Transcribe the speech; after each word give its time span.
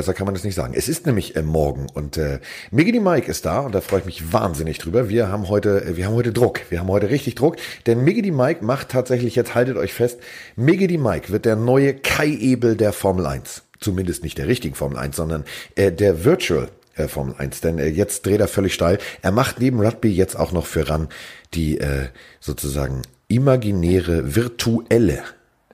Besser 0.00 0.14
kann 0.14 0.24
man 0.24 0.34
es 0.34 0.44
nicht 0.44 0.54
sagen. 0.54 0.72
Es 0.74 0.88
ist 0.88 1.04
nämlich 1.04 1.36
äh, 1.36 1.42
morgen 1.42 1.86
und 1.92 2.16
äh, 2.16 2.40
Miggity 2.70 3.00
Mike 3.00 3.30
ist 3.30 3.44
da 3.44 3.60
und 3.60 3.74
da 3.74 3.82
freue 3.82 4.00
ich 4.00 4.06
mich 4.06 4.32
wahnsinnig 4.32 4.78
drüber. 4.78 5.10
Wir 5.10 5.28
haben 5.28 5.50
heute, 5.50 5.84
äh, 5.84 5.96
wir 5.98 6.06
haben 6.06 6.14
heute 6.14 6.32
Druck. 6.32 6.62
Wir 6.70 6.80
haben 6.80 6.88
heute 6.88 7.10
richtig 7.10 7.34
Druck, 7.34 7.56
denn 7.84 8.02
Miggity 8.02 8.30
Mike 8.30 8.64
macht 8.64 8.88
tatsächlich, 8.88 9.36
jetzt 9.36 9.54
haltet 9.54 9.76
euch 9.76 9.92
fest, 9.92 10.18
Miggity 10.56 10.96
Mike 10.96 11.28
wird 11.28 11.44
der 11.44 11.56
neue 11.56 11.92
Kai 11.92 12.28
Ebel 12.28 12.76
der 12.76 12.94
Formel 12.94 13.26
1. 13.26 13.64
Zumindest 13.78 14.22
nicht 14.22 14.38
der 14.38 14.48
richtigen 14.48 14.74
Formel 14.74 14.96
1, 14.96 15.16
sondern 15.16 15.44
äh, 15.74 15.92
der 15.92 16.24
Virtual 16.24 16.70
äh, 16.94 17.06
Formel 17.06 17.34
1. 17.36 17.60
Denn 17.60 17.78
äh, 17.78 17.88
jetzt 17.88 18.24
dreht 18.24 18.40
er 18.40 18.48
völlig 18.48 18.72
steil. 18.72 18.96
Er 19.20 19.32
macht 19.32 19.60
neben 19.60 19.80
Rugby 19.80 20.08
jetzt 20.08 20.34
auch 20.34 20.52
noch 20.52 20.64
für 20.64 20.88
RAN 20.88 21.10
die 21.52 21.78
äh, 21.78 22.06
sozusagen 22.40 23.02
imaginäre, 23.28 24.34
virtuelle 24.34 25.24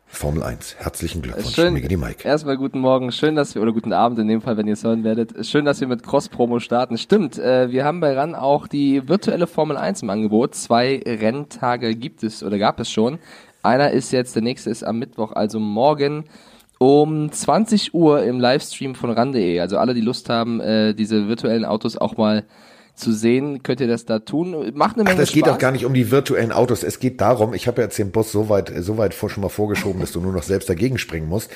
Formel 0.06 0.42
1. 0.42 0.76
Herzlichen 0.78 1.20
Glückwunsch, 1.20 1.54
Schön, 1.54 1.74
Miggity 1.74 1.96
Mike. 1.96 2.26
Erstmal 2.26 2.56
guten 2.56 2.78
Morgen, 2.78 3.12
schön, 3.12 3.34
dass 3.34 3.54
wir, 3.54 3.62
oder 3.62 3.72
guten 3.72 3.92
Abend 3.92 4.18
in 4.18 4.28
dem 4.28 4.40
Fall, 4.40 4.56
wenn 4.56 4.66
ihr 4.66 4.72
es 4.72 4.84
hören 4.84 5.04
werdet. 5.04 5.44
Schön, 5.46 5.64
dass 5.64 5.80
wir 5.80 5.88
mit 5.88 6.02
Cross-Promo 6.02 6.58
starten. 6.60 6.96
Stimmt, 6.96 7.38
äh, 7.38 7.70
wir 7.70 7.84
haben 7.84 8.00
bei 8.00 8.14
RAN 8.14 8.34
auch 8.34 8.66
die 8.66 9.08
virtuelle 9.08 9.46
Formel 9.46 9.76
1 9.76 10.02
im 10.02 10.10
Angebot. 10.10 10.54
Zwei 10.54 11.02
Renntage 11.04 11.94
gibt 11.94 12.22
es 12.22 12.42
oder 12.42 12.58
gab 12.58 12.80
es 12.80 12.90
schon. 12.90 13.18
Einer 13.62 13.90
ist 13.90 14.12
jetzt, 14.12 14.34
der 14.36 14.42
nächste 14.42 14.70
ist 14.70 14.84
am 14.84 14.98
Mittwoch, 14.98 15.32
also 15.32 15.58
morgen 15.58 16.24
um 16.78 17.32
20 17.32 17.94
Uhr 17.94 18.22
im 18.22 18.38
Livestream 18.38 18.94
von 18.94 19.10
ran.de. 19.10 19.60
Also 19.60 19.78
alle, 19.78 19.94
die 19.94 20.00
Lust 20.00 20.28
haben, 20.28 20.60
äh, 20.60 20.94
diese 20.94 21.28
virtuellen 21.28 21.64
Autos 21.64 21.96
auch 21.96 22.16
mal 22.16 22.44
zu 22.96 23.12
sehen, 23.12 23.62
könnt 23.62 23.80
ihr 23.80 23.86
das 23.88 24.04
da 24.06 24.18
tun. 24.18 24.72
Macht 24.74 24.96
eine 24.96 25.04
Menge 25.04 25.16
Ach, 25.16 25.20
das 25.20 25.28
Spaß. 25.30 25.34
geht 25.34 25.48
auch 25.48 25.58
gar 25.58 25.70
nicht 25.72 25.84
um 25.84 25.94
die 25.94 26.10
virtuellen 26.10 26.50
Autos. 26.52 26.82
Es 26.82 26.98
geht 26.98 27.20
darum, 27.20 27.54
ich 27.54 27.66
habe 27.68 27.80
ja 27.82 27.86
jetzt 27.86 27.98
den 27.98 28.10
Boss 28.10 28.32
so 28.32 28.48
weit, 28.48 28.72
so 28.78 28.98
weit 28.98 29.14
vor, 29.14 29.30
schon 29.30 29.42
mal 29.42 29.48
vorgeschoben, 29.48 30.00
dass 30.00 30.12
du 30.12 30.20
nur 30.20 30.32
noch 30.32 30.42
selbst 30.42 30.68
dagegen 30.68 30.98
springen 30.98 31.28
musst. 31.28 31.50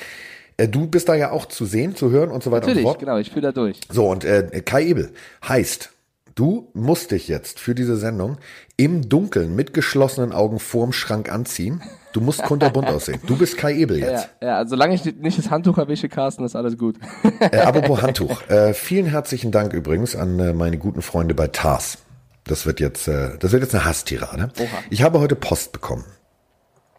Äh, 0.57 0.67
Du 0.67 0.87
bist 0.87 1.09
da 1.09 1.15
ja 1.15 1.31
auch 1.31 1.45
zu 1.47 1.65
sehen, 1.65 1.95
zu 1.95 2.11
hören 2.11 2.29
und 2.31 2.43
so 2.43 2.51
weiter 2.51 2.67
Natürlich, 2.67 2.85
und 2.85 2.89
so 2.91 2.93
fort. 2.93 2.99
genau, 2.99 3.17
ich 3.17 3.29
fühle 3.31 3.41
da 3.43 3.51
durch. 3.51 3.79
So, 3.89 4.07
und 4.09 4.23
äh, 4.23 4.61
Kai 4.65 4.85
Ebel 4.85 5.11
heißt, 5.47 5.91
du 6.35 6.69
musst 6.73 7.11
dich 7.11 7.27
jetzt 7.27 7.59
für 7.59 7.73
diese 7.75 7.97
Sendung 7.97 8.37
im 8.77 9.09
Dunkeln 9.09 9.55
mit 9.55 9.73
geschlossenen 9.73 10.31
Augen 10.33 10.59
vorm 10.59 10.93
Schrank 10.93 11.31
anziehen. 11.31 11.81
Du 12.13 12.21
musst 12.21 12.43
kunterbunt 12.43 12.87
aussehen. 12.87 13.19
Du 13.25 13.37
bist 13.37 13.57
Kai 13.57 13.73
Ebel 13.73 13.99
jetzt. 13.99 14.29
Ja, 14.41 14.47
ja, 14.47 14.57
also 14.57 14.71
solange 14.71 14.95
ich 14.95 15.05
nicht 15.05 15.37
das 15.37 15.49
Handtuch 15.49 15.77
erwische, 15.77 16.09
Carsten, 16.09 16.43
ist 16.43 16.55
alles 16.55 16.77
gut. 16.77 16.97
Äh, 17.39 17.59
apropos 17.59 18.01
Handtuch. 18.01 18.47
Äh, 18.49 18.73
vielen 18.73 19.05
herzlichen 19.05 19.51
Dank 19.51 19.73
übrigens 19.73 20.15
an 20.15 20.39
äh, 20.39 20.53
meine 20.53 20.77
guten 20.77 21.01
Freunde 21.01 21.33
bei 21.33 21.47
TARS. 21.47 21.99
Das 22.43 22.65
wird 22.65 22.79
jetzt, 22.79 23.07
äh, 23.07 23.37
das 23.39 23.51
wird 23.51 23.63
jetzt 23.63 23.73
eine 23.73 23.85
Hasstirade. 23.85 24.51
Oha. 24.59 24.67
Ich 24.89 25.03
habe 25.03 25.19
heute 25.19 25.35
Post 25.35 25.71
bekommen. 25.71 26.05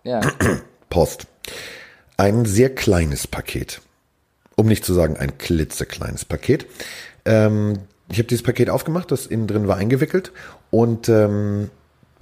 Ja, 0.04 0.20
Post. 0.90 1.26
Ein 2.16 2.44
sehr 2.44 2.74
kleines 2.74 3.26
Paket. 3.26 3.80
Um 4.56 4.66
nicht 4.66 4.84
zu 4.84 4.94
sagen 4.94 5.16
ein 5.16 5.38
klitzekleines 5.38 6.24
Paket. 6.24 6.66
Ähm, 7.24 7.78
ich 8.10 8.18
habe 8.18 8.28
dieses 8.28 8.42
Paket 8.42 8.68
aufgemacht, 8.68 9.10
das 9.10 9.26
innen 9.26 9.46
drin 9.46 9.68
war 9.68 9.76
eingewickelt 9.76 10.32
und 10.70 11.08
ähm, 11.08 11.70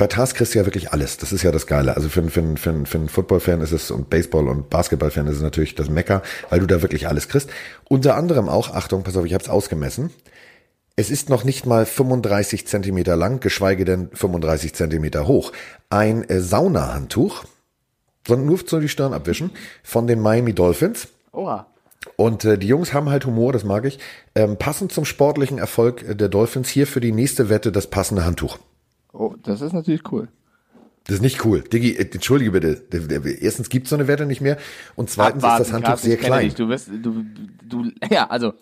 bei 0.00 0.06
TAS 0.06 0.32
kriegst 0.32 0.54
du 0.54 0.58
ja 0.58 0.64
wirklich 0.64 0.92
alles. 0.92 1.18
Das 1.18 1.30
ist 1.30 1.42
ja 1.42 1.52
das 1.52 1.66
Geile. 1.66 1.94
Also 1.94 2.08
für, 2.08 2.22
für, 2.22 2.56
für, 2.56 2.86
für 2.86 2.98
einen 2.98 3.10
Football-Fan 3.10 3.60
ist 3.60 3.72
es 3.72 3.90
und 3.90 4.08
Baseball- 4.08 4.48
und 4.48 4.70
Basketball-Fan 4.70 5.26
ist 5.26 5.36
es 5.36 5.42
natürlich 5.42 5.74
das 5.74 5.90
Mecker, 5.90 6.22
weil 6.48 6.60
du 6.60 6.66
da 6.66 6.80
wirklich 6.80 7.06
alles 7.06 7.28
kriegst. 7.28 7.50
Unter 7.86 8.16
anderem 8.16 8.48
auch, 8.48 8.72
Achtung, 8.72 9.02
pass 9.02 9.18
auf, 9.18 9.26
ich 9.26 9.34
habe 9.34 9.44
es 9.44 9.50
ausgemessen. 9.50 10.08
Es 10.96 11.10
ist 11.10 11.28
noch 11.28 11.44
nicht 11.44 11.66
mal 11.66 11.84
35 11.84 12.66
Zentimeter 12.66 13.14
lang, 13.14 13.40
geschweige 13.40 13.84
denn 13.84 14.08
35 14.14 14.74
Zentimeter 14.74 15.26
hoch. 15.26 15.52
Ein 15.90 16.26
äh, 16.30 16.40
Saunahandtuch, 16.40 17.44
sondern 18.26 18.46
nur 18.46 18.64
zu 18.64 18.80
die 18.80 18.88
Stirn 18.88 19.12
abwischen, 19.12 19.50
von 19.82 20.06
den 20.06 20.20
Miami 20.20 20.54
Dolphins. 20.54 21.08
oha. 21.32 21.66
Und 22.16 22.46
äh, 22.46 22.56
die 22.56 22.68
Jungs 22.68 22.94
haben 22.94 23.10
halt 23.10 23.26
Humor, 23.26 23.52
das 23.52 23.64
mag 23.64 23.84
ich. 23.84 23.98
Ähm, 24.34 24.56
passend 24.56 24.92
zum 24.92 25.04
sportlichen 25.04 25.58
Erfolg 25.58 26.02
äh, 26.02 26.16
der 26.16 26.30
Dolphins 26.30 26.70
hier 26.70 26.86
für 26.86 27.00
die 27.00 27.12
nächste 27.12 27.50
Wette 27.50 27.70
das 27.70 27.88
passende 27.88 28.24
Handtuch. 28.24 28.58
Oh, 29.12 29.34
das 29.42 29.60
ist 29.60 29.72
natürlich 29.72 30.10
cool. 30.12 30.28
Das 31.04 31.16
ist 31.16 31.22
nicht 31.22 31.44
cool. 31.44 31.62
Diggi, 31.62 31.96
äh, 31.96 32.08
entschuldige 32.12 32.52
bitte. 32.52 32.82
Erstens 33.40 33.68
gibt's 33.68 33.90
so 33.90 33.96
eine 33.96 34.06
Wette 34.06 34.26
nicht 34.26 34.40
mehr 34.40 34.58
und 34.96 35.10
zweitens 35.10 35.42
ist 35.42 35.58
das 35.58 35.72
Handtuch 35.72 35.90
Carsten, 35.90 36.08
sehr 36.08 36.16
klein. 36.16 36.44
Dich. 36.44 36.54
Du 36.54 36.68
wirst, 36.68 36.88
du, 36.88 37.24
du, 37.64 37.90
ja, 38.10 38.28
also, 38.28 38.52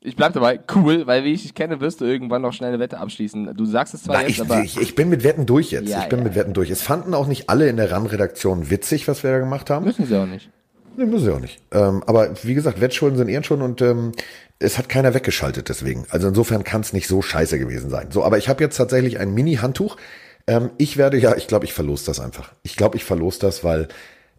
ich 0.00 0.16
bleib 0.16 0.32
dabei, 0.32 0.60
cool, 0.74 1.06
weil 1.06 1.24
wie 1.24 1.32
ich 1.32 1.42
dich 1.42 1.54
kenne, 1.54 1.80
wirst 1.80 2.00
du 2.00 2.06
irgendwann 2.06 2.40
noch 2.40 2.54
schnell 2.54 2.70
eine 2.70 2.78
Wette 2.78 2.98
abschließen. 2.98 3.54
Du 3.54 3.66
sagst 3.66 3.92
es 3.92 4.04
zwar 4.04 4.16
Na, 4.16 4.22
jetzt, 4.22 4.30
ich, 4.30 4.40
aber 4.40 4.62
ich, 4.62 4.80
ich 4.80 4.94
bin 4.94 5.10
mit 5.10 5.24
Wetten 5.24 5.44
durch 5.44 5.72
jetzt. 5.72 5.90
Ja, 5.90 6.02
ich 6.02 6.08
bin 6.08 6.20
ja, 6.20 6.24
mit 6.24 6.34
Wetten 6.34 6.54
durch. 6.54 6.70
Es 6.70 6.80
fanden 6.80 7.12
auch 7.12 7.26
nicht 7.26 7.50
alle 7.50 7.68
in 7.68 7.76
der 7.76 7.90
RAN-Redaktion 7.90 8.70
witzig, 8.70 9.08
was 9.08 9.22
wir 9.22 9.32
da 9.32 9.38
gemacht 9.38 9.68
haben. 9.68 9.84
müssen 9.84 10.06
sie 10.06 10.16
auch 10.16 10.26
nicht. 10.26 10.48
Nee, 10.96 11.06
müssen 11.06 11.24
sie 11.24 11.32
auch 11.32 11.40
nicht. 11.40 11.60
Ähm, 11.72 12.02
aber 12.06 12.34
wie 12.42 12.54
gesagt, 12.54 12.80
Wettschulden 12.80 13.16
sind 13.18 13.28
Ehrenschulden 13.28 13.64
und 13.64 13.80
ähm, 13.82 14.12
es 14.58 14.76
hat 14.76 14.88
keiner 14.88 15.14
weggeschaltet 15.14 15.68
deswegen. 15.68 16.04
Also 16.10 16.28
insofern 16.28 16.64
kann 16.64 16.82
es 16.82 16.92
nicht 16.92 17.08
so 17.08 17.22
scheiße 17.22 17.58
gewesen 17.58 17.90
sein. 17.90 18.10
So, 18.10 18.24
aber 18.24 18.38
ich 18.38 18.48
habe 18.48 18.62
jetzt 18.62 18.76
tatsächlich 18.76 19.18
ein 19.18 19.32
Mini-Handtuch. 19.32 19.96
Ähm, 20.46 20.70
ich 20.76 20.96
werde 20.96 21.18
ja, 21.18 21.36
ich 21.36 21.46
glaube, 21.46 21.64
ich 21.64 21.72
verlos 21.72 22.04
das 22.04 22.20
einfach. 22.20 22.52
Ich 22.62 22.76
glaube, 22.76 22.96
ich 22.96 23.04
verlos 23.04 23.38
das, 23.38 23.64
weil 23.64 23.88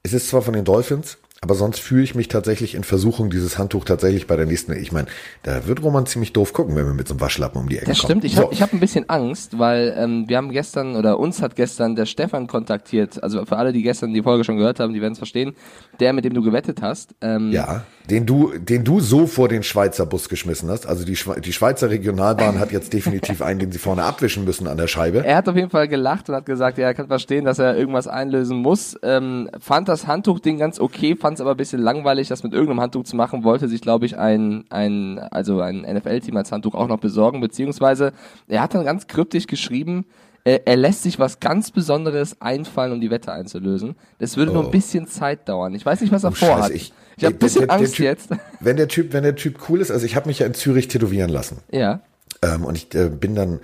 es 0.03 0.13
ist 0.13 0.29
zwar 0.29 0.41
von 0.41 0.53
den 0.53 0.65
Dolphins, 0.65 1.17
aber 1.43 1.55
sonst 1.55 1.79
fühle 1.79 2.03
ich 2.03 2.13
mich 2.13 2.27
tatsächlich 2.27 2.75
in 2.75 2.83
Versuchung, 2.83 3.31
dieses 3.31 3.57
Handtuch 3.57 3.83
tatsächlich 3.83 4.27
bei 4.27 4.35
der 4.35 4.45
nächsten. 4.45 4.73
Ich 4.73 4.91
meine, 4.91 5.07
da 5.41 5.65
wird 5.65 5.81
Roman 5.81 6.05
ziemlich 6.05 6.33
doof 6.33 6.53
gucken, 6.53 6.75
wenn 6.75 6.85
wir 6.85 6.93
mit 6.93 7.07
so 7.07 7.15
einem 7.15 7.21
Waschlappen 7.21 7.59
um 7.59 7.67
die 7.67 7.77
Ecke 7.77 7.87
Das 7.87 7.97
kommen. 7.97 8.09
stimmt, 8.11 8.25
ich 8.25 8.35
so. 8.35 8.43
habe 8.43 8.53
ich 8.53 8.61
hab 8.61 8.73
ein 8.73 8.79
bisschen 8.79 9.09
Angst, 9.09 9.57
weil 9.57 9.91
ähm, 9.97 10.25
wir 10.27 10.37
haben 10.37 10.51
gestern, 10.51 10.95
oder 10.95 11.17
uns 11.17 11.41
hat 11.41 11.55
gestern 11.55 11.95
der 11.95 12.05
Stefan 12.05 12.45
kontaktiert, 12.45 13.23
also 13.23 13.43
für 13.47 13.57
alle, 13.57 13.73
die 13.73 13.81
gestern 13.81 14.13
die 14.13 14.21
Folge 14.21 14.43
schon 14.43 14.57
gehört 14.57 14.79
haben, 14.79 14.93
die 14.93 15.01
werden 15.01 15.13
es 15.13 15.17
verstehen, 15.17 15.55
der, 15.99 16.13
mit 16.13 16.25
dem 16.25 16.35
du 16.35 16.43
gewettet 16.43 16.83
hast. 16.83 17.15
Ähm, 17.21 17.51
Ja, 17.51 17.85
den 18.07 18.27
du, 18.27 18.53
den 18.59 18.83
du 18.83 18.99
so 18.99 19.25
vor 19.25 19.47
den 19.47 19.63
Schweizer 19.63 20.05
Bus 20.05 20.29
geschmissen 20.29 20.69
hast. 20.69 20.85
Also 20.85 21.05
die, 21.05 21.15
Schwe 21.15 21.41
die 21.41 21.53
Schweizer 21.53 21.89
Regionalbahn 21.89 22.59
hat 22.59 22.71
jetzt 22.71 22.93
definitiv 22.93 23.41
einen, 23.41 23.59
den 23.59 23.71
sie 23.71 23.79
vorne 23.79 24.03
abwischen 24.03 24.43
müssen 24.45 24.67
an 24.67 24.77
der 24.77 24.87
Scheibe. 24.87 25.25
Er 25.25 25.37
hat 25.37 25.49
auf 25.49 25.55
jeden 25.55 25.71
Fall 25.71 25.87
gelacht 25.87 26.29
und 26.29 26.35
hat 26.35 26.45
gesagt, 26.45 26.77
ja, 26.77 26.85
er 26.85 26.93
kann 26.93 27.07
verstehen, 27.07 27.45
dass 27.45 27.57
er 27.57 27.75
irgendwas 27.75 28.07
einlösen 28.07 28.57
muss. 28.57 28.95
Ähm, 29.01 29.49
fand 29.59 29.87
das 29.87 30.05
Handtuchding 30.05 30.59
ganz 30.59 30.79
okay, 30.79 31.15
fand 31.15 31.30
es 31.33 31.41
aber 31.41 31.51
ein 31.51 31.57
bisschen 31.57 31.81
langweilig, 31.81 32.27
das 32.27 32.43
mit 32.43 32.53
irgendeinem 32.53 32.81
Handtuch 32.81 33.03
zu 33.03 33.15
machen, 33.15 33.43
wollte 33.43 33.67
sich, 33.67 33.81
glaube 33.81 34.05
ich, 34.05 34.17
ein, 34.17 34.65
ein, 34.69 35.19
also 35.19 35.61
ein 35.61 35.81
NFL-Team 35.81 36.35
als 36.37 36.51
Handtuch 36.51 36.75
auch 36.75 36.87
noch 36.87 36.99
besorgen, 36.99 37.41
beziehungsweise 37.41 38.13
er 38.47 38.61
hat 38.61 38.73
dann 38.73 38.85
ganz 38.85 39.07
kryptisch 39.07 39.47
geschrieben, 39.47 40.05
äh, 40.43 40.59
er 40.65 40.75
lässt 40.75 41.03
sich 41.03 41.19
was 41.19 41.39
ganz 41.39 41.69
Besonderes 41.71 42.41
einfallen, 42.41 42.91
um 42.93 43.01
die 43.01 43.11
Wette 43.11 43.31
einzulösen. 43.31 43.95
Das 44.19 44.37
würde 44.37 44.51
nur 44.51 44.63
Oh. 44.63 44.65
ein 44.65 44.71
bisschen 44.71 45.05
Zeit 45.07 45.47
dauern. 45.47 45.75
Ich 45.75 45.85
weiß 45.85 46.01
nicht, 46.01 46.11
was 46.11 46.23
er 46.23 46.31
Oh, 46.31 46.35
vorhat. 46.35 46.59
Scheiße, 46.71 46.73
Ich, 46.73 46.93
ich- 47.17 47.25
habe 47.25 47.35
ein 47.35 47.39
der- 47.39 47.45
bisschen 47.45 47.59
der- 47.61 47.67
der 47.67 47.75
Angst 47.77 47.95
Typ- 47.95 48.03
jetzt. 48.05 48.29
Wenn 48.59 48.77
der 48.77 48.87
Typ, 48.87 49.13
wenn 49.13 49.21
der 49.23 49.35
Typ 49.35 49.59
cool 49.69 49.81
ist, 49.81 49.91
also 49.91 50.05
ich 50.05 50.15
habe 50.15 50.27
mich 50.27 50.39
ja 50.39 50.47
in 50.47 50.53
Zürich 50.55 50.87
tätowieren 50.87 51.29
lassen. 51.29 51.57
ja. 51.71 51.99
Ähm, 52.43 52.65
und 52.65 52.75
ich 52.75 52.95
äh, 52.95 53.09
bin 53.09 53.35
dann 53.35 53.59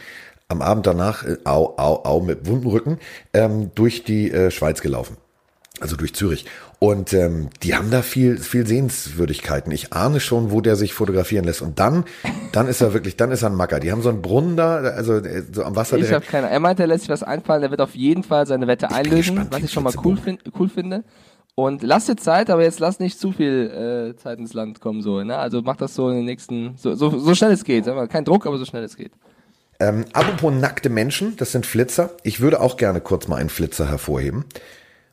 am 0.50 0.62
Abend 0.62 0.86
danach, 0.86 1.24
äh, 1.26 1.38
au, 1.46 1.74
au, 1.78 2.04
au, 2.04 2.20
mit 2.22 2.46
wundem 2.46 2.70
Rücken, 2.70 3.00
ähm, 3.34 3.72
durch 3.74 4.04
die 4.04 4.30
äh, 4.30 4.52
Schweiz 4.52 4.82
gelaufen. 4.82 5.18
Also 5.80 5.96
durch 5.96 6.14
Zürich. 6.14 6.46
Und 6.80 7.12
ähm, 7.14 7.50
die 7.64 7.74
haben 7.76 7.90
da 7.90 8.04
viel, 8.04 8.38
viel 8.38 8.68
Sehenswürdigkeiten. 8.68 9.72
Ich 9.72 9.94
ahne 9.94 10.20
schon, 10.20 10.52
wo 10.52 10.62
der 10.62 10.76
sich 10.76 10.94
fotografieren 10.94 11.44
lässt. 11.44 11.64
Und 11.64 11.80
dann, 11.80 12.06
dann 12.52 12.68
ist 12.68 12.82
er 12.82 12.94
wirklich, 12.94 13.18
dann 13.18 13.32
ist 13.32 13.42
er 13.42 13.50
ein 13.50 13.56
Macker. 13.56 13.80
Die 13.80 13.92
haben 13.92 14.04
so 14.04 14.10
einen 14.10 14.22
Brunnen 14.22 14.58
da, 14.58 14.76
also 14.76 15.16
äh, 15.16 15.44
so 15.52 15.64
am 15.64 15.76
Wasser 15.76 15.98
Ich 15.98 16.12
habe 16.12 16.24
keine. 16.24 16.50
Er 16.50 16.60
meinte, 16.60 16.84
er 16.84 16.88
lässt 16.88 17.02
sich 17.02 17.10
was 17.10 17.24
einfallen. 17.24 17.64
Er 17.64 17.72
wird 17.72 17.82
auf 17.82 17.96
jeden 17.96 18.22
Fall 18.24 18.46
seine 18.46 18.68
Wette 18.68 18.92
einlösen, 18.92 19.36
gespannt, 19.36 19.54
was 19.54 19.64
ich 19.64 19.72
schon 19.72 19.84
mal 19.84 19.94
cool, 20.04 20.18
zu 20.18 20.22
fin 20.22 20.38
cool 20.60 20.70
finde. 20.70 21.04
Und 21.56 21.82
lass 21.82 22.06
dir 22.06 22.16
Zeit, 22.16 22.52
aber 22.52 22.62
jetzt 22.62 22.80
lass 22.80 23.00
nicht 23.00 23.20
zu 23.20 23.32
viel 23.32 24.14
äh, 24.14 24.16
Zeit 24.16 24.38
ins 24.38 24.54
Land 24.54 24.80
kommen 24.80 25.02
so. 25.02 25.24
Ne? 25.24 25.36
Also 25.36 25.64
mach 25.64 25.78
das 25.78 25.96
so 25.96 26.10
in 26.10 26.18
den 26.18 26.26
nächsten, 26.26 26.76
so, 26.78 26.94
so, 26.94 27.18
so 27.18 27.34
schnell 27.34 27.52
es 27.52 27.64
geht. 27.64 27.86
Kein 28.10 28.26
Druck, 28.26 28.46
aber 28.46 28.60
so 28.60 28.66
schnell 28.66 28.84
es 28.84 28.96
geht. 28.96 29.14
Ähm, 29.80 30.06
apropos 30.14 30.54
nackte 30.54 30.90
Menschen, 30.90 31.36
das 31.38 31.52
sind 31.52 31.66
Flitzer. 31.66 32.12
Ich 32.22 32.42
würde 32.42 32.62
auch 32.62 32.78
gerne 32.78 33.02
kurz 33.02 33.28
mal 33.28 33.38
einen 33.38 33.50
Flitzer 33.50 33.90
hervorheben. 33.90 34.46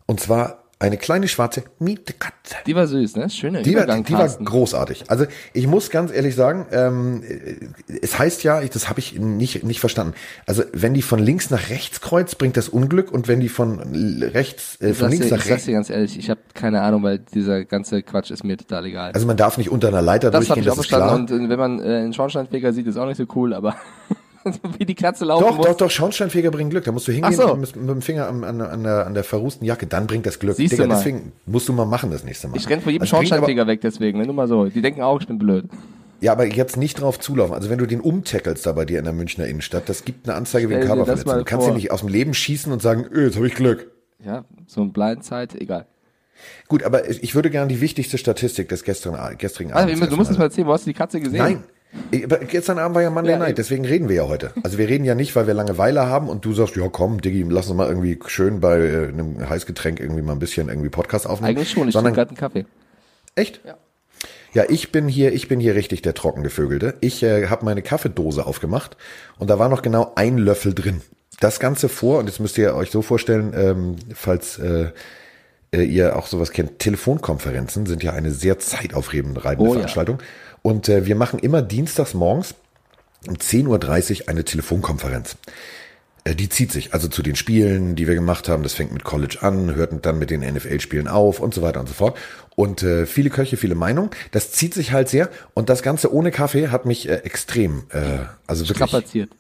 Und 0.05 0.21
zwar 0.21 0.64
eine 0.85 0.97
kleine 0.97 1.29
schwarze 1.29 1.65
Mietekatze. 1.79 2.57
Die 2.67 2.75
war 2.75 2.87
süß, 2.87 3.17
ne? 3.17 3.31
Schöner 3.31 3.63
Die 3.63 3.75
war, 3.75 3.87
die 3.87 4.13
war 4.13 4.29
großartig. 4.29 5.05
Also 5.09 5.27
ich 5.53 5.67
muss 5.67 5.91
ganz 5.91 6.13
ehrlich 6.13 6.35
sagen, 6.35 6.67
ähm, 6.71 7.23
äh, 7.23 7.97
es 8.03 8.19
heißt 8.19 8.45
ja, 8.45 8.61
ich, 8.61 8.71
das 8.71 8.89
habe 8.89 9.01
ich 9.01 9.19
nicht, 9.19 9.65
nicht 9.65 9.81
verstanden. 9.81 10.15
Also 10.47 10.63
wenn 10.73 10.95
die 10.95 11.03
von 11.03 11.19
links 11.19 11.51
nach 11.51 11.71
rechts 11.71 12.01
kreuzt, 12.01 12.39
bringt 12.39 12.57
das 12.57 12.69
Unglück 12.69 13.11
und 13.11 13.29
wenn 13.29 13.41
die 13.41 13.49
von 13.49 13.81
rechts, 14.23 14.77
äh, 14.81 14.91
Ich 14.91 14.99
von 14.99 15.11
links 15.11 15.27
dir, 15.27 15.33
nach 15.33 15.39
ich 15.39 15.45
sag's 15.45 15.51
rechts, 15.51 15.67
dir 15.67 15.73
ganz 15.73 15.91
ehrlich, 15.91 16.19
ich 16.19 16.31
habe 16.31 16.41
keine 16.53 16.83
Ahnung, 16.83 17.03
weil 17.03 17.19
dieser 17.19 17.65
ganze 17.65 18.03
Quatsch 18.03 18.31
ist 18.31 18.45
mir 18.45 18.57
total 18.57 18.85
egal. 18.87 19.13
also 19.13 19.27
man 19.27 19.37
darf 19.37 19.57
nicht 19.59 19.71
unter 19.71 19.89
einer 19.89 20.03
Leiter 20.03 20.31
das 20.31 20.47
durchgehen, 20.47 20.65
ich 20.65 20.71
auch 20.71 20.77
das 20.77 20.85
ist 20.85 20.91
verstanden 20.91 21.27
klar. 21.27 21.39
und 21.39 21.47
äh, 21.47 21.49
wenn 21.49 21.59
man 21.59 21.81
äh, 21.81 21.83
einen 21.83 22.13
Schornsteinfeger 22.13 22.73
sieht, 22.73 22.87
ist 22.87 22.97
auch 22.97 23.07
nicht 23.07 23.17
so 23.17 23.25
cool, 23.35 23.55
aber 23.55 23.77
wie 24.79 24.85
die 24.85 24.95
Katze 24.95 25.25
laufen 25.25 25.45
Doch, 25.45 25.57
muss. 25.57 25.67
doch, 25.67 25.77
doch, 25.77 25.91
Schornsteinfeger 25.91 26.51
bringen 26.51 26.71
Glück. 26.71 26.85
Da 26.85 26.93
musst 26.93 27.09
du 27.09 27.13
hingehen 27.13 27.33
so. 27.33 27.55
mit, 27.57 27.77
mit 27.77 27.89
dem 27.89 28.03
Finger 28.03 28.29
an, 28.29 28.45
an, 28.45 28.61
an, 28.61 28.83
der, 28.83 29.07
an 29.07 29.15
der 29.15 29.25
verrußten 29.25 29.67
Jacke, 29.67 29.87
dann 29.87 30.07
bringt 30.07 30.27
das 30.27 30.39
Glück. 30.39 30.57
Siehst 30.57 30.73
du 30.73 30.77
Digga, 30.77 30.89
mal. 30.89 30.97
deswegen 30.97 31.33
musst 31.47 31.69
du 31.69 31.73
mal 31.73 31.85
machen 31.87 32.11
das 32.11 32.25
nächste 32.25 32.49
Mal. 32.49 32.57
Ich 32.57 32.69
renn 32.69 32.81
vor 32.81 32.93
jedem 32.93 33.03
Also 33.03 33.17
Schornsteinfeger 33.17 33.67
weg 33.67 33.81
deswegen, 33.83 34.19
ne? 34.19 34.27
nur 34.27 34.35
mal 34.35 34.49
so. 34.49 34.67
Die 34.67 34.83
denken 34.83 35.03
auch, 35.03 35.21
ich 35.21 35.27
bin 35.27 35.39
blöd. 35.39 35.65
Ja, 36.21 36.33
aber 36.33 36.47
jetzt 36.47 36.77
nicht 36.77 37.01
drauf 37.01 37.19
zulaufen. 37.21 37.55
Also 37.55 37.69
wenn 37.71 37.79
du 37.79 37.87
den 37.87 38.01
umtackelst 38.01 38.65
da 38.65 38.73
bei 38.73 38.85
dir 38.85 38.99
in 38.99 39.05
der 39.05 39.13
Münchner 39.13 39.47
Innenstadt, 39.47 39.89
das 39.89 40.05
gibt 40.05 40.29
eine 40.29 40.37
Anzeige 40.37 40.69
wegen 40.71 40.81
Körperverletzung. 40.81 41.39
Du 41.39 41.45
kannst 41.45 41.67
vor. 41.67 41.75
dir 41.75 41.77
nicht 41.77 41.91
aus 41.91 42.01
dem 42.01 42.09
Leben 42.09 42.33
schießen 42.35 42.73
und 42.73 42.81
sagen, 42.81 43.07
öh, 43.13 43.27
jetzt 43.27 43.37
habe 43.37 43.47
ich 43.47 43.55
Glück. 43.55 43.91
Ja, 44.25 44.45
so 44.67 44.81
ein 44.81 44.93
Blindzeit, 44.93 45.55
egal. 45.55 45.87
Gut, 46.69 46.83
aber 46.83 47.09
ich 47.09 47.35
würde 47.35 47.51
gerne 47.51 47.69
die 47.69 47.81
wichtigste 47.81 48.19
Statistik 48.19 48.69
des 48.69 48.85
gestrigen, 48.85 49.19
gestrigen 49.39 49.73
Also, 49.73 49.93
Abends. 49.93 50.09
du 50.09 50.17
musst 50.17 50.31
es 50.31 50.39
mal 50.39 50.45
erzählen, 50.45 50.67
wo 50.67 50.73
hast 50.73 50.87
du 50.87 50.91
die 50.91 50.95
Katze 50.97 51.21
gesehen? 51.21 51.39
Nein. 51.39 51.65
Gestern 52.49 52.79
Abend 52.79 52.95
war 52.95 53.03
ja 53.03 53.11
Monday 53.11 53.33
Ja, 53.33 53.39
Night, 53.39 53.59
deswegen 53.59 53.85
reden 53.85 54.09
wir 54.09 54.17
ja 54.17 54.29
heute. 54.29 54.53
Also 54.63 54.79
wir 54.79 54.89
reden 54.89 55.05
ja 55.05 55.15
nicht, 55.15 55.35
weil 55.37 55.47
wir 55.47 55.55
Langeweile 55.55 56.07
haben 56.07 56.29
und 56.29 56.45
du 56.45 56.53
sagst, 56.53 56.77
ja 56.77 56.89
komm, 56.89 57.21
Diggi, 57.21 57.45
lass 57.49 57.69
uns 57.69 57.77
mal 57.77 57.89
irgendwie 57.89 58.19
schön 58.27 58.61
bei 58.61 58.79
äh, 58.79 59.09
einem 59.09 59.49
Heißgetränk 59.49 60.01
irgendwie 60.01 60.23
mal 60.23 60.33
ein 60.33 60.39
bisschen 60.39 60.69
irgendwie 60.69 60.89
Podcast 60.89 61.27
aufnehmen. 61.27 61.57
Eigentlich 61.57 61.71
schon, 61.71 61.89
ich 61.89 61.95
trinke 61.95 62.13
gerade 62.13 62.31
einen 62.31 62.37
Kaffee. 62.37 62.67
Echt? 63.35 63.61
Ja. 63.65 63.77
Ja, 64.55 64.63
ich 64.69 64.93
bin 64.93 65.09
hier, 65.09 65.33
ich 65.33 65.49
bin 65.49 65.59
hier 65.59 65.75
richtig 65.75 66.03
der 66.03 66.15
Trockengevögelte. 66.15 66.95
Ich 67.01 67.25
äh, 67.25 67.49
habe 67.49 67.65
meine 67.65 67.83
Kaffeedose 67.83 68.47
aufgemacht 68.47 68.97
und 69.39 69.51
da 69.51 69.59
war 69.59 69.69
noch 69.69 69.83
genau 69.83 70.13
ein 70.15 70.39
Löffel 70.39 70.75
drin. 70.75 71.03
Das 71.41 71.59
Ganze 71.59 71.89
vor, 71.89 72.21
und 72.21 72.27
jetzt 72.27 72.39
müsst 72.39 72.57
ihr 72.59 72.77
euch 72.77 72.93
so 72.93 73.03
vorstellen, 73.03 73.53
ähm, 73.57 73.97
falls 74.15 74.59
äh, 74.61 74.93
ihr 75.83 76.17
auch 76.17 76.27
sowas 76.27 76.51
kennt, 76.53 76.79
Telefonkonferenzen 76.79 77.87
sind 77.87 78.03
ja 78.03 78.13
eine 78.13 78.31
sehr 78.31 78.59
zeitaufreibende 78.59 79.45
reibende 79.45 79.71
Oh 79.71 79.73
ja. 79.75 79.81
Veranstaltung. 79.81 80.19
Und 80.63 80.89
äh, 80.89 81.07
wir 81.07 81.17
machen 81.17 81.39
immer 81.39 81.63
dienstags 81.63 82.15
morgens 82.15 82.55
um 83.27 83.35
10.30 83.35 84.23
Uhr 84.23 84.29
eine 84.29 84.45
Telefonkonferenz. 84.45 85.37
Äh, 86.25 86.35
Die 86.35 86.49
zieht 86.49 86.73
sich 86.73 86.95
also 86.95 87.09
zu 87.09 87.23
den 87.23 87.37
Spielen, 87.37 87.97
die 87.97 88.07
wir 88.07 88.15
gemacht 88.15 88.49
haben. 88.49 88.63
Das 88.63 88.75
fängt 88.75 88.93
mit 88.93 89.05
College 89.05 89.39
an, 89.41 89.75
hört 89.75 90.05
dann 90.05 90.19
mit 90.19 90.31
den 90.31 90.41
NFL-Spielen 90.41 91.09
auf 91.09 91.41
und 91.41 91.55
so 91.55 91.63
weiter 91.63 91.81
und 91.81 91.89
so 91.89 91.95
fort. 91.95 92.17
Und 92.57 92.83
äh, 92.83 93.07
viele 93.07 93.31
Köche, 93.31 93.57
viele 93.57 93.75
Meinungen. 93.75 94.11
Das 94.31 94.53
zieht 94.53 94.75
sich 94.75 94.93
halt 94.93 95.09
sehr. 95.09 95.29
Und 95.55 95.69
das 95.69 95.83
Ganze 95.83 96.13
ohne 96.13 96.31
Kaffee 96.31 96.69
hat 96.69 96.87
mich 96.87 97.09
äh, 97.09 97.17
extrem, 97.17 97.85
äh, 97.91 98.01
also 98.47 98.69
wirklich. 98.69 98.89
Strapaziert. 98.89 99.31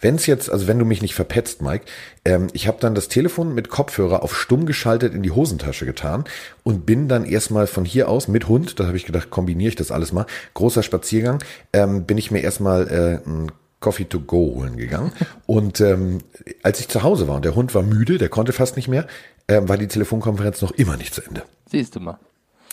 Wenn 0.00 0.16
es 0.16 0.26
jetzt, 0.26 0.50
also 0.50 0.66
wenn 0.66 0.78
du 0.78 0.84
mich 0.84 1.02
nicht 1.02 1.14
verpetzt, 1.14 1.62
Mike, 1.62 1.84
ähm, 2.24 2.48
ich 2.52 2.68
habe 2.68 2.78
dann 2.80 2.94
das 2.94 3.08
Telefon 3.08 3.54
mit 3.54 3.68
Kopfhörer 3.68 4.22
auf 4.22 4.36
stumm 4.36 4.66
geschaltet 4.66 5.14
in 5.14 5.22
die 5.22 5.30
Hosentasche 5.30 5.86
getan 5.86 6.24
und 6.62 6.86
bin 6.86 7.08
dann 7.08 7.24
erstmal 7.24 7.66
von 7.66 7.84
hier 7.84 8.08
aus 8.08 8.28
mit 8.28 8.48
Hund, 8.48 8.78
da 8.80 8.86
habe 8.86 8.96
ich 8.96 9.06
gedacht, 9.06 9.30
kombiniere 9.30 9.70
ich 9.70 9.76
das 9.76 9.90
alles 9.90 10.12
mal, 10.12 10.26
großer 10.54 10.82
Spaziergang, 10.82 11.42
ähm, 11.72 12.04
bin 12.04 12.18
ich 12.18 12.30
mir 12.30 12.40
erstmal 12.40 12.88
äh, 12.88 13.28
ein 13.28 13.52
Coffee 13.80 14.04
to 14.04 14.20
go 14.20 14.54
holen 14.54 14.76
gegangen. 14.76 15.12
Und 15.46 15.80
ähm, 15.80 16.18
als 16.62 16.80
ich 16.80 16.88
zu 16.88 17.02
Hause 17.02 17.28
war 17.28 17.36
und 17.36 17.44
der 17.44 17.54
Hund 17.54 17.74
war 17.74 17.82
müde, 17.82 18.18
der 18.18 18.28
konnte 18.28 18.52
fast 18.52 18.76
nicht 18.76 18.88
mehr, 18.88 19.06
ähm, 19.46 19.68
war 19.68 19.76
die 19.76 19.86
Telefonkonferenz 19.86 20.60
noch 20.62 20.72
immer 20.72 20.96
nicht 20.96 21.14
zu 21.14 21.22
Ende. 21.22 21.42
Siehst 21.70 21.94
du 21.96 22.00
mal. 22.00 22.18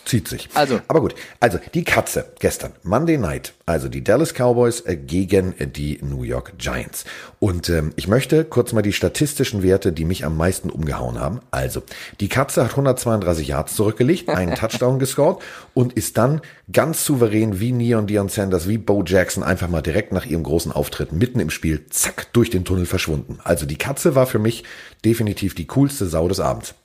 Zieht 0.05 0.27
sich. 0.27 0.49
Also. 0.53 0.79
Aber 0.87 1.01
gut. 1.01 1.15
Also, 1.39 1.57
die 1.73 1.83
Katze 1.83 2.31
gestern, 2.39 2.73
Monday 2.83 3.17
Night. 3.17 3.53
Also, 3.65 3.89
die 3.89 4.03
Dallas 4.03 4.33
Cowboys 4.33 4.81
äh, 4.81 4.95
gegen 4.95 5.55
die 5.59 5.99
New 6.03 6.21
York 6.21 6.59
Giants. 6.59 7.05
Und 7.39 7.69
ähm, 7.69 7.91
ich 7.95 8.07
möchte 8.07 8.45
kurz 8.45 8.71
mal 8.71 8.83
die 8.83 8.93
statistischen 8.93 9.63
Werte, 9.63 9.91
die 9.91 10.05
mich 10.05 10.23
am 10.23 10.37
meisten 10.37 10.69
umgehauen 10.69 11.19
haben. 11.19 11.39
Also, 11.49 11.81
die 12.19 12.29
Katze 12.29 12.63
hat 12.63 12.71
132 12.71 13.47
Yards 13.47 13.75
zurückgelegt, 13.75 14.29
einen 14.29 14.53
Touchdown 14.55 14.99
gescored 14.99 15.41
und 15.73 15.93
ist 15.93 16.19
dann 16.19 16.41
ganz 16.71 17.03
souverän 17.03 17.59
wie 17.59 17.71
Neon 17.71 18.05
Dion 18.05 18.29
Sanders, 18.29 18.67
wie 18.67 18.77
Bo 18.77 19.03
Jackson 19.03 19.41
einfach 19.43 19.69
mal 19.69 19.81
direkt 19.81 20.11
nach 20.11 20.27
ihrem 20.27 20.43
großen 20.43 20.71
Auftritt 20.71 21.13
mitten 21.13 21.39
im 21.39 21.49
Spiel, 21.49 21.87
zack, 21.89 22.31
durch 22.31 22.51
den 22.51 22.63
Tunnel 22.63 22.85
verschwunden. 22.85 23.39
Also, 23.43 23.65
die 23.65 23.77
Katze 23.77 24.13
war 24.13 24.27
für 24.27 24.39
mich 24.39 24.63
definitiv 25.03 25.55
die 25.55 25.65
coolste 25.65 26.05
Sau 26.05 26.27
des 26.27 26.39
Abends. 26.39 26.75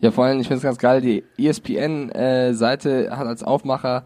Ja, 0.00 0.10
vor 0.10 0.24
allem, 0.24 0.40
ich 0.40 0.48
finde 0.48 0.58
es 0.58 0.62
ganz 0.62 0.78
geil, 0.78 1.00
die 1.00 1.24
ESPN-Seite 1.36 3.16
hat 3.16 3.26
als 3.26 3.42
Aufmacher 3.42 4.04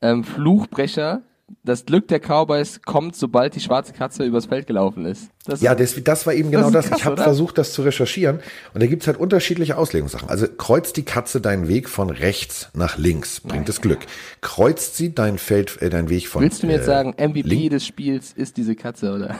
ähm, 0.00 0.24
Fluchbrecher. 0.24 1.22
Das 1.62 1.84
Glück 1.84 2.08
der 2.08 2.20
Cowboys 2.20 2.80
kommt, 2.82 3.14
sobald 3.14 3.54
die 3.54 3.60
schwarze 3.60 3.92
Katze 3.92 4.24
übers 4.24 4.46
Feld 4.46 4.66
gelaufen 4.66 5.04
ist. 5.04 5.28
Das 5.44 5.60
Ja, 5.60 5.74
das, 5.74 6.02
das 6.02 6.26
war 6.26 6.32
eben 6.32 6.50
genau 6.50 6.70
das. 6.70 6.88
krass, 6.88 6.98
ich 6.98 7.04
habe 7.04 7.22
versucht, 7.22 7.58
das 7.58 7.74
zu 7.74 7.82
recherchieren. 7.82 8.40
Und 8.72 8.82
da 8.82 8.86
gibt's 8.86 9.06
halt 9.06 9.18
unterschiedliche 9.18 9.76
Auslegungssachen. 9.76 10.30
Also 10.30 10.46
kreuzt 10.48 10.96
die 10.96 11.04
Katze 11.04 11.42
deinen 11.42 11.68
Weg 11.68 11.90
von 11.90 12.08
rechts 12.08 12.70
nach 12.72 12.96
links, 12.96 13.40
bringt 13.40 13.68
es 13.68 13.82
Glück. 13.82 14.00
Kreuzt 14.40 14.96
sie 14.96 15.14
dein 15.14 15.36
Feld, 15.36 15.80
äh, 15.82 15.90
deinen 15.90 16.08
Weg 16.08 16.28
von 16.28 16.42
Willst 16.42 16.62
du 16.62 16.66
mir 16.66 16.74
jetzt 16.74 16.84
äh, 16.84 16.86
sagen, 16.86 17.14
MVP 17.18 17.68
des 17.68 17.86
Spiels 17.86 18.32
ist 18.32 18.56
diese 18.56 18.74
Katze, 18.74 19.12
oder? 19.12 19.36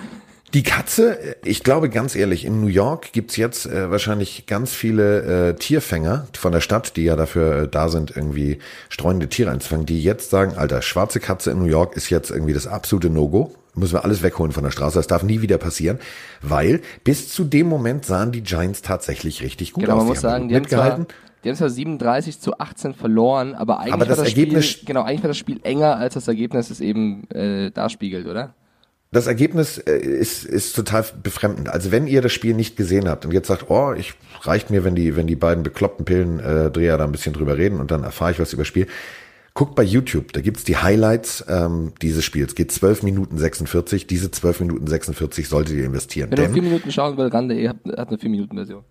Die 0.55 0.63
Katze, 0.63 1.19
äh, 1.21 1.35
ich 1.45 1.63
glaube 1.65 1.91
ganz 1.91 2.15
ehrlich, 2.15 2.45
in 2.45 2.61
New 2.61 2.69
York 2.69 3.13
gibt's 3.13 3.37
jetzt 3.37 3.67
äh, 3.67 3.91
wahrscheinlich 3.91 4.47
ganz 4.47 4.73
viele 4.73 5.49
äh, 5.51 5.55
Tierfänger 5.55 6.29
von 6.33 6.53
der 6.53 6.61
Stadt, 6.61 6.97
die 6.97 7.05
ja 7.05 7.17
dafür 7.17 7.63
äh, 7.65 7.69
da 7.69 7.89
sind, 7.89 8.17
irgendwie 8.17 8.59
streunende 8.89 9.29
Tiere 9.29 9.51
einzufangen, 9.51 9.85
die 9.87 10.03
jetzt 10.03 10.31
sagen, 10.31 10.55
Alter, 10.57 10.81
schwarze 10.83 11.19
Katze 11.21 11.51
in 11.51 11.59
New 11.59 11.65
York 11.67 11.97
ist 11.97 12.09
jetzt 12.11 12.31
irgendwie 12.31 12.53
das 12.55 12.67
absolute 12.67 13.11
No-Go. 13.11 13.53
Müssen 13.75 13.95
wir 13.95 14.05
alles 14.05 14.23
wegholen 14.23 14.53
von 14.53 14.63
der 14.63 14.71
Straße. 14.71 14.97
Das 14.97 15.09
darf 15.09 15.25
nie 15.25 15.43
wieder 15.43 15.59
passieren, 15.59 15.99
weil 16.41 16.81
bis 17.03 17.29
zu 17.33 17.43
dem 17.43 17.67
Moment 17.67 18.05
sahen 18.07 18.31
die 18.31 18.43
Giants 18.43 18.83
tatsächlich 18.83 19.43
richtig 19.43 19.73
gut 19.73 19.83
Genau, 19.83 19.95
aus. 19.97 19.99
man 20.03 20.07
muss 20.07 20.19
haben 20.19 20.23
sagen, 20.23 20.49
die 20.49 20.55
haben, 20.55 20.69
zwar, 20.69 20.85
mitgehalten. 20.85 21.15
die 21.43 21.49
haben 21.49 21.57
zwar 21.57 21.71
37 21.71 22.39
zu 22.39 22.57
18 22.61 22.95
verloren, 22.95 23.57
aber 23.57 23.81
eigentlich 23.81 23.95
Aber 23.95 24.05
das 24.05 24.19
war 24.19 24.25
das 24.25 24.33
Ergebnis- 24.33 24.67
Spiel, 24.69 24.87
genau, 24.87 25.03
eigentlich 25.03 25.25
war 25.25 25.29
das 25.29 25.39
Spiel 25.39 25.59
enger, 25.65 25.97
als 25.97 26.15
das 26.15 26.29
Ergebnis 26.29 26.71
es 26.71 26.81
eben 26.81 27.29
äh, 27.31 27.73
darspiegelt, 27.73 28.29
oder? 28.29 28.55
Das 29.15 29.29
Ergebnis 29.29 29.79
äh, 29.79 29.97
ist, 29.97 30.45
ist 30.45 30.75
total 30.75 31.05
befremdend. 31.23 31.69
Also 31.69 31.93
wenn 31.93 32.09
ihr 32.09 32.21
das 32.21 32.33
Spiel 32.33 32.53
nicht 32.53 32.77
gesehen 32.77 33.09
habt 33.09 33.25
und 33.25 33.33
jetzt 33.33 33.47
sagt, 33.47 33.71
oh, 33.71 33.93
ich 33.93 34.15
reicht 34.43 34.71
mir, 34.71 34.83
wenn 34.83 34.97
die, 34.97 35.15
wenn 35.15 35.29
die 35.29 35.37
beiden 35.37 35.63
bekloppten 35.63 36.05
Pillendreher 36.05 36.67
äh, 36.67 36.71
Dreher 36.73 36.99
da 36.99 37.05
ein 37.05 37.13
bisschen 37.13 37.33
drüber 37.33 37.57
reden 37.57 37.79
und 37.79 37.93
dann 37.93 38.03
erfahre 38.03 38.33
ich 38.33 38.41
was 38.41 38.53
über 38.53 38.63
das 38.63 38.69
Spiel. 38.69 38.89
Guckt 39.55 39.77
bei 39.77 39.85
YouTube, 39.85 40.33
da 40.33 40.41
gibt's 40.41 40.65
die 40.65 40.79
Highlights 40.79 41.45
ähm, 41.49 41.93
dieses 42.03 42.25
Spiels. 42.25 42.57
Geht 42.57 42.73
12 42.73 43.05
Minuten 43.05 43.39
46. 43.39 44.09
Diese 44.09 44.33
12 44.33 44.61
Minuten 44.61 44.89
46 44.89 45.49
solltet 45.49 45.77
ihr 45.77 45.85
investieren. 45.85 46.33
Wenn 46.33 46.37
Denn, 46.37 46.53
vier 46.53 46.63
Minuten 46.63 46.91
schauen 46.91 47.17
willst, 47.17 47.33
Rande 47.33 47.69
hat, 47.69 47.77
hat 47.97 48.09
eine 48.09 48.17
4-Minuten-Version. 48.17 48.83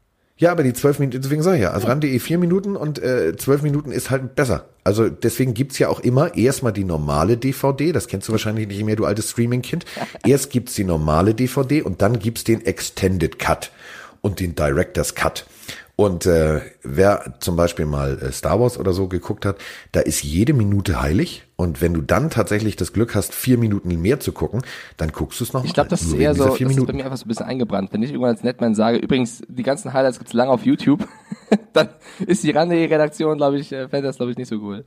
Ja, 0.43 0.51
aber 0.51 0.63
die 0.63 0.73
12 0.73 0.99
Minuten, 0.99 1.21
deswegen 1.21 1.41
sage 1.41 1.55
ich 1.55 1.63
ja, 1.63 1.71
also 1.71 1.87
RAN.de 1.87 2.19
vier 2.19 2.37
Minuten 2.37 2.75
und 2.75 3.01
äh, 3.01 3.33
12 3.33 3.61
Minuten 3.61 3.93
ist 3.93 4.09
halt 4.09 4.35
besser. 4.35 4.65
Also 4.83 5.07
deswegen 5.07 5.53
gibt's 5.53 5.79
ja 5.79 5.87
auch 5.87 6.01
immer 6.01 6.35
erstmal 6.35 6.73
die 6.73 6.83
normale 6.83 7.37
DVD, 7.37 7.93
das 7.93 8.09
kennst 8.09 8.27
du 8.27 8.33
wahrscheinlich 8.33 8.67
nicht 8.67 8.83
mehr, 8.83 8.97
du 8.97 9.05
altes 9.05 9.29
Streaming-Kind. 9.29 9.85
Erst 10.27 10.49
gibt's 10.49 10.73
die 10.73 10.83
normale 10.83 11.33
DVD 11.33 11.81
und 11.81 12.01
dann 12.01 12.19
gibt's 12.19 12.43
den 12.43 12.65
Extended 12.65 13.39
Cut 13.39 13.71
und 14.19 14.41
den 14.41 14.53
Director's 14.53 15.15
Cut. 15.15 15.45
Und 15.95 16.25
äh, 16.25 16.61
wer 16.81 17.35
zum 17.39 17.55
Beispiel 17.55 17.85
mal 17.85 18.17
äh, 18.17 18.31
Star 18.31 18.59
Wars 18.59 18.79
oder 18.79 18.93
so 18.93 19.07
geguckt 19.07 19.45
hat, 19.45 19.57
da 19.91 19.99
ist 19.99 20.23
jede 20.23 20.53
Minute 20.53 20.99
heilig. 20.99 21.43
Und 21.55 21.81
wenn 21.81 21.93
du 21.93 22.01
dann 22.01 22.31
tatsächlich 22.31 22.75
das 22.75 22.93
Glück 22.93 23.13
hast, 23.13 23.35
vier 23.35 23.59
Minuten 23.59 24.01
mehr 24.01 24.19
zu 24.19 24.31
gucken, 24.31 24.63
dann 24.97 25.11
guckst 25.11 25.39
du 25.39 25.43
es 25.43 25.53
noch 25.53 25.63
Ich 25.63 25.73
glaube, 25.73 25.89
das 25.89 26.01
ist 26.01 26.13
eher 26.13 26.33
so, 26.33 26.45
das 26.45 26.59
ist 26.59 26.85
bei 26.87 26.93
mir 26.93 27.05
einfach 27.05 27.17
so 27.17 27.25
ein 27.25 27.27
bisschen 27.27 27.45
eingebrannt. 27.45 27.93
Wenn 27.93 28.01
ich 28.01 28.09
irgendwann 28.09 28.31
als 28.31 28.43
Netman 28.43 28.73
sage, 28.73 28.97
übrigens, 28.97 29.43
die 29.47 29.61
ganzen 29.61 29.93
Highlights 29.93 30.17
gibt's 30.17 30.33
lange 30.33 30.51
auf 30.51 30.65
YouTube, 30.65 31.07
dann 31.73 31.89
ist 32.25 32.43
die 32.43 32.49
Rande-Redaktion, 32.49 33.37
glaube 33.37 33.59
ich, 33.59 33.71
äh, 33.71 33.87
fällt 33.87 34.03
das, 34.03 34.15
glaube 34.15 34.31
ich, 34.31 34.37
nicht 34.37 34.49
so 34.49 34.55
cool. 34.55 34.83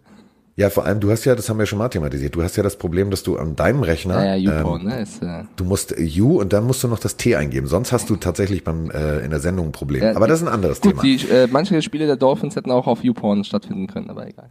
Ja, 0.58 0.70
vor 0.70 0.86
allem, 0.86 1.00
du 1.00 1.10
hast 1.10 1.26
ja, 1.26 1.34
das 1.34 1.50
haben 1.50 1.58
wir 1.58 1.66
schon 1.66 1.78
mal 1.78 1.90
thematisiert, 1.90 2.34
du 2.34 2.42
hast 2.42 2.56
ja 2.56 2.62
das 2.62 2.76
Problem, 2.76 3.10
dass 3.10 3.22
du 3.22 3.36
an 3.36 3.56
deinem 3.56 3.82
Rechner, 3.82 4.14
Naja, 4.14 4.36
ähm, 4.36 4.42
YouPorn, 4.42 4.84
ne, 4.84 5.02
ist, 5.02 5.22
äh, 5.22 5.44
du 5.56 5.64
musst 5.64 5.92
äh, 5.92 6.20
U 6.22 6.40
und 6.40 6.54
dann 6.54 6.64
musst 6.64 6.82
du 6.82 6.88
noch 6.88 6.98
das 6.98 7.18
T 7.18 7.36
eingeben. 7.36 7.66
Sonst 7.66 7.92
hast 7.92 8.08
du 8.08 8.16
tatsächlich 8.16 8.64
beim 8.64 8.90
äh, 8.90 9.18
in 9.18 9.30
der 9.30 9.40
Sendung 9.40 9.66
ein 9.66 9.72
Problem. 9.72 10.02
Ja, 10.02 10.16
aber 10.16 10.26
das 10.26 10.40
ist 10.40 10.46
ein 10.48 10.52
anderes 10.52 10.80
gut, 10.80 10.92
Thema. 10.92 11.02
die, 11.02 11.16
äh, 11.28 11.46
manche 11.50 11.82
Spiele 11.82 12.06
der 12.06 12.16
Dolphins 12.16 12.56
hätten 12.56 12.70
auch 12.70 12.86
auf 12.86 13.04
YouPorn 13.04 13.44
stattfinden 13.44 13.86
können, 13.86 14.08
aber 14.08 14.26
egal. 14.26 14.50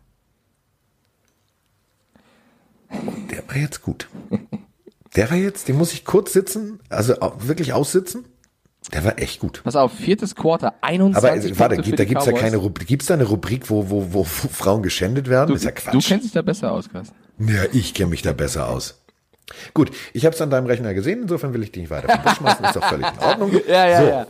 Der 3.32 3.42
war 3.48 3.58
jetzt 3.58 3.82
gut. 3.82 4.08
Der 5.16 5.32
war 5.32 5.38
jetzt, 5.38 5.68
den 5.68 5.78
muss 5.78 5.92
ich 5.92 6.06
kurz 6.06 6.34
sitzen, 6.34 6.80
also 6.90 7.16
wirklich 7.40 7.74
aussitzen. 7.74 8.26
Der 8.94 9.04
war 9.04 9.18
echt 9.20 9.40
gut. 9.40 9.62
Pass 9.64 9.76
auf, 9.76 9.92
viertes 9.94 10.36
Quarter, 10.36 10.76
21 10.82 11.52
Aber 11.52 11.60
warte, 11.60 11.84
für 11.84 11.96
da 11.96 12.06
gibt's 12.06 12.26
ja 12.26 12.34
keine 12.34 12.58
Rubrik, 12.58 12.88
gibt's 12.88 13.08
da 13.08 13.16
eine 13.16 13.24
Rubrik, 13.24 13.70
wo, 13.70 13.90
wo, 13.90 14.14
wo 14.14 14.24
Frauen 14.24 14.84
geschändet 14.84 15.30
werden? 15.30 15.48
Du, 15.50 15.56
ist 15.56 15.64
ja 15.64 15.72
du 15.72 15.78
Quatsch. 15.82 16.08
kennst 16.08 16.26
dich 16.26 16.32
da 16.34 16.42
besser 16.42 16.72
aus, 16.72 16.90
Carsten. 16.90 17.16
Ja, 17.40 17.64
ich 17.74 17.94
kenne 17.94 18.10
mich 18.10 18.22
da 18.22 18.34
besser 18.34 18.70
aus. 18.70 19.02
Gut, 19.74 19.92
ich 20.14 20.26
habe 20.26 20.36
es 20.36 20.42
an 20.42 20.50
deinem 20.50 20.66
Rechner 20.66 20.94
gesehen, 20.94 21.24
insofern 21.24 21.54
will 21.54 21.64
ich 21.64 21.72
dich 21.72 21.82
nicht 21.84 21.90
weiter 21.92 22.10
vom 22.10 22.24
Bus 22.24 22.36
schmeißen, 22.38 22.66
ist 22.66 22.76
doch 22.76 22.86
völlig 22.86 23.08
in 23.08 23.20
Ordnung. 23.20 23.52
Ja, 23.68 23.88
ja, 23.88 24.02
so, 24.02 24.08
ja. 24.08 24.28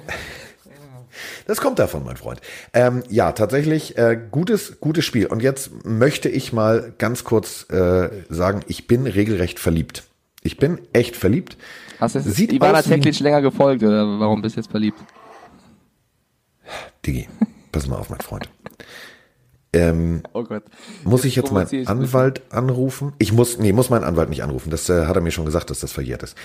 Das 1.48 1.62
kommt 1.62 1.80
davon, 1.80 2.04
mein 2.04 2.18
Freund. 2.18 2.42
Ähm, 2.74 3.04
ja, 3.10 3.32
tatsächlich 3.32 3.98
äh, 3.98 4.20
gutes, 4.32 4.80
gutes 4.80 5.06
Spiel. 5.06 5.28
Und 5.28 5.42
jetzt 5.42 5.86
möchte 5.86 6.28
ich 6.28 6.52
mal 6.52 6.94
ganz 6.98 7.24
kurz 7.24 7.70
äh, 7.70 8.10
sagen, 8.30 8.62
ich 8.68 8.88
bin 8.88 9.08
regelrecht 9.08 9.60
verliebt. 9.60 10.04
Ich 10.42 10.58
bin 10.58 10.80
echt 10.92 11.16
verliebt. 11.16 11.58
Hast 12.00 12.16
du 12.16 12.22
Sieht 12.22 12.52
Ivana 12.52 12.80
ein- 12.80 12.84
Teklic 12.84 13.20
länger 13.20 13.42
gefolgt 13.42 13.84
oder 13.84 14.20
warum 14.20 14.42
bist 14.42 14.56
du 14.56 14.60
jetzt 14.62 14.72
verliebt? 14.72 15.00
Digi, 17.06 17.28
pass 17.72 17.88
mal 17.88 17.98
auf, 17.98 18.10
mein 18.10 18.22
Freund. 18.22 18.50
Ähm, 19.74 20.24
Oh 20.34 20.44
Gott. 20.44 20.64
muss 21.04 21.26
ich 21.26 21.36
jetzt 21.36 21.52
meinen 21.52 21.88
Anwalt 21.88 22.42
anrufen? 22.54 23.14
Ich 23.20 23.34
muss, 23.34 23.60
nee, 23.60 23.74
muss 23.74 23.90
meinen 23.90 24.06
Anwalt 24.06 24.30
nicht 24.30 24.42
anrufen. 24.44 24.70
Das 24.70 24.90
äh, 24.90 25.06
hat 25.06 25.16
er 25.16 25.22
mir 25.22 25.32
schon 25.32 25.46
gesagt, 25.46 25.70
dass 25.70 25.82
das 25.82 25.92
verjährt 25.92 26.24
ist. 26.24 26.36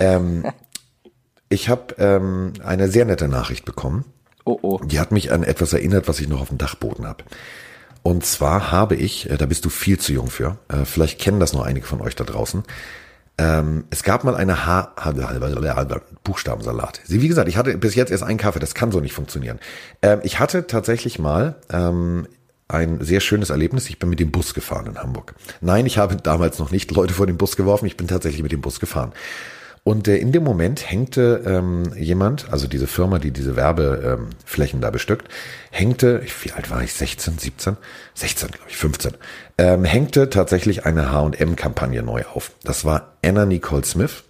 Ähm, 0.00 0.44
ich 1.48 1.68
habe 1.68 1.94
ähm, 1.98 2.52
eine 2.64 2.88
sehr 2.88 3.04
nette 3.04 3.28
Nachricht 3.28 3.64
bekommen. 3.64 4.04
Oh, 4.44 4.58
oh. 4.62 4.78
Die 4.84 4.98
hat 4.98 5.12
mich 5.12 5.32
an 5.32 5.42
etwas 5.44 5.72
erinnert, 5.72 6.08
was 6.08 6.18
ich 6.20 6.28
noch 6.28 6.40
auf 6.40 6.48
dem 6.48 6.58
Dachboden 6.58 7.06
habe. 7.06 7.24
Und 8.02 8.24
zwar 8.24 8.72
habe 8.72 8.96
ich, 8.96 9.30
äh, 9.30 9.36
da 9.36 9.46
bist 9.46 9.64
du 9.64 9.68
viel 9.70 9.98
zu 9.98 10.12
jung 10.12 10.28
für, 10.28 10.58
äh, 10.68 10.84
vielleicht 10.84 11.20
kennen 11.20 11.38
das 11.40 11.52
noch 11.52 11.62
einige 11.62 11.86
von 11.86 12.00
euch 12.00 12.16
da 12.16 12.24
draußen. 12.24 12.64
Ähm, 13.40 13.84
es 13.88 14.02
gab 14.02 14.22
mal 14.22 14.36
eine 14.36 14.66
H 14.66 14.92
Buchstabensalat. 16.24 17.00
Wie 17.06 17.26
gesagt, 17.26 17.48
ich 17.48 17.56
hatte 17.56 17.76
bis 17.78 17.94
jetzt 17.94 18.10
erst 18.10 18.22
einen 18.22 18.36
Kaffee, 18.36 18.58
das 18.58 18.74
kann 18.74 18.92
so 18.92 19.00
nicht 19.00 19.14
funktionieren. 19.14 19.58
Ähm, 20.02 20.20
ich 20.24 20.38
hatte 20.38 20.66
tatsächlich 20.66 21.18
mal 21.18 21.56
ähm, 21.72 22.28
ein 22.68 23.00
sehr 23.00 23.20
schönes 23.20 23.48
Erlebnis. 23.48 23.88
Ich 23.88 23.98
bin 23.98 24.10
mit 24.10 24.20
dem 24.20 24.30
Bus 24.30 24.52
gefahren 24.52 24.86
in 24.86 24.98
Hamburg. 24.98 25.34
Nein, 25.62 25.86
ich 25.86 25.96
habe 25.96 26.16
damals 26.16 26.58
noch 26.58 26.70
nicht 26.70 26.90
Leute 26.90 27.14
vor 27.14 27.26
den 27.26 27.38
Bus 27.38 27.56
geworfen. 27.56 27.86
Ich 27.86 27.96
bin 27.96 28.08
tatsächlich 28.08 28.42
mit 28.42 28.52
dem 28.52 28.60
Bus 28.60 28.78
gefahren. 28.78 29.12
Und 29.82 30.08
äh, 30.08 30.18
in 30.18 30.32
dem 30.32 30.44
Moment 30.44 30.90
hängte 30.90 31.42
ähm, 31.46 31.94
jemand, 31.96 32.52
also 32.52 32.66
diese 32.66 32.86
Firma, 32.86 33.18
die 33.18 33.30
diese 33.30 33.56
Werbeflächen 33.56 34.78
ähm, 34.78 34.82
da 34.82 34.90
bestückt, 34.90 35.28
hängte, 35.70 36.22
wie 36.42 36.52
alt 36.52 36.70
war 36.70 36.82
ich, 36.82 36.92
16, 36.92 37.38
17? 37.38 37.76
16, 38.14 38.50
glaube 38.50 38.66
ich, 38.68 38.76
15, 38.76 39.14
ähm, 39.60 39.84
hängte 39.84 40.30
tatsächlich 40.30 40.86
eine 40.86 41.12
H&M-Kampagne 41.12 42.02
neu 42.02 42.24
auf. 42.24 42.52
Das 42.62 42.86
war 42.86 43.18
Anna 43.22 43.44
Nicole 43.44 43.84
Smith 43.84 44.24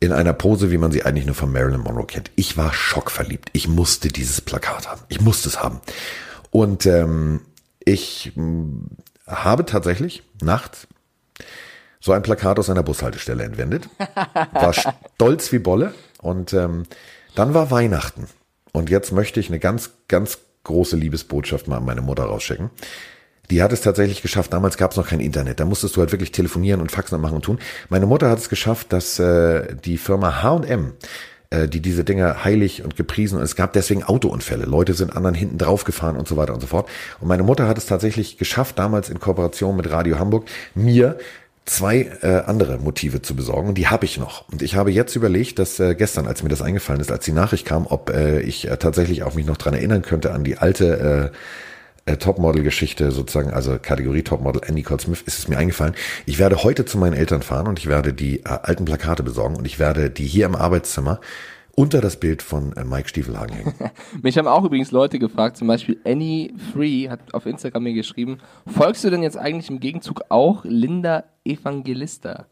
in 0.00 0.12
einer 0.12 0.32
Pose, 0.32 0.72
wie 0.72 0.76
man 0.76 0.90
sie 0.90 1.04
eigentlich 1.04 1.24
nur 1.24 1.36
von 1.36 1.52
Marilyn 1.52 1.82
Monroe 1.82 2.04
kennt. 2.04 2.32
Ich 2.34 2.56
war 2.56 2.72
schockverliebt. 2.72 3.50
Ich 3.52 3.68
musste 3.68 4.08
dieses 4.08 4.40
Plakat 4.40 4.88
haben. 4.88 5.02
Ich 5.08 5.20
musste 5.20 5.48
es 5.48 5.62
haben. 5.62 5.80
Und 6.50 6.84
ähm, 6.84 7.42
ich 7.78 8.32
mh, 8.34 8.88
habe 9.28 9.66
tatsächlich 9.66 10.24
nachts 10.42 10.88
so 12.00 12.10
ein 12.10 12.22
Plakat 12.22 12.58
aus 12.58 12.68
einer 12.70 12.82
Bushaltestelle 12.82 13.44
entwendet. 13.44 13.88
War 14.52 14.72
stolz 14.72 15.52
wie 15.52 15.60
Bolle. 15.60 15.94
Und 16.22 16.54
ähm, 16.54 16.86
dann 17.36 17.54
war 17.54 17.70
Weihnachten. 17.70 18.26
Und 18.72 18.90
jetzt 18.90 19.12
möchte 19.12 19.38
ich 19.38 19.48
eine 19.48 19.60
ganz, 19.60 19.92
ganz 20.08 20.38
große 20.64 20.96
Liebesbotschaft 20.96 21.68
mal 21.68 21.76
an 21.76 21.84
meine 21.84 22.02
Mutter 22.02 22.24
rausschicken. 22.24 22.70
Die 23.50 23.62
hat 23.62 23.72
es 23.72 23.80
tatsächlich 23.80 24.22
geschafft. 24.22 24.52
Damals 24.52 24.76
gab 24.76 24.92
es 24.92 24.96
noch 24.96 25.08
kein 25.08 25.20
Internet. 25.20 25.60
Da 25.60 25.64
musstest 25.64 25.96
du 25.96 26.00
halt 26.00 26.12
wirklich 26.12 26.32
telefonieren 26.32 26.80
und 26.80 26.90
Faxen 26.90 27.20
machen 27.20 27.34
und 27.34 27.44
tun. 27.44 27.58
Meine 27.88 28.06
Mutter 28.06 28.30
hat 28.30 28.38
es 28.38 28.48
geschafft, 28.48 28.92
dass 28.92 29.18
äh, 29.18 29.74
die 29.84 29.98
Firma 29.98 30.42
H&M 30.42 30.92
die 31.52 31.80
diese 31.80 32.04
Dinge 32.04 32.44
heilig 32.44 32.84
und 32.84 32.94
gepriesen 32.94 33.36
und 33.36 33.42
es 33.42 33.56
gab 33.56 33.72
deswegen 33.72 34.04
Autounfälle. 34.04 34.66
Leute 34.66 34.94
sind 34.94 35.16
anderen 35.16 35.34
hinten 35.34 35.58
drauf 35.58 35.82
gefahren 35.82 36.14
und 36.14 36.28
so 36.28 36.36
weiter 36.36 36.54
und 36.54 36.60
so 36.60 36.68
fort. 36.68 36.88
Und 37.18 37.26
meine 37.26 37.42
Mutter 37.42 37.66
hat 37.66 37.76
es 37.76 37.86
tatsächlich 37.86 38.38
geschafft, 38.38 38.78
damals 38.78 39.10
in 39.10 39.18
Kooperation 39.18 39.76
mit 39.76 39.90
Radio 39.90 40.20
Hamburg, 40.20 40.44
mir 40.76 41.18
zwei 41.70 42.10
äh, 42.22 42.42
andere 42.46 42.78
Motive 42.78 43.22
zu 43.22 43.36
besorgen 43.36 43.68
und 43.68 43.78
die 43.78 43.88
habe 43.88 44.04
ich 44.04 44.18
noch. 44.18 44.48
Und 44.48 44.60
ich 44.60 44.74
habe 44.74 44.90
jetzt 44.90 45.14
überlegt, 45.14 45.58
dass 45.58 45.78
äh, 45.78 45.94
gestern, 45.94 46.26
als 46.26 46.42
mir 46.42 46.48
das 46.48 46.62
eingefallen 46.62 47.00
ist, 47.00 47.12
als 47.12 47.24
die 47.24 47.32
Nachricht 47.32 47.64
kam, 47.64 47.86
ob 47.86 48.10
äh, 48.10 48.40
ich 48.40 48.68
äh, 48.68 48.76
tatsächlich 48.76 49.22
auch 49.22 49.34
mich 49.34 49.46
noch 49.46 49.56
dran 49.56 49.74
erinnern 49.74 50.02
könnte 50.02 50.32
an 50.32 50.42
die 50.42 50.58
alte 50.58 51.30
äh, 51.32 51.36
äh, 52.10 52.16
Topmodel-Geschichte 52.16 53.10
sozusagen, 53.12 53.50
also 53.50 53.78
Kategorie 53.80 54.22
Topmodel 54.22 54.62
Andy 54.66 54.82
Cole 54.82 55.00
Smith, 55.00 55.22
ist 55.22 55.38
es 55.38 55.48
mir 55.48 55.58
eingefallen. 55.58 55.94
Ich 56.26 56.38
werde 56.38 56.62
heute 56.62 56.84
zu 56.84 56.98
meinen 56.98 57.14
Eltern 57.14 57.42
fahren 57.42 57.66
und 57.66 57.78
ich 57.78 57.86
werde 57.86 58.12
die 58.12 58.40
äh, 58.40 58.48
alten 58.48 58.84
Plakate 58.84 59.22
besorgen 59.22 59.56
und 59.56 59.64
ich 59.64 59.78
werde 59.78 60.10
die 60.10 60.26
hier 60.26 60.46
im 60.46 60.56
Arbeitszimmer 60.56 61.20
unter 61.76 62.00
das 62.00 62.18
Bild 62.18 62.42
von 62.42 62.72
äh, 62.76 62.84
Mike 62.84 63.08
Stiefelhagen 63.08 63.54
hängen. 63.54 63.74
Mich 64.22 64.36
haben 64.36 64.48
auch 64.48 64.64
übrigens 64.64 64.90
Leute 64.90 65.18
gefragt, 65.18 65.56
zum 65.56 65.68
Beispiel 65.68 66.00
Annie 66.04 66.52
Free 66.72 67.08
hat 67.08 67.32
auf 67.32 67.46
Instagram 67.46 67.84
mir 67.84 67.94
geschrieben, 67.94 68.38
folgst 68.66 69.04
du 69.04 69.10
denn 69.10 69.22
jetzt 69.22 69.38
eigentlich 69.38 69.70
im 69.70 69.80
Gegenzug 69.80 70.22
auch 70.28 70.64
Linda 70.64 71.24
Evangelista? 71.44 72.46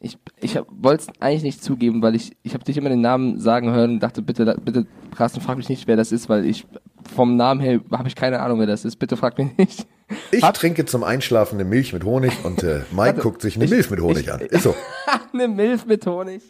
Ich, 0.00 0.18
ich 0.40 0.58
wollte 0.68 1.04
es 1.04 1.20
eigentlich 1.20 1.42
nicht 1.42 1.64
zugeben, 1.64 2.02
weil 2.02 2.14
ich, 2.14 2.36
ich 2.42 2.54
habe 2.54 2.64
dich 2.64 2.76
immer 2.76 2.90
den 2.90 3.00
Namen 3.00 3.40
sagen 3.40 3.72
hören 3.72 3.92
und 3.92 4.00
dachte, 4.00 4.22
bitte, 4.22 4.56
bitte, 4.62 4.86
Carsten, 5.16 5.40
frag 5.40 5.56
mich 5.56 5.68
nicht, 5.68 5.86
wer 5.86 5.96
das 5.96 6.12
ist, 6.12 6.28
weil 6.28 6.44
ich 6.44 6.66
vom 7.14 7.36
Namen 7.36 7.60
her 7.60 7.80
habe 7.92 8.08
ich 8.08 8.14
keine 8.14 8.40
Ahnung, 8.40 8.58
wer 8.58 8.66
das 8.66 8.84
ist. 8.84 8.96
Bitte 8.96 9.16
frag 9.16 9.38
mich 9.38 9.56
nicht. 9.56 9.86
Ich 10.30 10.42
Hab, 10.42 10.54
trinke 10.54 10.84
zum 10.86 11.02
Einschlafen 11.02 11.58
eine 11.58 11.68
Milch 11.68 11.92
mit 11.92 12.04
Honig 12.04 12.32
und 12.44 12.62
äh, 12.62 12.80
Mike 12.90 12.96
Warte, 12.96 13.20
guckt 13.22 13.42
sich 13.42 13.56
eine 13.56 13.64
ich, 13.64 13.70
Milch 13.70 13.90
mit 13.90 14.00
Honig 14.00 14.20
ich, 14.20 14.32
an. 14.32 14.40
Ist 14.40 14.62
so. 14.62 14.74
eine 15.32 15.48
Milch 15.48 15.84
mit 15.84 16.06
Honig. 16.06 16.42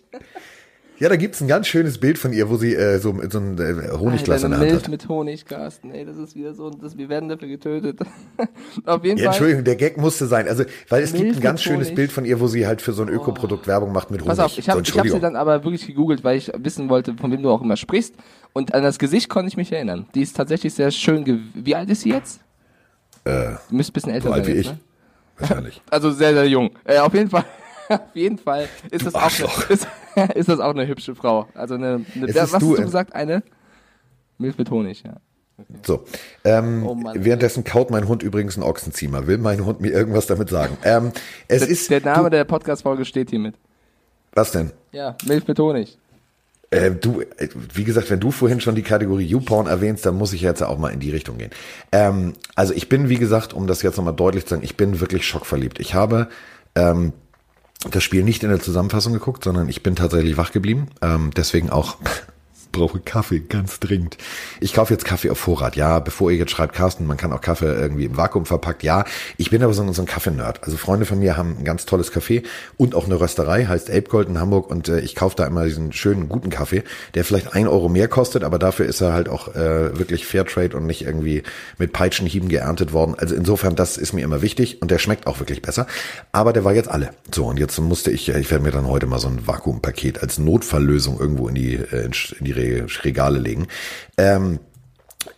Ja, 0.98 1.10
da 1.10 1.16
gibt's 1.16 1.42
ein 1.42 1.48
ganz 1.48 1.66
schönes 1.66 1.98
Bild 1.98 2.16
von 2.18 2.32
ihr, 2.32 2.48
wo 2.48 2.56
sie 2.56 2.74
äh, 2.74 2.98
so, 2.98 3.14
so 3.28 3.38
ein 3.38 3.58
äh, 3.58 3.90
Honigglas 3.98 4.42
in 4.44 4.50
der 4.50 4.60
Hand 4.60 4.70
Milch 4.70 4.82
hat. 4.82 4.88
mit 4.88 5.08
Honig, 5.08 5.44
Carsten. 5.44 5.90
Ey, 5.90 6.06
das 6.06 6.16
ist 6.16 6.34
wieder 6.34 6.54
so, 6.54 6.70
das, 6.70 6.96
wir 6.96 7.10
werden 7.10 7.28
dafür 7.28 7.48
getötet. 7.48 7.98
Auf 8.86 9.04
jeden 9.04 9.18
ja, 9.18 9.24
Fall. 9.24 9.32
Entschuldigung, 9.34 9.64
der 9.64 9.76
Gag 9.76 9.98
musste 9.98 10.26
sein. 10.26 10.48
Also, 10.48 10.64
weil 10.88 11.02
es 11.02 11.12
Milch 11.12 11.24
gibt 11.24 11.36
ein 11.36 11.42
ganz 11.42 11.62
schönes 11.62 11.88
Honig. 11.88 11.96
Bild 11.96 12.12
von 12.12 12.24
ihr, 12.24 12.40
wo 12.40 12.46
sie 12.46 12.66
halt 12.66 12.80
für 12.80 12.94
so 12.94 13.02
ein 13.02 13.08
Ökoprodukt 13.08 13.64
oh. 13.64 13.68
Werbung 13.68 13.92
macht 13.92 14.10
mit 14.10 14.22
Honig. 14.22 14.36
Pass 14.36 14.38
auf, 14.38 14.56
ich 14.56 14.68
habe 14.70 14.82
so, 14.84 14.98
hab 14.98 15.06
sie 15.06 15.20
dann 15.20 15.36
aber 15.36 15.64
wirklich 15.64 15.86
gegoogelt, 15.86 16.24
weil 16.24 16.38
ich 16.38 16.50
wissen 16.56 16.88
wollte, 16.88 17.14
von 17.14 17.30
wem 17.30 17.42
du 17.42 17.50
auch 17.50 17.60
immer 17.60 17.76
sprichst. 17.76 18.14
Und 18.54 18.72
an 18.74 18.82
das 18.82 18.98
Gesicht 18.98 19.28
konnte 19.28 19.48
ich 19.48 19.58
mich 19.58 19.70
erinnern. 19.70 20.06
Die 20.14 20.22
ist 20.22 20.34
tatsächlich 20.34 20.72
sehr 20.72 20.90
schön. 20.90 21.50
Wie 21.54 21.74
alt 21.74 21.90
ist 21.90 22.02
sie 22.02 22.10
jetzt? 22.10 22.40
Äh, 23.24 23.56
du 23.68 23.76
müsst 23.76 23.90
ein 23.90 23.92
bisschen 23.92 24.12
älter 24.12 24.28
so 24.28 24.30
sein. 24.30 24.40
alt 24.40 24.46
wie 24.46 24.52
jetzt, 24.52 24.60
ich. 24.60 24.70
Ne? 24.70 24.78
Wahrscheinlich. 25.38 25.82
Also 25.90 26.10
sehr, 26.10 26.32
sehr 26.32 26.48
jung. 26.48 26.70
Äh, 26.84 26.98
auf 26.98 27.12
jeden 27.12 27.28
Fall. 27.28 27.44
auf 27.88 28.00
jeden 28.14 28.38
Fall 28.38 28.68
ist 28.90 29.04
das, 29.04 29.14
auch 29.14 29.20
eine, 29.20 29.74
ist, 29.74 29.86
ist, 30.34 30.48
das 30.48 30.60
auch 30.60 30.70
eine 30.70 30.86
hübsche 30.86 31.14
Frau. 31.14 31.48
Also 31.54 31.74
eine, 31.74 32.04
eine 32.14 32.34
was 32.34 32.54
hast 32.54 32.62
du 32.62 32.74
gesagt? 32.74 33.14
Eine 33.14 33.42
Milch 34.38 34.58
mit 34.58 34.70
Honig, 34.70 35.02
ja. 35.04 35.16
Okay. 35.58 35.78
So, 35.84 36.04
ähm, 36.44 36.86
oh 36.86 36.94
Mann, 36.94 37.24
währenddessen 37.24 37.64
kaut 37.64 37.90
mein 37.90 38.08
Hund 38.08 38.22
übrigens 38.22 38.58
ein 38.58 38.62
Ochsenziemer. 38.62 39.26
Will 39.26 39.38
mein 39.38 39.64
Hund 39.64 39.80
mir 39.80 39.90
irgendwas 39.90 40.26
damit 40.26 40.50
sagen? 40.50 40.76
Ähm, 40.84 41.12
es 41.48 41.60
der, 41.60 41.70
ist 41.70 41.90
der 41.90 42.02
Name 42.02 42.24
du, 42.24 42.36
der 42.36 42.44
Podcast-Folge 42.44 43.06
steht 43.06 43.30
hiermit. 43.30 43.54
Was 44.32 44.50
denn? 44.50 44.72
Ja, 44.92 45.16
Milch 45.26 45.48
mit 45.48 45.58
Honig. 45.58 45.96
Äh, 46.70 46.90
du, 46.90 47.22
äh, 47.22 47.48
wie 47.72 47.84
gesagt, 47.84 48.10
wenn 48.10 48.20
du 48.20 48.30
vorhin 48.30 48.60
schon 48.60 48.74
die 48.74 48.82
Kategorie 48.82 49.24
YouPorn 49.24 49.66
erwähnst, 49.66 50.04
dann 50.04 50.16
muss 50.16 50.34
ich 50.34 50.42
jetzt 50.42 50.62
auch 50.62 50.78
mal 50.78 50.90
in 50.90 51.00
die 51.00 51.10
Richtung 51.10 51.38
gehen. 51.38 51.50
Ähm, 51.90 52.34
also 52.54 52.74
ich 52.74 52.90
bin, 52.90 53.08
wie 53.08 53.16
gesagt, 53.16 53.54
um 53.54 53.66
das 53.66 53.80
jetzt 53.80 53.96
nochmal 53.96 54.14
deutlich 54.14 54.44
zu 54.44 54.50
sagen, 54.50 54.64
ich 54.64 54.76
bin 54.76 55.00
wirklich 55.00 55.26
schockverliebt. 55.26 55.80
Ich 55.80 55.94
habe 55.94 56.28
ähm, 56.74 57.14
das 57.90 58.02
Spiel 58.02 58.22
nicht 58.22 58.42
in 58.42 58.50
der 58.50 58.60
Zusammenfassung 58.60 59.12
geguckt, 59.12 59.44
sondern 59.44 59.68
ich 59.68 59.82
bin 59.82 59.96
tatsächlich 59.96 60.36
wach 60.36 60.52
geblieben. 60.52 60.88
Ähm, 61.02 61.30
deswegen 61.36 61.70
auch 61.70 61.96
brauche 62.76 63.00
Kaffee, 63.00 63.40
ganz 63.40 63.80
dringend. 63.80 64.18
Ich 64.60 64.74
kaufe 64.74 64.92
jetzt 64.92 65.04
Kaffee 65.04 65.30
auf 65.30 65.38
Vorrat, 65.38 65.76
ja, 65.76 65.98
bevor 65.98 66.30
ihr 66.30 66.36
jetzt 66.36 66.50
schreibt, 66.50 66.74
Carsten, 66.74 67.06
man 67.06 67.16
kann 67.16 67.32
auch 67.32 67.40
Kaffee 67.40 67.66
irgendwie 67.66 68.04
im 68.04 68.16
Vakuum 68.16 68.46
verpackt, 68.46 68.82
ja. 68.82 69.04
Ich 69.36 69.50
bin 69.50 69.62
aber 69.62 69.72
so, 69.72 69.90
so 69.92 70.02
ein 70.02 70.06
Kaffee-Nerd. 70.06 70.62
Also 70.64 70.76
Freunde 70.76 71.06
von 71.06 71.18
mir 71.18 71.36
haben 71.36 71.56
ein 71.58 71.64
ganz 71.64 71.86
tolles 71.86 72.12
Café 72.12 72.44
und 72.76 72.94
auch 72.94 73.06
eine 73.06 73.18
Rösterei, 73.18 73.64
heißt 73.64 73.90
Elbgold 73.90 74.28
in 74.28 74.38
Hamburg 74.38 74.70
und 74.70 74.88
äh, 74.88 75.00
ich 75.00 75.14
kaufe 75.14 75.36
da 75.36 75.46
immer 75.46 75.64
diesen 75.64 75.92
schönen, 75.92 76.28
guten 76.28 76.50
Kaffee, 76.50 76.82
der 77.14 77.24
vielleicht 77.24 77.54
ein 77.54 77.66
Euro 77.66 77.88
mehr 77.88 78.08
kostet, 78.08 78.44
aber 78.44 78.58
dafür 78.58 78.86
ist 78.86 79.00
er 79.00 79.12
halt 79.12 79.28
auch 79.28 79.54
äh, 79.54 79.98
wirklich 79.98 80.26
Fairtrade 80.26 80.76
und 80.76 80.86
nicht 80.86 81.02
irgendwie 81.02 81.42
mit 81.78 81.92
Peitschenhieben 81.92 82.48
geerntet 82.48 82.92
worden. 82.92 83.14
Also 83.16 83.34
insofern, 83.34 83.76
das 83.76 83.96
ist 83.96 84.12
mir 84.12 84.22
immer 84.22 84.42
wichtig 84.42 84.82
und 84.82 84.90
der 84.90 84.98
schmeckt 84.98 85.26
auch 85.26 85.40
wirklich 85.40 85.62
besser. 85.62 85.86
Aber 86.32 86.52
der 86.52 86.64
war 86.64 86.74
jetzt 86.74 86.88
alle. 86.88 87.10
So, 87.34 87.46
und 87.46 87.58
jetzt 87.58 87.78
musste 87.78 88.10
ich, 88.10 88.28
ich 88.28 88.50
werde 88.50 88.64
mir 88.64 88.70
dann 88.70 88.86
heute 88.86 89.06
mal 89.06 89.18
so 89.18 89.28
ein 89.28 89.46
Vakuumpaket 89.46 90.22
als 90.22 90.38
Notfalllösung 90.38 91.18
irgendwo 91.18 91.48
in 91.48 91.54
die, 91.54 91.74
äh, 91.74 92.10
in 92.38 92.44
die 92.44 92.52
Regale 92.74 93.38
legen. 93.38 93.68
Ähm, 94.16 94.60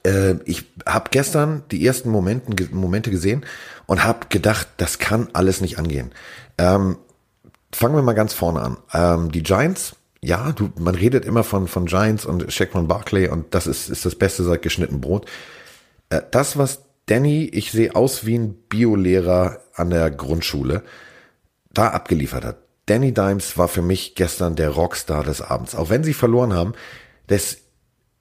äh, 0.04 0.35
ich 0.44 0.66
habe 0.87 1.11
gestern 1.11 1.62
die 1.70 1.87
ersten 1.87 2.11
Momenten, 2.11 2.56
Momente 2.73 3.11
gesehen 3.11 3.44
und 3.87 4.04
habe 4.04 4.26
gedacht, 4.28 4.68
das 4.76 4.99
kann 4.99 5.28
alles 5.32 5.61
nicht 5.61 5.78
angehen. 5.78 6.12
Ähm, 6.58 6.99
fangen 7.73 7.94
wir 7.94 8.02
mal 8.02 8.14
ganz 8.14 8.35
vorne 8.35 8.61
an. 8.61 8.76
Ähm, 8.92 9.32
die 9.32 9.42
Giants, 9.42 9.97
ja, 10.23 10.52
du, 10.52 10.70
man 10.78 10.94
redet 10.94 11.25
immer 11.25 11.44
von, 11.44 11.68
von 11.68 11.87
Giants 11.87 12.26
und 12.26 12.52
Shaquan 12.52 12.88
Barkley 12.88 13.28
und 13.28 13.54
das 13.54 13.66
ist, 13.66 13.88
ist 13.88 14.04
das 14.04 14.14
Beste 14.14 14.42
seit 14.42 14.62
geschnitten 14.62 15.00
Brot. 15.00 15.26
Äh, 16.11 16.23
das, 16.30 16.56
was 16.58 16.82
Danny, 17.06 17.44
ich 17.44 17.73
sehe 17.73 17.94
aus 17.97 18.26
wie 18.26 18.37
ein 18.37 18.54
Biolehrer 18.68 19.61
an 19.75 19.90
der 19.90 20.11
Grundschule, 20.11 20.82
da 21.73 21.88
abgeliefert 21.88 22.44
hat. 22.44 22.58
Danny 22.87 23.12
Dimes 23.12 23.56
war 23.56 23.68
für 23.68 23.82
mich 23.82 24.14
gestern 24.14 24.56
der 24.56 24.70
Rockstar 24.70 25.23
des 25.23 25.42
Abends. 25.42 25.75
Auch 25.75 25.90
wenn 25.90 26.04
sie 26.04 26.14
verloren 26.14 26.54
haben, 26.54 26.73
dass 27.28 27.58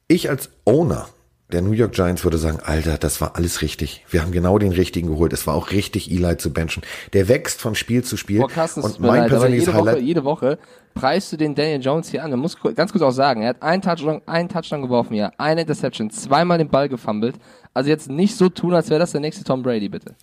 ich 0.07 0.29
als 0.29 0.49
Owner 0.65 1.09
der 1.51 1.61
New 1.61 1.71
York 1.71 1.93
Giants 1.93 2.25
würde 2.25 2.37
sagen, 2.37 2.59
Alter, 2.61 2.97
das 2.97 3.21
war 3.21 3.37
alles 3.37 3.61
richtig. 3.61 4.05
Wir 4.09 4.21
haben 4.21 4.33
genau 4.33 4.57
den 4.57 4.73
richtigen 4.73 5.07
geholt. 5.07 5.31
Es 5.31 5.47
war 5.47 5.55
auch 5.55 5.71
richtig, 5.71 6.11
Eli 6.11 6.35
zu 6.37 6.51
benchen. 6.51 6.83
Der 7.13 7.29
wächst 7.29 7.61
von 7.61 7.73
Spiel 7.73 8.03
zu 8.03 8.17
Spiel. 8.17 8.39
Boah, 8.39 8.49
Carsten, 8.49 8.81
und 8.81 8.99
mein 8.99 9.21
leid, 9.21 9.29
persönliches 9.29 9.67
jede 9.67 9.77
Highlight. 9.77 9.95
Woche, 9.95 10.03
jede 10.03 10.23
Woche 10.25 10.59
preist 10.93 11.31
du 11.31 11.37
den 11.37 11.55
Daniel 11.55 11.81
Jones 11.81 12.09
hier 12.09 12.23
an. 12.23 12.31
Du 12.31 12.37
musst 12.37 12.59
ganz 12.75 12.91
kurz 12.91 13.01
auch 13.01 13.11
sagen, 13.11 13.43
er 13.43 13.49
hat 13.49 13.61
einen 13.61 13.81
Touchdown, 13.81 14.21
einen 14.25 14.49
Touchdown 14.49 14.81
geworfen, 14.81 15.13
ja, 15.13 15.31
eine 15.37 15.61
Interception, 15.61 16.09
zweimal 16.09 16.57
den 16.57 16.69
Ball 16.69 16.89
gefummelt. 16.89 17.35
Also 17.73 17.89
jetzt 17.89 18.09
nicht 18.09 18.35
so 18.35 18.49
tun, 18.49 18.73
als 18.73 18.89
wäre 18.89 18.99
das 18.99 19.11
der 19.13 19.21
nächste 19.21 19.45
Tom 19.45 19.63
Brady, 19.63 19.87
bitte. 19.87 20.15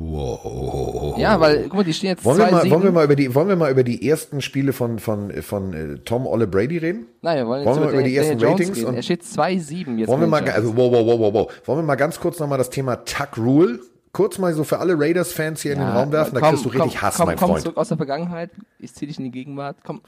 Wow. 0.00 1.18
Ja, 1.18 1.40
weil, 1.40 1.64
guck 1.64 1.74
mal, 1.74 1.84
die 1.84 1.92
stehen 1.92 2.10
jetzt 2.10 2.24
wollen 2.24 2.38
wir, 2.38 2.50
mal, 2.52 2.70
wollen 2.70 2.82
wir 2.84 2.92
mal 2.92 3.04
über 3.04 3.16
die 3.16 3.34
Wollen 3.34 3.48
wir 3.48 3.56
mal 3.56 3.70
über 3.70 3.82
die 3.82 4.08
ersten 4.08 4.40
Spiele 4.40 4.72
von, 4.72 5.00
von, 5.00 5.32
von 5.42 5.72
äh, 5.72 5.98
Tom 6.04 6.24
Olle 6.24 6.46
Brady 6.46 6.78
reden? 6.78 7.06
Nein, 7.20 7.38
wir 7.38 7.46
wollen, 7.48 7.64
wollen 7.64 7.80
wir 7.80 7.86
mal 7.86 7.94
über 7.94 8.02
die 8.04 8.16
ersten 8.16 8.38
Daniel 8.38 8.52
Ratings? 8.52 8.84
Und 8.84 8.94
er 8.94 9.02
steht 9.02 9.22
2-7 9.22 9.96
jetzt. 9.96 10.08
Wollen 10.08 10.20
wir 10.20 10.28
mal, 10.28 10.48
also, 10.48 10.76
wow, 10.76 10.92
wow, 10.92 11.04
wow, 11.04 11.18
wow, 11.18 11.34
wow. 11.34 11.52
Wollen 11.64 11.78
wir 11.80 11.82
mal 11.82 11.96
ganz 11.96 12.20
kurz 12.20 12.38
nochmal 12.38 12.58
das 12.58 12.70
Thema 12.70 13.04
Tuck 13.04 13.36
Rule 13.36 13.80
kurz 14.12 14.38
mal 14.38 14.52
so 14.54 14.64
für 14.64 14.78
alle 14.78 14.98
Raiders-Fans 14.98 15.62
hier 15.62 15.72
ja, 15.72 15.78
in 15.78 15.84
den 15.84 15.94
Raum 15.94 16.12
werfen, 16.12 16.34
da 16.34 16.40
kriegst 16.40 16.64
du 16.64 16.70
richtig 16.70 16.92
komm, 16.94 17.02
Hass, 17.02 17.16
komm, 17.16 17.26
mein 17.26 17.36
komm 17.36 17.50
Freund. 17.50 17.62
zurück 17.62 17.76
aus 17.76 17.88
der 17.88 17.96
Vergangenheit, 17.96 18.50
ich 18.78 18.94
zieh 18.94 19.06
dich 19.06 19.18
in 19.18 19.24
die 19.24 19.30
Gegenwart, 19.30 19.78
komm. 19.84 20.00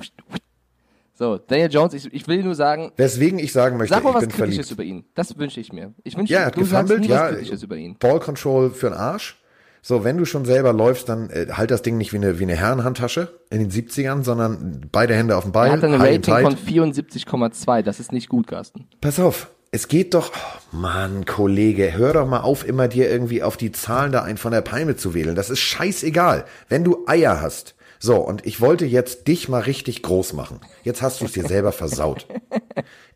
So, 1.14 1.37
Daniel 1.37 1.70
Jones, 1.70 1.92
ich, 1.92 2.12
ich 2.14 2.26
will 2.28 2.42
nur 2.42 2.54
sagen. 2.54 2.92
Weswegen 2.97 3.38
ich 3.38 3.52
sagen 3.52 3.76
möchte, 3.76 3.94
sag 3.94 4.02
mal 4.02 4.11
ich 4.11 4.14
was 4.16 4.20
bin 4.23 4.30
Kritisches 4.30 4.68
verliebt. 4.68 4.73
über 4.73 4.82
ihn. 4.85 5.04
Das 5.14 5.37
wünsche 5.37 5.61
ich 5.61 5.70
mir. 5.70 5.92
Ich 6.02 6.16
wünsche, 6.16 6.32
ja, 6.32 6.40
er 6.40 6.47
hat 6.47 6.56
du 6.56 6.61
gefummelt, 6.61 7.04
ja, 7.04 7.25
was 7.25 7.30
Kritisches 7.32 7.62
über 7.62 7.76
ihn. 7.76 7.97
Ball 7.99 8.20
Control 8.20 8.70
für 8.70 8.88
den 8.88 8.99
Arsch. 8.99 9.39
So, 9.82 10.04
wenn 10.04 10.18
du 10.18 10.25
schon 10.25 10.44
selber 10.44 10.72
läufst, 10.72 11.08
dann 11.08 11.30
äh, 11.30 11.46
halt 11.52 11.70
das 11.70 11.82
Ding 11.82 11.96
nicht 11.96 12.12
wie 12.12 12.16
eine, 12.18 12.38
wie 12.38 12.44
eine 12.44 12.56
Herrenhandtasche 12.56 13.28
in 13.50 13.60
den 13.60 13.70
70ern, 13.70 14.22
sondern 14.25 14.87
beide 14.92 15.14
Hände 15.14 15.37
auf 15.37 15.44
dem 15.44 15.52
Ball. 15.52 15.68
Er 15.68 15.72
hat 15.75 15.84
eine 15.84 15.99
Rating 15.99 16.42
von 16.42 16.56
74,2. 16.56 17.82
Das 17.82 18.00
ist 18.00 18.12
nicht 18.12 18.28
gut, 18.28 18.46
Carsten. 18.46 18.87
Pass 19.00 19.18
auf. 19.18 19.50
es 19.72 19.88
geht 19.88 20.14
doch, 20.14 20.32
oh 20.34 20.76
Mann, 20.76 21.25
Kollege, 21.25 21.92
hör 21.96 22.12
doch 22.12 22.26
mal 22.26 22.40
auf, 22.40 22.66
immer 22.66 22.88
dir 22.88 23.08
irgendwie 23.10 23.42
auf 23.42 23.56
die 23.56 23.72
Zahlen 23.72 24.12
da 24.12 24.22
ein 24.22 24.37
von 24.37 24.52
der 24.52 24.62
Palme 24.62 24.96
zu 24.96 25.14
wählen. 25.14 25.34
Das 25.34 25.49
ist 25.49 25.60
scheißegal. 25.60 26.44
Wenn 26.68 26.84
du 26.84 27.04
Eier 27.06 27.40
hast, 27.40 27.75
so, 28.02 28.16
und 28.16 28.46
ich 28.46 28.62
wollte 28.62 28.87
jetzt 28.87 29.28
dich 29.28 29.50
mal 29.50 29.60
richtig 29.60 30.02
groß 30.02 30.32
machen. 30.32 30.60
Jetzt 30.82 31.02
hast 31.02 31.20
du 31.20 31.26
es 31.26 31.32
dir 31.32 31.46
selber 31.46 31.72
versaut. 31.72 32.26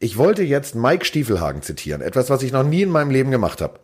Ich 0.01 0.19
wollte 0.19 0.43
jetzt 0.43 0.75
Mike 0.75 1.07
Stiefelhagen 1.07 1.63
zitieren, 1.63 2.03
etwas, 2.03 2.29
was 2.29 2.43
ich 2.43 2.53
noch 2.53 2.65
nie 2.65 2.83
in 2.83 2.91
meinem 2.91 3.11
Leben 3.11 3.31
gemacht 3.31 3.63
habe. 3.63 3.81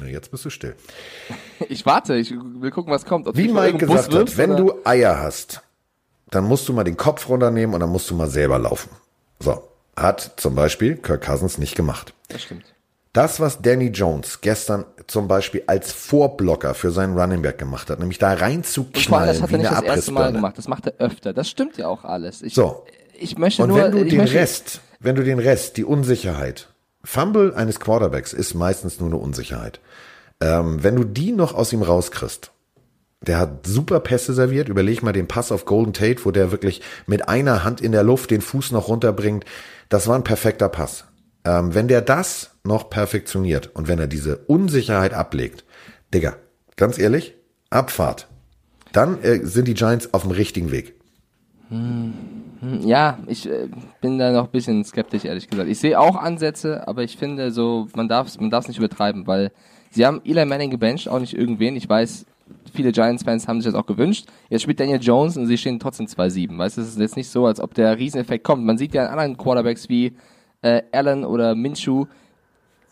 Na, 0.00 0.06
jetzt 0.06 0.30
bist 0.30 0.44
du 0.44 0.50
still. 0.50 0.74
Ich 1.68 1.84
warte, 1.86 2.16
ich 2.16 2.30
will 2.32 2.70
gucken, 2.70 2.90
was 2.92 3.04
kommt. 3.04 3.28
Ob 3.28 3.36
Wie 3.36 3.48
Mike 3.48 3.78
gesagt 3.78 4.06
hat, 4.06 4.12
wirfst, 4.12 4.38
wenn 4.38 4.52
oder? 4.52 4.58
du 4.64 4.74
Eier 4.84 5.18
hast, 5.20 5.60
dann 6.30 6.44
musst 6.44 6.66
du 6.68 6.72
mal 6.72 6.84
den 6.84 6.96
Kopf 6.96 7.28
runternehmen 7.28 7.74
und 7.74 7.80
dann 7.80 7.90
musst 7.90 8.08
du 8.10 8.14
mal 8.14 8.28
selber 8.28 8.58
laufen. 8.58 8.90
So, 9.40 9.62
hat 9.96 10.32
zum 10.38 10.54
Beispiel 10.54 10.96
Kirk 10.96 11.22
Cousins 11.24 11.58
nicht 11.58 11.74
gemacht. 11.76 12.14
Das 12.28 12.42
stimmt. 12.42 12.64
Das, 13.12 13.40
was 13.40 13.60
Danny 13.60 13.88
Jones 13.88 14.40
gestern 14.40 14.84
zum 15.06 15.26
Beispiel 15.28 15.64
als 15.66 15.92
Vorblocker 15.92 16.74
für 16.74 16.90
seinen 16.92 17.18
Running 17.18 17.42
Back 17.42 17.58
gemacht 17.58 17.90
hat, 17.90 17.98
nämlich 17.98 18.18
da 18.18 18.32
reinzuknallen 18.32 19.28
das 19.28 19.42
hat 19.42 19.50
wie 19.50 19.54
er 19.54 19.58
nicht 19.58 19.70
eine 19.70 19.86
das 19.86 19.96
erste 19.96 20.12
Mal 20.12 20.32
gemacht. 20.32 20.56
Das 20.56 20.68
macht 20.68 20.86
er 20.86 20.94
öfter. 20.98 21.32
Das 21.32 21.48
stimmt 21.48 21.76
ja 21.76 21.88
auch 21.88 22.04
alles. 22.04 22.40
Ich, 22.40 22.54
So. 22.54 22.84
ich 23.18 23.36
möchte 23.36 23.62
Und 23.64 23.70
nur, 23.70 23.78
wenn 23.82 23.92
du 23.92 23.98
ich 24.04 24.10
den 24.10 24.18
möchte, 24.18 24.36
Rest, 24.38 24.80
wenn 25.00 25.16
du 25.16 25.24
den 25.24 25.40
Rest, 25.40 25.76
die 25.76 25.84
Unsicherheit, 25.84 26.68
Fumble 27.02 27.54
eines 27.54 27.80
Quarterbacks 27.80 28.32
ist 28.32 28.54
meistens 28.54 29.00
nur 29.00 29.08
eine 29.08 29.16
Unsicherheit. 29.16 29.80
Ähm, 30.40 30.82
wenn 30.82 30.96
du 30.96 31.04
die 31.04 31.32
noch 31.32 31.54
aus 31.54 31.72
ihm 31.72 31.82
rauskriegst, 31.82 32.50
der 33.22 33.38
hat 33.38 33.66
super 33.66 34.00
Pässe 34.00 34.32
serviert. 34.32 34.68
Überleg 34.68 35.02
mal 35.02 35.12
den 35.12 35.28
Pass 35.28 35.52
auf 35.52 35.66
Golden 35.66 35.92
Tate, 35.92 36.24
wo 36.24 36.30
der 36.30 36.50
wirklich 36.50 36.80
mit 37.06 37.28
einer 37.28 37.64
Hand 37.64 37.80
in 37.80 37.92
der 37.92 38.02
Luft 38.02 38.30
den 38.30 38.40
Fuß 38.40 38.72
noch 38.72 38.88
runterbringt. 38.88 39.44
Das 39.90 40.08
war 40.08 40.16
ein 40.16 40.24
perfekter 40.24 40.68
Pass. 40.68 41.04
Ähm, 41.44 41.74
wenn 41.74 41.88
der 41.88 42.00
das 42.00 42.52
noch 42.64 42.88
perfektioniert 42.90 43.70
und 43.74 43.88
wenn 43.88 43.98
er 43.98 44.06
diese 44.06 44.38
Unsicherheit 44.46 45.12
ablegt, 45.12 45.64
Digga, 46.12 46.36
ganz 46.76 46.98
ehrlich, 46.98 47.34
Abfahrt. 47.68 48.26
Dann 48.92 49.22
äh, 49.22 49.44
sind 49.44 49.68
die 49.68 49.74
Giants 49.74 50.12
auf 50.12 50.22
dem 50.22 50.32
richtigen 50.32 50.72
Weg. 50.72 50.94
Ja, 52.80 53.18
ich 53.28 53.48
äh, 53.48 53.68
bin 54.00 54.18
da 54.18 54.32
noch 54.32 54.46
ein 54.46 54.50
bisschen 54.50 54.84
skeptisch, 54.84 55.24
ehrlich 55.24 55.48
gesagt. 55.48 55.68
Ich 55.68 55.78
sehe 55.78 56.00
auch 56.00 56.16
Ansätze, 56.16 56.88
aber 56.88 57.04
ich 57.04 57.16
finde 57.16 57.52
so, 57.52 57.86
man 57.94 58.08
darf 58.08 58.26
es 58.26 58.40
man 58.40 58.50
darf's 58.50 58.66
nicht 58.66 58.78
übertreiben, 58.78 59.28
weil 59.28 59.52
sie 59.90 60.06
haben 60.06 60.20
Eli 60.24 60.44
Manning 60.44 60.70
gebencht, 60.70 61.08
auch 61.08 61.20
nicht 61.20 61.34
irgendwen. 61.34 61.76
Ich 61.76 61.88
weiß, 61.88 62.26
viele 62.72 62.92
Giants-Fans 62.92 63.46
haben 63.46 63.60
sich 63.60 63.70
das 63.70 63.80
auch 63.80 63.86
gewünscht. 63.86 64.26
Jetzt 64.48 64.62
spielt 64.62 64.80
Daniel 64.80 65.00
Jones 65.00 65.36
und 65.36 65.46
sie 65.46 65.58
stehen 65.58 65.78
trotzdem 65.78 66.06
2-7. 66.06 66.56
Weißt 66.56 66.76
du, 66.76 66.80
es 66.80 66.88
ist 66.88 66.98
jetzt 66.98 67.16
nicht 67.16 67.28
so, 67.28 67.46
als 67.46 67.60
ob 67.60 67.74
der 67.74 67.98
Rieseneffekt 67.98 68.44
kommt. 68.44 68.64
Man 68.64 68.78
sieht 68.78 68.94
ja 68.94 69.04
an 69.04 69.10
anderen 69.10 69.36
Quarterbacks 69.36 69.88
wie 69.88 70.12
äh, 70.62 70.82
Allen 70.92 71.24
oder 71.24 71.54
Minshew, 71.54 72.06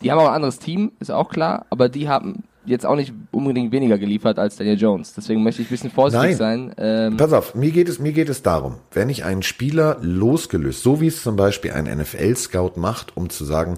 die 0.01 0.11
haben 0.11 0.19
auch 0.19 0.27
ein 0.27 0.35
anderes 0.35 0.59
Team, 0.59 0.93
ist 0.99 1.11
auch 1.11 1.29
klar, 1.29 1.65
aber 1.69 1.89
die 1.89 2.07
haben 2.07 2.43
jetzt 2.65 2.85
auch 2.85 2.95
nicht 2.95 3.13
unbedingt 3.31 3.71
weniger 3.71 3.97
geliefert 3.97 4.39
als 4.39 4.55
Daniel 4.55 4.77
Jones. 4.77 5.13
Deswegen 5.13 5.43
möchte 5.43 5.61
ich 5.61 5.67
ein 5.67 5.71
bisschen 5.71 5.91
vorsichtig 5.91 6.37
Nein. 6.39 6.71
sein. 6.71 6.75
Ähm, 6.77 7.17
Pass 7.17 7.33
auf, 7.33 7.55
mir 7.55 7.71
geht 7.71 7.89
es, 7.89 7.99
mir 7.99 8.13
geht 8.13 8.29
es 8.29 8.43
darum, 8.43 8.75
wenn 8.91 9.09
ich 9.09 9.25
einen 9.25 9.43
Spieler 9.43 9.97
losgelöst, 10.01 10.83
so 10.83 11.01
wie 11.01 11.07
es 11.07 11.23
zum 11.23 11.35
Beispiel 11.35 11.71
ein 11.71 11.85
NFL-Scout 11.85 12.73
macht, 12.75 13.17
um 13.17 13.29
zu 13.29 13.43
sagen, 13.43 13.77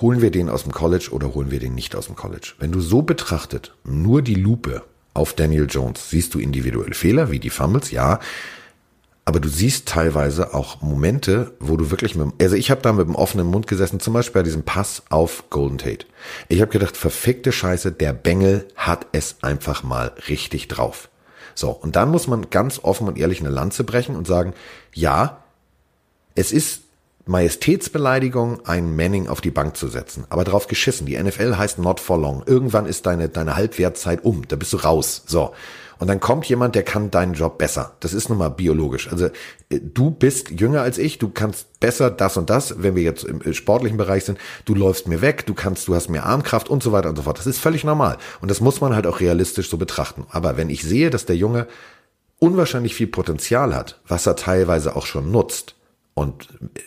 holen 0.00 0.22
wir 0.22 0.30
den 0.30 0.48
aus 0.48 0.62
dem 0.62 0.72
College 0.72 1.08
oder 1.12 1.34
holen 1.34 1.50
wir 1.50 1.60
den 1.60 1.74
nicht 1.74 1.94
aus 1.96 2.06
dem 2.06 2.16
College. 2.16 2.54
Wenn 2.58 2.72
du 2.72 2.80
so 2.80 3.02
betrachtet, 3.02 3.74
nur 3.84 4.22
die 4.22 4.34
Lupe 4.34 4.82
auf 5.14 5.34
Daniel 5.34 5.66
Jones, 5.68 6.10
siehst 6.10 6.34
du 6.34 6.38
individuelle 6.38 6.94
Fehler, 6.94 7.30
wie 7.30 7.40
die 7.40 7.50
Fumbles, 7.50 7.90
ja, 7.90 8.20
aber 9.28 9.40
du 9.40 9.48
siehst 9.50 9.86
teilweise 9.86 10.54
auch 10.54 10.80
Momente, 10.80 11.52
wo 11.60 11.76
du 11.76 11.90
wirklich 11.90 12.14
mit, 12.14 12.28
also 12.40 12.56
ich 12.56 12.70
habe 12.70 12.80
da 12.80 12.94
mit 12.94 13.06
dem 13.06 13.14
offenen 13.14 13.46
Mund 13.46 13.66
gesessen, 13.66 14.00
zum 14.00 14.14
Beispiel 14.14 14.40
bei 14.40 14.42
diesem 14.42 14.62
Pass 14.62 15.02
auf 15.10 15.50
Golden 15.50 15.76
Tate. 15.76 16.06
Ich 16.48 16.62
habe 16.62 16.70
gedacht, 16.70 16.96
verfickte 16.96 17.52
Scheiße, 17.52 17.92
der 17.92 18.14
Bengel 18.14 18.66
hat 18.74 19.06
es 19.12 19.36
einfach 19.42 19.82
mal 19.82 20.12
richtig 20.28 20.68
drauf. 20.68 21.10
So, 21.54 21.70
und 21.70 21.94
dann 21.94 22.10
muss 22.10 22.26
man 22.26 22.48
ganz 22.48 22.80
offen 22.82 23.06
und 23.06 23.18
ehrlich 23.18 23.40
eine 23.40 23.50
Lanze 23.50 23.84
brechen 23.84 24.16
und 24.16 24.26
sagen, 24.26 24.54
ja, 24.94 25.42
es 26.34 26.50
ist 26.50 26.84
Majestätsbeleidigung, 27.28 28.66
einen 28.66 28.96
Manning 28.96 29.28
auf 29.28 29.40
die 29.40 29.50
Bank 29.50 29.76
zu 29.76 29.88
setzen. 29.88 30.24
Aber 30.30 30.44
drauf 30.44 30.66
geschissen. 30.66 31.06
Die 31.06 31.22
NFL 31.22 31.56
heißt 31.56 31.78
not 31.78 32.00
for 32.00 32.18
long. 32.18 32.42
Irgendwann 32.46 32.86
ist 32.86 33.06
deine, 33.06 33.28
deine 33.28 33.54
Halbwertzeit 33.54 34.24
um. 34.24 34.48
Da 34.48 34.56
bist 34.56 34.72
du 34.72 34.78
raus. 34.78 35.24
So. 35.26 35.52
Und 35.98 36.06
dann 36.06 36.20
kommt 36.20 36.46
jemand, 36.46 36.74
der 36.74 36.84
kann 36.84 37.10
deinen 37.10 37.34
Job 37.34 37.58
besser. 37.58 37.96
Das 38.00 38.14
ist 38.14 38.28
nun 38.28 38.38
mal 38.38 38.48
biologisch. 38.48 39.10
Also 39.10 39.26
äh, 39.68 39.80
du 39.80 40.10
bist 40.10 40.50
jünger 40.50 40.82
als 40.82 40.96
ich, 40.96 41.18
du 41.18 41.28
kannst 41.28 41.80
besser 41.80 42.10
das 42.10 42.36
und 42.36 42.50
das, 42.50 42.82
wenn 42.82 42.94
wir 42.94 43.02
jetzt 43.02 43.24
im 43.24 43.42
äh, 43.42 43.52
sportlichen 43.52 43.98
Bereich 43.98 44.24
sind, 44.24 44.38
du 44.64 44.74
läufst 44.74 45.08
mir 45.08 45.20
weg, 45.20 45.44
du 45.46 45.54
kannst, 45.54 45.88
du 45.88 45.94
hast 45.94 46.08
mehr 46.08 46.24
Armkraft 46.24 46.70
und 46.70 46.82
so 46.82 46.92
weiter 46.92 47.08
und 47.10 47.16
so 47.16 47.22
fort. 47.22 47.38
Das 47.38 47.46
ist 47.46 47.58
völlig 47.58 47.84
normal. 47.84 48.16
Und 48.40 48.50
das 48.50 48.60
muss 48.60 48.80
man 48.80 48.94
halt 48.94 49.06
auch 49.06 49.20
realistisch 49.20 49.68
so 49.68 49.76
betrachten. 49.76 50.26
Aber 50.30 50.56
wenn 50.56 50.70
ich 50.70 50.82
sehe, 50.82 51.10
dass 51.10 51.26
der 51.26 51.36
Junge 51.36 51.66
unwahrscheinlich 52.38 52.94
viel 52.94 53.08
Potenzial 53.08 53.74
hat, 53.74 54.00
was 54.06 54.26
er 54.26 54.36
teilweise 54.36 54.94
auch 54.96 55.04
schon 55.04 55.30
nutzt 55.30 55.74
und 56.14 56.48
äh, 56.74 56.80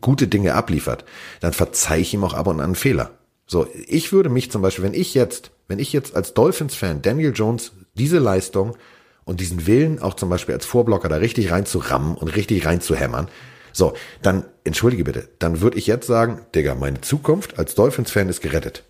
gute 0.00 0.28
Dinge 0.28 0.54
abliefert, 0.54 1.04
dann 1.40 1.52
verzeih 1.52 2.00
ich 2.00 2.14
ihm 2.14 2.24
auch 2.24 2.34
ab 2.34 2.46
und 2.46 2.60
an 2.60 2.66
einen 2.66 2.74
Fehler. 2.74 3.10
So, 3.46 3.66
ich 3.86 4.12
würde 4.12 4.28
mich 4.28 4.50
zum 4.50 4.62
Beispiel, 4.62 4.84
wenn 4.84 4.94
ich 4.94 5.14
jetzt, 5.14 5.50
wenn 5.68 5.78
ich 5.78 5.92
jetzt 5.92 6.14
als 6.14 6.34
Dolphins-Fan 6.34 7.02
Daniel 7.02 7.32
Jones 7.34 7.72
diese 7.94 8.18
Leistung 8.18 8.76
und 9.24 9.40
diesen 9.40 9.66
Willen 9.66 10.00
auch 10.00 10.14
zum 10.14 10.28
Beispiel 10.28 10.54
als 10.54 10.66
Vorblocker 10.66 11.08
da 11.08 11.16
richtig 11.16 11.50
reinzurammen 11.50 12.14
und 12.16 12.28
richtig 12.28 12.66
reinzuhämmern, 12.66 13.28
so, 13.72 13.94
dann, 14.22 14.44
entschuldige 14.64 15.04
bitte, 15.04 15.28
dann 15.38 15.60
würde 15.60 15.78
ich 15.78 15.86
jetzt 15.86 16.06
sagen, 16.06 16.40
Digga, 16.54 16.74
meine 16.74 17.00
Zukunft 17.00 17.58
als 17.58 17.74
Dolphins-Fan 17.74 18.28
ist 18.28 18.40
gerettet. 18.40 18.84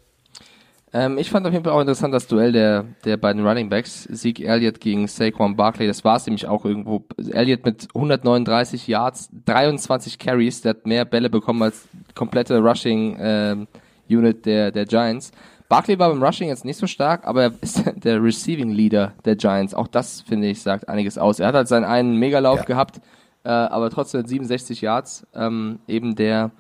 Ähm, 0.93 1.19
ich 1.19 1.31
fand 1.31 1.47
auf 1.47 1.53
jeden 1.53 1.65
Fall 1.65 1.75
auch 1.75 1.81
interessant 1.81 2.15
das 2.15 2.27
Duell 2.27 2.53
der, 2.53 2.85
der 3.05 3.17
beiden 3.19 3.47
Running 3.47 3.69
Backs, 3.69 4.09
Zeke 4.13 4.47
Elliott 4.47 4.81
gegen 4.81 5.07
Saquon 5.07 5.55
Barkley, 5.57 5.87
das 5.87 6.03
war 6.05 6.17
es 6.17 6.27
nämlich 6.27 6.47
auch 6.47 6.65
irgendwo. 6.65 7.05
Elliott 7.31 7.65
mit 7.67 7.89
139 7.95 8.87
Yards, 8.89 9.29
23 9.45 10.19
Carries, 10.19 10.63
der 10.63 10.71
hat 10.71 10.87
mehr 10.87 11.05
Bälle 11.05 11.29
bekommen 11.29 11.63
als 11.63 11.89
komplette 12.15 12.59
Rushing 12.61 13.17
ähm, 13.21 13.69
Unit 14.09 14.47
der, 14.47 14.71
der 14.71 14.87
Giants. 14.87 15.31
Barkley 15.69 15.99
war 15.99 16.09
beim 16.09 16.23
Rushing 16.23 16.49
jetzt 16.49 16.65
nicht 16.65 16.79
so 16.79 16.87
stark, 16.87 17.27
aber 17.27 17.43
er 17.43 17.53
ist 17.61 17.83
der 17.97 18.23
Receiving 18.23 18.71
Leader 18.71 19.13
der 19.27 19.37
Giants. 19.37 19.75
Auch 19.75 19.89
das, 19.89 20.23
finde 20.23 20.49
ich, 20.49 20.63
sagt 20.63 20.89
einiges 20.89 21.19
aus. 21.19 21.41
Er 21.41 21.49
hat 21.49 21.55
halt 21.55 21.69
seinen 21.69 21.85
einen 21.85 22.17
Megalauf 22.17 22.61
Ja. 22.61 22.65
gehabt, 22.65 23.01
äh, 23.45 23.51
aber 23.51 23.91
trotzdem 23.91 24.25
67 24.27 24.81
Yards, 24.81 25.27
ähm, 25.35 25.81
eben 25.87 26.17
der, 26.17 26.51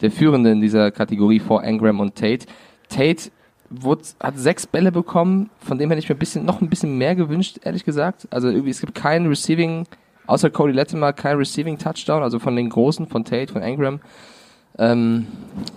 der 0.00 0.10
Führende 0.10 0.50
in 0.50 0.60
dieser 0.60 0.90
Kategorie 0.90 1.38
vor 1.38 1.62
Engram 1.62 2.00
und 2.00 2.16
Tate. 2.16 2.46
Tate 2.88 3.30
wurde, 3.70 4.02
hat 4.20 4.38
sechs 4.38 4.66
Bälle 4.66 4.92
bekommen, 4.92 5.50
von 5.58 5.78
dem 5.78 5.90
hätte 5.90 5.98
ich 6.00 6.08
mir 6.08 6.14
ein 6.14 6.18
bisschen, 6.18 6.44
noch 6.44 6.60
ein 6.60 6.68
bisschen 6.68 6.96
mehr 6.98 7.14
gewünscht, 7.14 7.58
ehrlich 7.64 7.84
gesagt. 7.84 8.28
Also 8.30 8.48
irgendwie, 8.48 8.70
es 8.70 8.80
gibt 8.80 8.94
keinen 8.94 9.26
Receiving, 9.28 9.86
außer 10.26 10.50
Cody 10.50 10.72
Latimer, 10.72 11.12
kein 11.12 11.36
Receiving 11.36 11.78
Touchdown, 11.78 12.22
also 12.22 12.38
von 12.38 12.54
den 12.56 12.70
Großen, 12.70 13.06
von 13.06 13.24
Tate, 13.24 13.52
von 13.52 13.62
Engram. 13.62 14.00
Ähm, 14.78 15.26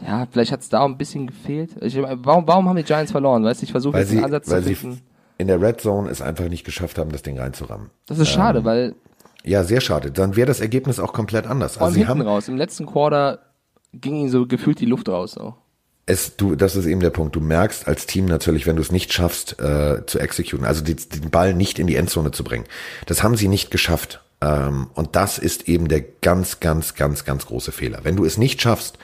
ja, 0.05 0.27
vielleicht 0.29 0.51
hat 0.51 0.59
es 0.61 0.69
da 0.69 0.81
auch 0.81 0.85
ein 0.85 0.97
bisschen 0.97 1.27
gefehlt. 1.27 1.71
Ich, 1.81 1.97
warum, 1.97 2.45
warum 2.47 2.67
haben 2.67 2.75
die 2.75 2.83
Giants 2.83 3.11
verloren? 3.11 3.43
Weißt 3.43 3.61
du, 3.61 3.65
ich 3.65 3.71
versuche 3.71 3.97
jetzt 3.97 4.09
sie, 4.09 4.17
einen 4.17 4.25
Ansatz 4.25 4.49
weil 4.49 4.61
zu 4.61 4.67
sie 4.67 4.75
finden. 4.75 5.01
in 5.37 5.47
der 5.47 5.61
Red 5.61 5.79
Zone 5.79 6.09
es 6.09 6.21
einfach 6.21 6.49
nicht 6.49 6.65
geschafft 6.65 6.97
haben, 6.97 7.11
das 7.11 7.23
Ding 7.23 7.39
reinzurammen. 7.39 7.89
Das 8.07 8.19
ist 8.19 8.27
schade, 8.29 8.65
weil 8.65 8.95
Ja, 9.45 9.63
sehr 9.63 9.79
schade. 9.79 10.11
Dann 10.11 10.35
wäre 10.35 10.47
das 10.47 10.59
Ergebnis 10.59 10.99
auch 10.99 11.13
komplett 11.13 11.47
anders. 11.47 11.77
Also 11.77 11.93
sie 11.93 12.07
haben 12.07 12.21
raus, 12.21 12.49
im 12.49 12.57
letzten 12.57 12.85
Quarter 12.85 13.39
ging 13.93 14.15
ihnen 14.15 14.29
so 14.29 14.45
gefühlt 14.45 14.81
die 14.81 14.85
Luft 14.85 15.07
raus. 15.07 15.31
So. 15.31 15.55
Es, 16.09 16.35
du, 16.35 16.55
das 16.55 16.75
ist 16.75 16.85
eben 16.85 17.01
der 17.01 17.11
Punkt. 17.11 17.35
Du 17.35 17.39
merkst 17.39 17.87
als 17.87 18.05
Team 18.05 18.25
natürlich, 18.25 18.65
wenn 18.65 18.75
du 18.75 18.81
es 18.81 18.91
nicht 18.91 19.13
schaffst, 19.13 19.59
äh, 19.59 20.05
zu 20.05 20.19
exekuten, 20.19 20.65
also 20.65 20.83
die, 20.83 20.95
den 20.95 21.29
Ball 21.29 21.53
nicht 21.53 21.79
in 21.79 21.87
die 21.87 21.95
Endzone 21.95 22.31
zu 22.31 22.43
bringen. 22.43 22.65
Das 23.05 23.23
haben 23.23 23.37
sie 23.37 23.47
nicht 23.47 23.71
geschafft. 23.71 24.21
Ähm, 24.41 24.87
und 24.93 25.15
das 25.15 25.37
ist 25.37 25.67
eben 25.67 25.87
der 25.87 26.01
ganz, 26.21 26.59
ganz, 26.59 26.95
ganz, 26.95 27.25
ganz 27.25 27.45
große 27.45 27.71
Fehler. 27.71 27.99
Wenn 28.03 28.15
du 28.15 28.25
es 28.25 28.37
nicht 28.37 28.61
schaffst, 28.61 28.97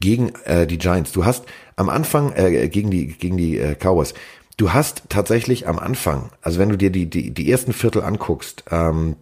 gegen 0.00 0.34
äh, 0.44 0.66
die 0.66 0.78
Giants. 0.78 1.12
Du 1.12 1.24
hast 1.24 1.44
am 1.76 1.88
Anfang 1.88 2.32
äh, 2.32 2.68
gegen 2.68 2.90
die 2.90 3.06
gegen 3.06 3.36
die 3.36 3.58
äh, 3.58 3.74
Cowboys. 3.74 4.14
Du 4.56 4.72
hast 4.72 5.04
tatsächlich 5.08 5.68
am 5.68 5.78
Anfang, 5.78 6.30
also 6.42 6.58
wenn 6.58 6.68
du 6.68 6.76
dir 6.76 6.90
die 6.90 7.08
die 7.08 7.32
die 7.32 7.50
ersten 7.50 7.72
Viertel 7.72 8.02
anguckst, 8.02 8.64
ähm, 8.70 9.16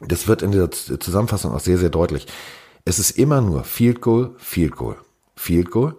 das 0.00 0.28
wird 0.28 0.42
in 0.42 0.52
der 0.52 0.70
Zusammenfassung 0.70 1.52
auch 1.52 1.60
sehr 1.60 1.78
sehr 1.78 1.90
deutlich. 1.90 2.26
Es 2.84 2.98
ist 2.98 3.10
immer 3.18 3.40
nur 3.40 3.64
Field 3.64 4.00
Goal, 4.00 4.34
Field 4.38 4.76
Goal, 4.76 4.96
Field 5.36 5.70
Goal. 5.70 5.94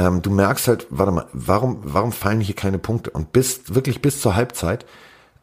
Ähm, 0.00 0.22
du 0.22 0.30
merkst 0.30 0.68
halt, 0.68 0.86
warte 0.90 1.12
mal, 1.12 1.26
warum 1.32 1.80
warum 1.82 2.12
fallen 2.12 2.40
hier 2.40 2.54
keine 2.54 2.78
Punkte? 2.78 3.10
Und 3.10 3.32
bis 3.32 3.74
wirklich 3.74 4.00
bis 4.00 4.20
zur 4.20 4.34
Halbzeit 4.34 4.86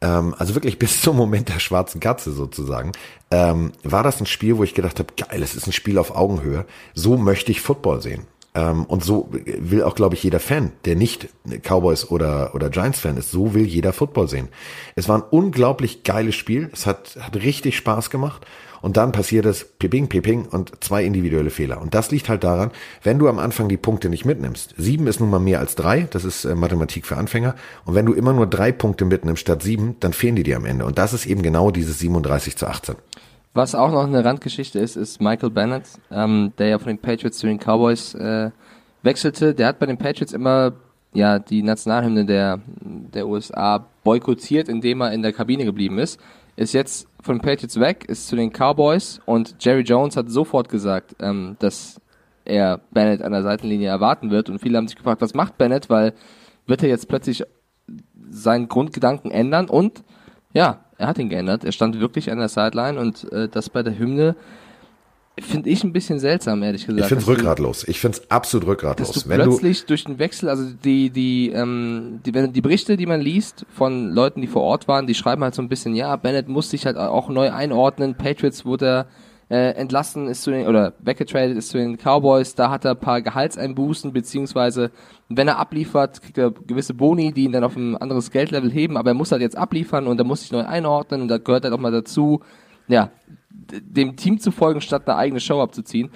ähm, 0.00 0.34
also 0.38 0.54
wirklich 0.54 0.78
bis 0.78 1.00
zum 1.02 1.16
Moment 1.16 1.48
der 1.48 1.58
schwarzen 1.58 2.00
Katze 2.00 2.32
sozusagen, 2.32 2.92
ähm, 3.30 3.72
war 3.82 4.02
das 4.02 4.20
ein 4.20 4.26
Spiel, 4.26 4.56
wo 4.56 4.64
ich 4.64 4.74
gedacht 4.74 4.98
habe, 4.98 5.12
geil, 5.16 5.42
es 5.42 5.54
ist 5.54 5.66
ein 5.66 5.72
Spiel 5.72 5.98
auf 5.98 6.14
Augenhöhe. 6.14 6.64
So 6.94 7.16
möchte 7.16 7.50
ich 7.50 7.60
Football 7.60 8.00
sehen. 8.00 8.26
Ähm, 8.58 8.84
und 8.86 9.04
so 9.04 9.28
will 9.30 9.84
auch, 9.84 9.94
glaube 9.94 10.16
ich, 10.16 10.22
jeder 10.24 10.40
Fan, 10.40 10.72
der 10.84 10.96
nicht 10.96 11.28
Cowboys 11.62 12.10
oder, 12.10 12.54
oder 12.54 12.70
Giants-Fan 12.70 13.16
ist, 13.16 13.30
so 13.30 13.54
will 13.54 13.64
jeder 13.64 13.92
Football 13.92 14.28
sehen. 14.28 14.48
Es 14.96 15.08
war 15.08 15.18
ein 15.18 15.24
unglaublich 15.30 16.02
geiles 16.02 16.34
Spiel. 16.34 16.68
Es 16.72 16.84
hat, 16.84 17.16
hat 17.20 17.36
richtig 17.36 17.76
Spaß 17.76 18.10
gemacht. 18.10 18.44
und 18.80 18.96
dann 18.96 19.12
passiert 19.12 19.46
es 19.46 19.64
piping, 19.64 20.08
piping 20.08 20.46
und 20.46 20.72
zwei 20.84 21.04
individuelle 21.04 21.50
Fehler. 21.50 21.80
Und 21.80 21.94
das 21.94 22.10
liegt 22.10 22.28
halt 22.28 22.44
daran, 22.44 22.70
wenn 23.02 23.18
du 23.18 23.28
am 23.28 23.38
Anfang 23.38 23.68
die 23.68 23.76
Punkte 23.76 24.08
nicht 24.08 24.24
mitnimmst. 24.24 24.74
Sieben 24.76 25.06
ist 25.06 25.20
nun 25.20 25.30
mal 25.30 25.40
mehr 25.40 25.60
als 25.60 25.74
drei, 25.74 26.08
das 26.10 26.24
ist 26.24 26.44
äh, 26.44 26.54
Mathematik 26.54 27.06
für 27.06 27.16
Anfänger. 27.16 27.54
Und 27.84 27.94
wenn 27.94 28.06
du 28.06 28.12
immer 28.12 28.32
nur 28.32 28.46
drei 28.46 28.72
Punkte 28.72 29.04
mitnimmst 29.04 29.40
statt 29.40 29.62
sieben, 29.62 29.96
dann 30.00 30.12
fehlen 30.12 30.36
die 30.36 30.42
dir 30.44 30.56
am 30.56 30.64
Ende. 30.64 30.84
Und 30.84 30.98
das 30.98 31.12
ist 31.12 31.26
eben 31.26 31.42
genau 31.42 31.70
dieses 31.70 31.98
37 31.98 32.56
zu 32.56 32.66
18. 32.66 32.96
Was 33.58 33.74
auch 33.74 33.90
noch 33.90 34.04
eine 34.04 34.24
Randgeschichte 34.24 34.78
ist, 34.78 34.94
ist 34.94 35.20
Michael 35.20 35.50
Bennett, 35.50 35.82
ähm, 36.12 36.52
der 36.58 36.68
ja 36.68 36.78
von 36.78 36.86
den 36.86 36.98
Patriots 36.98 37.38
zu 37.38 37.48
den 37.48 37.58
Cowboys 37.58 38.14
äh, 38.14 38.52
wechselte. 39.02 39.52
Der 39.52 39.66
hat 39.66 39.80
bei 39.80 39.86
den 39.86 39.98
Patriots 39.98 40.32
immer 40.32 40.74
ja 41.12 41.40
die 41.40 41.64
Nationalhymne 41.64 42.24
der, 42.24 42.60
der 42.66 43.26
USA 43.26 43.84
boykottiert, 44.04 44.68
indem 44.68 45.00
er 45.00 45.10
in 45.10 45.22
der 45.22 45.32
Kabine 45.32 45.64
geblieben 45.64 45.98
ist. 45.98 46.20
Ist 46.54 46.72
jetzt 46.72 47.08
von 47.20 47.34
den 47.34 47.42
Patriots 47.42 47.80
weg, 47.80 48.04
ist 48.06 48.28
zu 48.28 48.36
den 48.36 48.52
Cowboys 48.52 49.20
und 49.26 49.56
Jerry 49.58 49.82
Jones 49.82 50.16
hat 50.16 50.30
sofort 50.30 50.68
gesagt, 50.68 51.16
ähm, 51.18 51.56
dass 51.58 52.00
er 52.44 52.78
Bennett 52.92 53.22
an 53.22 53.32
der 53.32 53.42
Seitenlinie 53.42 53.88
erwarten 53.88 54.30
wird 54.30 54.50
und 54.50 54.60
viele 54.60 54.78
haben 54.78 54.86
sich 54.86 54.96
gefragt, 54.96 55.20
was 55.20 55.34
macht 55.34 55.58
Bennett, 55.58 55.90
weil 55.90 56.14
wird 56.68 56.84
er 56.84 56.90
jetzt 56.90 57.08
plötzlich 57.08 57.42
seinen 58.30 58.68
Grundgedanken 58.68 59.32
ändern 59.32 59.68
und 59.68 60.04
ja, 60.52 60.84
er 60.98 61.06
hat 61.06 61.18
ihn 61.18 61.28
geändert. 61.28 61.64
Er 61.64 61.72
stand 61.72 61.98
wirklich 62.00 62.30
an 62.30 62.38
der 62.38 62.48
Sideline 62.48 63.00
und 63.00 63.32
äh, 63.32 63.48
das 63.48 63.70
bei 63.70 63.82
der 63.82 63.98
Hymne 63.98 64.36
finde 65.40 65.70
ich 65.70 65.84
ein 65.84 65.92
bisschen 65.92 66.18
seltsam, 66.18 66.62
ehrlich 66.62 66.86
gesagt. 66.86 67.00
Ich 67.00 67.06
finde 67.06 67.22
es 67.22 67.28
rückgratlos. 67.28 67.86
Ich 67.86 68.00
finde 68.00 68.18
es 68.18 68.30
absolut 68.30 68.66
rückgratlos. 68.66 69.12
Dass 69.12 69.22
du 69.22 69.28
wenn 69.28 69.40
plötzlich 69.40 69.82
du 69.82 69.86
durch 69.86 70.04
den 70.04 70.18
Wechsel, 70.18 70.48
also 70.48 70.64
die, 70.84 71.10
die, 71.10 71.50
ähm, 71.50 72.20
die, 72.26 72.34
wenn 72.34 72.52
die 72.52 72.60
Berichte, 72.60 72.96
die 72.96 73.06
man 73.06 73.20
liest 73.20 73.64
von 73.70 74.10
Leuten, 74.10 74.40
die 74.40 74.48
vor 74.48 74.62
Ort 74.62 74.88
waren, 74.88 75.06
die 75.06 75.14
schreiben 75.14 75.42
halt 75.44 75.54
so 75.54 75.62
ein 75.62 75.68
bisschen, 75.68 75.94
ja, 75.94 76.16
Bennett 76.16 76.48
muss 76.48 76.70
sich 76.70 76.86
halt 76.86 76.96
auch 76.96 77.28
neu 77.28 77.52
einordnen. 77.52 78.16
Patriots 78.16 78.64
wurde 78.64 78.86
er 78.86 79.06
äh, 79.50 79.70
entlassen 79.72 80.28
ist 80.28 80.42
zu 80.42 80.50
den, 80.50 80.66
oder 80.66 80.92
weggetradet 81.00 81.56
ist 81.56 81.70
zu 81.70 81.78
den 81.78 81.96
Cowboys, 81.96 82.54
da 82.54 82.70
hat 82.70 82.84
er 82.84 82.92
ein 82.92 83.00
paar 83.00 83.22
Gehaltseinbußen, 83.22 84.12
beziehungsweise 84.12 84.90
wenn 85.28 85.48
er 85.48 85.58
abliefert, 85.58 86.20
kriegt 86.22 86.38
er 86.38 86.50
gewisse 86.50 86.94
Boni, 86.94 87.32
die 87.32 87.44
ihn 87.44 87.52
dann 87.52 87.64
auf 87.64 87.76
ein 87.76 87.96
anderes 87.96 88.30
Geldlevel 88.30 88.70
heben, 88.70 88.96
aber 88.96 89.10
er 89.10 89.14
muss 89.14 89.32
halt 89.32 89.42
jetzt 89.42 89.56
abliefern 89.56 90.06
und 90.06 90.18
er 90.18 90.24
muss 90.24 90.42
sich 90.42 90.52
neu 90.52 90.64
einordnen 90.64 91.22
und 91.22 91.28
da 91.28 91.38
gehört 91.38 91.64
halt 91.64 91.72
auch 91.72 91.78
mal 91.78 91.92
dazu, 91.92 92.42
ja, 92.88 93.10
dem 93.50 94.16
Team 94.16 94.38
zu 94.38 94.50
folgen, 94.50 94.80
statt 94.80 95.08
eine 95.08 95.16
eigene 95.16 95.40
Show 95.40 95.60
abzuziehen. 95.60 96.10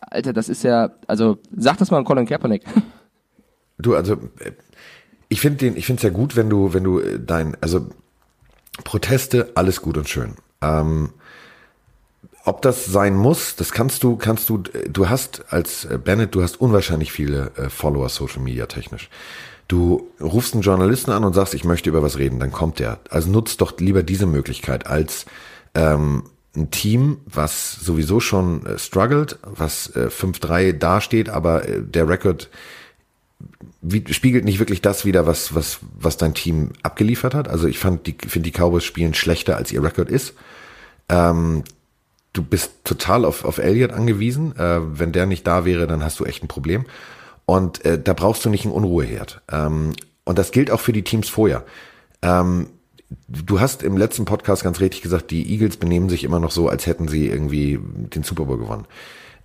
Alter, 0.00 0.32
das 0.32 0.48
ist 0.48 0.64
ja, 0.64 0.90
also 1.06 1.38
sag 1.56 1.78
das 1.78 1.90
mal 1.90 1.98
an 1.98 2.04
Colin 2.04 2.26
Kaepernick. 2.26 2.62
Du, 3.78 3.94
also 3.94 4.16
ich 5.28 5.40
finde 5.40 5.58
den, 5.58 5.76
ich 5.76 5.86
finde 5.86 5.98
es 6.00 6.02
ja 6.02 6.10
gut, 6.10 6.36
wenn 6.36 6.50
du, 6.50 6.74
wenn 6.74 6.84
du 6.84 6.98
äh, 6.98 7.18
dein, 7.18 7.56
also 7.60 7.88
Proteste, 8.84 9.52
alles 9.54 9.80
gut 9.80 9.96
und 9.96 10.08
schön. 10.08 10.34
Ähm, 10.60 11.10
ob 12.44 12.62
das 12.62 12.86
sein 12.86 13.16
muss, 13.16 13.56
das 13.56 13.72
kannst 13.72 14.02
du, 14.02 14.16
kannst 14.16 14.48
du, 14.48 14.58
du 14.58 15.08
hast 15.08 15.52
als 15.52 15.84
äh, 15.84 15.98
Bennett, 16.02 16.34
du 16.34 16.42
hast 16.42 16.60
unwahrscheinlich 16.60 17.12
viele 17.12 17.52
äh, 17.56 17.68
Follower 17.68 18.08
Social 18.08 18.40
Media 18.40 18.66
technisch. 18.66 19.10
Du 19.68 20.08
rufst 20.20 20.54
einen 20.54 20.62
Journalisten 20.62 21.12
an 21.12 21.22
und 21.22 21.32
sagst, 21.32 21.54
ich 21.54 21.64
möchte 21.64 21.90
über 21.90 22.02
was 22.02 22.18
reden, 22.18 22.40
dann 22.40 22.50
kommt 22.50 22.78
der. 22.80 22.98
Also 23.08 23.30
nutzt 23.30 23.60
doch 23.60 23.78
lieber 23.78 24.02
diese 24.02 24.26
Möglichkeit 24.26 24.86
als 24.86 25.26
ähm, 25.74 26.24
ein 26.56 26.70
Team, 26.70 27.18
was 27.26 27.74
sowieso 27.74 28.20
schon 28.20 28.66
äh, 28.66 28.78
struggelt, 28.78 29.38
was 29.42 29.94
äh, 29.94 30.08
5-3 30.08 30.72
dasteht, 30.72 31.28
aber 31.28 31.68
äh, 31.68 31.82
der 31.82 32.08
Rekord 32.08 32.50
spiegelt 34.10 34.44
nicht 34.44 34.58
wirklich 34.58 34.82
das 34.82 35.04
wieder, 35.04 35.26
was, 35.26 35.54
was, 35.54 35.78
was 35.98 36.16
dein 36.16 36.34
Team 36.34 36.70
abgeliefert 36.82 37.34
hat. 37.34 37.48
Also 37.48 37.66
ich 37.68 37.78
fand 37.78 38.06
die, 38.06 38.16
finde 38.26 38.50
die 38.50 38.58
Cowboys 38.58 38.84
spielen 38.84 39.14
schlechter, 39.14 39.56
als 39.56 39.72
ihr 39.72 39.82
Rekord 39.82 40.10
ist. 40.10 40.34
Ähm, 41.08 41.64
du 42.32 42.42
bist 42.42 42.84
total 42.84 43.24
auf, 43.24 43.44
auf 43.44 43.58
Elliot 43.58 43.92
angewiesen. 43.92 44.56
Äh, 44.56 44.98
wenn 44.98 45.12
der 45.12 45.26
nicht 45.26 45.46
da 45.46 45.64
wäre, 45.64 45.86
dann 45.86 46.04
hast 46.04 46.20
du 46.20 46.24
echt 46.24 46.42
ein 46.42 46.48
Problem. 46.48 46.86
Und 47.46 47.84
äh, 47.84 48.00
da 48.00 48.12
brauchst 48.12 48.44
du 48.44 48.50
nicht 48.50 48.64
einen 48.64 48.74
Unruheherd. 48.74 49.42
Ähm, 49.50 49.92
und 50.24 50.38
das 50.38 50.52
gilt 50.52 50.70
auch 50.70 50.80
für 50.80 50.92
die 50.92 51.02
Teams 51.02 51.28
vorher. 51.28 51.64
Ähm, 52.22 52.68
du 53.28 53.60
hast 53.60 53.82
im 53.82 53.96
letzten 53.96 54.24
Podcast 54.24 54.62
ganz 54.62 54.80
richtig 54.80 55.02
gesagt, 55.02 55.30
die 55.30 55.50
Eagles 55.50 55.76
benehmen 55.76 56.08
sich 56.08 56.22
immer 56.22 56.38
noch 56.38 56.52
so, 56.52 56.68
als 56.68 56.86
hätten 56.86 57.08
sie 57.08 57.26
irgendwie 57.26 57.80
den 57.82 58.22
Super 58.22 58.44
Bowl 58.44 58.58
gewonnen 58.58 58.86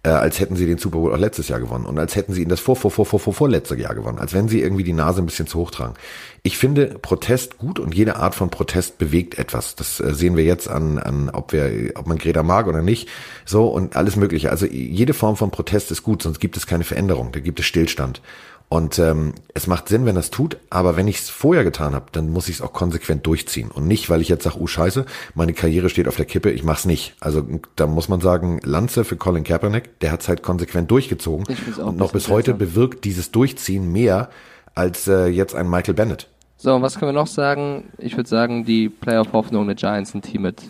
äh, 0.05 0.09
als 0.09 0.39
hätten 0.39 0.55
sie 0.55 0.67
den 0.67 0.77
Super 0.77 0.99
Bowl 0.99 1.11
auch 1.11 1.17
letztes 1.17 1.47
Jahr 1.47 1.59
gewonnen 1.59 1.85
und 1.85 1.97
als 1.97 2.15
hätten 2.15 2.31
sie 2.31 2.43
ihn 2.43 2.49
das 2.49 2.59
vor, 2.59 2.75
vor, 2.75 2.91
vor, 2.91 3.07
vor, 3.07 3.19
vor, 3.19 3.33
vorletzte 3.33 3.75
Jahr 3.75 3.95
gewonnen, 3.95 4.19
als 4.19 4.33
wenn 4.33 4.47
sie 4.47 4.61
irgendwie 4.61 4.83
die 4.83 4.93
Nase 4.93 5.21
ein 5.21 5.25
bisschen 5.25 5.47
zu 5.47 5.57
hoch 5.57 5.71
tragen. 5.71 5.95
Ich 6.43 6.59
finde 6.59 6.99
Protest 7.01 7.57
gut 7.57 7.79
und 7.79 7.95
jede 7.95 8.17
Art 8.17 8.35
von 8.35 8.51
Protest 8.51 8.99
bewegt 8.99 9.39
etwas. 9.39 9.75
Das 9.75 9.99
äh, 9.99 10.13
sehen 10.13 10.37
wir 10.37 10.43
jetzt 10.43 10.69
an, 10.69 10.99
an 10.99 11.31
ob 11.31 11.53
wir, 11.53 11.93
ob 11.95 12.05
man 12.05 12.19
Greta 12.19 12.43
mag 12.43 12.67
oder 12.67 12.83
nicht. 12.83 13.09
So 13.45 13.67
und 13.67 13.95
alles 13.95 14.15
Mögliche. 14.15 14.51
Also 14.51 14.67
jede 14.67 15.15
Form 15.15 15.37
von 15.37 15.49
Protest 15.49 15.89
ist 15.89 16.03
gut, 16.03 16.21
sonst 16.21 16.39
gibt 16.39 16.55
es 16.55 16.67
keine 16.67 16.83
Veränderung, 16.83 17.31
da 17.31 17.39
gibt 17.39 17.59
es 17.59 17.65
Stillstand. 17.65 18.21
Und 18.67 18.97
ähm, 18.97 19.33
es 19.53 19.67
macht 19.67 19.87
Sinn, 19.87 20.05
wenn 20.05 20.15
das 20.15 20.31
tut, 20.31 20.57
aber 20.69 20.97
wenn 20.97 21.07
ich 21.07 21.19
es 21.19 21.29
vorher 21.29 21.63
getan 21.63 21.93
habe, 21.93 22.07
dann 22.11 22.31
muss 22.31 22.49
ich 22.49 22.55
es 22.55 22.61
auch 22.61 22.73
konsequent 22.73 23.25
durchziehen. 23.25 23.69
Und 23.69 23.87
nicht, 23.87 24.09
weil 24.09 24.21
ich 24.21 24.27
jetzt 24.27 24.43
sage, 24.43 24.57
oh 24.59 24.67
scheiße, 24.67 25.05
meine 25.35 25.53
Karriere 25.53 25.89
steht 25.89 26.07
auf 26.07 26.15
der 26.15 26.25
Kippe, 26.25 26.49
ich 26.49 26.63
mach's 26.63 26.85
nicht. 26.85 27.15
Also 27.19 27.47
da 27.75 27.85
muss 27.85 28.09
man 28.09 28.21
sagen, 28.21 28.59
Lanze 28.63 29.03
für 29.03 29.17
Colin 29.17 29.43
Kaepernick, 29.43 29.99
der 29.99 30.11
hat 30.11 30.21
es 30.21 30.27
halt 30.27 30.41
konsequent 30.41 30.89
durchgezogen. 30.89 31.45
Und 31.77 31.97
noch 31.97 32.11
bis 32.11 32.27
heute 32.27 32.53
besser. 32.53 32.71
bewirkt 32.71 33.05
dieses 33.05 33.31
Durchziehen 33.31 33.91
mehr 33.91 34.29
als 34.73 35.07
äh, 35.07 35.27
jetzt 35.27 35.55
ein 35.55 35.69
Michael 35.69 35.93
Bennett. 35.93 36.27
So, 36.57 36.81
was 36.81 36.97
können 36.97 37.09
wir 37.09 37.21
noch 37.21 37.27
sagen? 37.27 37.85
Ich 37.97 38.17
würde 38.17 38.29
sagen, 38.29 38.65
die 38.65 38.89
Playoff-Hoffnung 38.89 39.67
der 39.67 39.75
Giants 39.75 40.11
sind 40.11 40.25
hiermit 40.25 40.63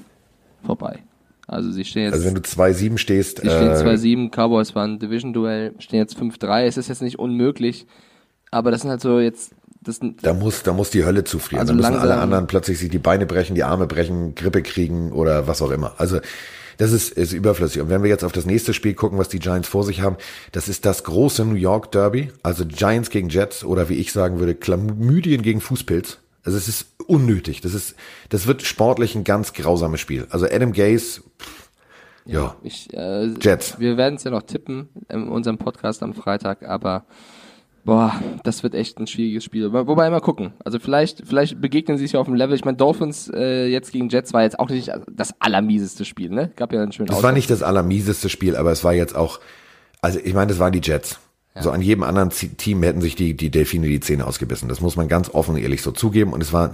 vorbei. 0.65 0.99
Also 1.47 1.71
sie 1.71 1.86
stehen 1.86 2.03
jetzt. 2.03 2.13
Also 2.13 2.25
wenn 2.25 2.36
du 2.36 2.41
2-7 2.41 2.97
stehst. 2.97 3.41
Sie 3.41 3.49
stehen 3.49 3.69
äh, 3.69 3.75
2-7, 3.75 4.29
Cowboys 4.31 4.75
waren 4.75 4.99
Division-Duell, 4.99 5.75
stehen 5.79 5.99
jetzt 5.99 6.17
5-3. 6.17 6.65
Es 6.65 6.77
ist 6.77 6.89
jetzt 6.89 7.01
nicht 7.01 7.19
unmöglich, 7.19 7.86
aber 8.51 8.71
das 8.71 8.81
sind 8.81 8.89
halt 8.89 9.01
so 9.01 9.19
jetzt. 9.19 9.53
Das 9.81 9.99
da 10.23 10.34
muss, 10.34 10.63
da 10.63 10.73
muss 10.73 10.89
die 10.89 11.05
Hölle 11.05 11.25
zufrieren. 11.25 11.60
Also 11.60 11.73
da 11.73 11.77
müssen 11.77 12.01
alle 12.01 12.15
anderen 12.15 12.47
plötzlich 12.47 12.79
sich 12.79 12.89
die 12.89 12.97
Beine 12.97 13.27
brechen, 13.27 13.53
die 13.53 13.63
Arme 13.63 13.86
brechen, 13.86 14.34
Grippe 14.34 14.63
kriegen 14.63 15.12
oder 15.12 15.45
was 15.45 15.62
auch 15.62 15.69
immer. 15.69 15.93
Also 15.99 16.21
das 16.77 16.91
ist, 16.91 17.12
ist 17.12 17.34
überflüssig. 17.34 17.81
Und 17.81 17.89
wenn 17.89 18.03
wir 18.03 18.10
jetzt 18.10 18.23
auf 18.23 18.31
das 18.31 18.45
nächste 18.45 18.73
Spiel 18.73 18.95
gucken, 18.95 19.17
was 19.17 19.29
die 19.29 19.38
Giants 19.38 19.67
vor 19.67 19.84
sich 19.84 20.01
haben, 20.01 20.17
das 20.51 20.67
ist 20.67 20.86
das 20.86 21.03
große 21.03 21.45
New 21.45 21.55
York 21.55 21.91
Derby. 21.91 22.31
Also 22.43 22.65
Giants 22.65 23.12
gegen 23.12 23.29
Jets 23.29 23.63
oder 23.63 23.88
wie 23.89 23.95
ich 23.95 24.12
sagen 24.12 24.39
würde, 24.39 24.55
Chlamydien 24.55 25.41
gegen 25.41 25.62
Fußpilz. 25.62 26.17
Also 26.43 26.58
es 26.58 26.67
ist 26.67 26.88
unnötig. 27.10 27.62
Das 27.62 27.74
ist, 27.74 27.96
das 28.30 28.48
wird 28.48 28.62
sportlich 28.63 29.15
ein 29.15 29.24
ganz 29.24 29.54
grausames 29.54 30.00
Spiel. 30.00 30.28
Also 30.30 30.46
Adam 30.46 30.74
Gaze, 30.74 31.22
pff, 31.39 31.70
ja, 32.26 32.39
ja 32.39 32.56
ich, 32.63 32.94
äh, 32.94 33.28
Jets. 33.39 33.80
Wir 33.80 33.98
werden 33.98 34.15
es 34.15 34.24
ja 34.24 34.32
noch 34.32 34.44
tippen 34.44 34.89
in 35.10 35.28
unserem 35.28 35.58
Podcast 35.58 36.04
am 36.04 36.13
Freitag, 36.13 36.68
aber 36.68 37.06
boah, 37.86 38.20
das 38.44 38.63
wird 38.63 38.74
echt 38.74 39.00
ein 39.00 39.08
schwieriges 39.08 39.44
Spiel. 39.44 39.72
Wobei 39.72 40.10
mal 40.10 40.20
gucken. 40.20 40.54
Also 40.63 40.80
vielleicht, 40.80 41.24
vielleicht 41.26 41.62
begegnen 41.62 41.98
sie 41.98 42.06
sich 42.06 42.13
ja 42.13 42.20
auf 42.20 42.26
dem 42.26 42.36
Level. 42.36 42.56
Ich 42.56 42.65
meine, 42.65 42.78
Dolphins 42.78 43.32
äh, 43.34 43.68
jetzt 43.68 43.91
gegen 43.91 44.10
Jets 44.10 44.34
war 44.34 44.41
jetzt 44.41 44.60
auch 44.60 44.70
nicht 44.70 44.91
das 45.10 45.39
allermieseste 45.39 46.04
Spiel, 46.04 46.32
ne? 46.32 46.52
Gab 46.56 46.74
ja 46.74 46.82
einen 46.82 46.91
schönen 46.91 47.10
Es 47.10 47.24
war 47.24 47.32
nicht 47.32 47.50
das 47.50 47.62
allermieseste 47.62 48.30
Spiel, 48.30 48.56
aber 48.56 48.72
es 48.72 48.84
war 48.84 48.94
jetzt 48.94 49.15
auch, 49.15 49.39
also 50.02 50.20
ich 50.20 50.34
meine, 50.34 50.48
das 50.48 50.60
waren 50.60 50.74
die 50.74 50.82
Jets. 50.84 51.20
Ja. 51.56 51.63
So 51.63 51.72
an 51.72 51.82
jedem 51.82 52.04
anderen 52.04 52.30
Team 52.32 52.84
hätten 52.84 53.02
sich 53.02 53.15
die, 53.15 53.34
die 53.34 53.50
Delfine 53.50 53.88
die 53.88 54.02
Zähne 54.02 54.28
ausgebissen. 54.28 54.68
Das 54.68 54.82
muss 54.82 54.98
man 54.98 55.08
ganz 55.08 55.30
offen 55.30 55.56
und 55.56 55.62
ehrlich 55.62 55.82
so 55.82 55.91
zugeben. 55.91 56.34
Und 56.34 56.41
es 56.41 56.52
war, 56.52 56.72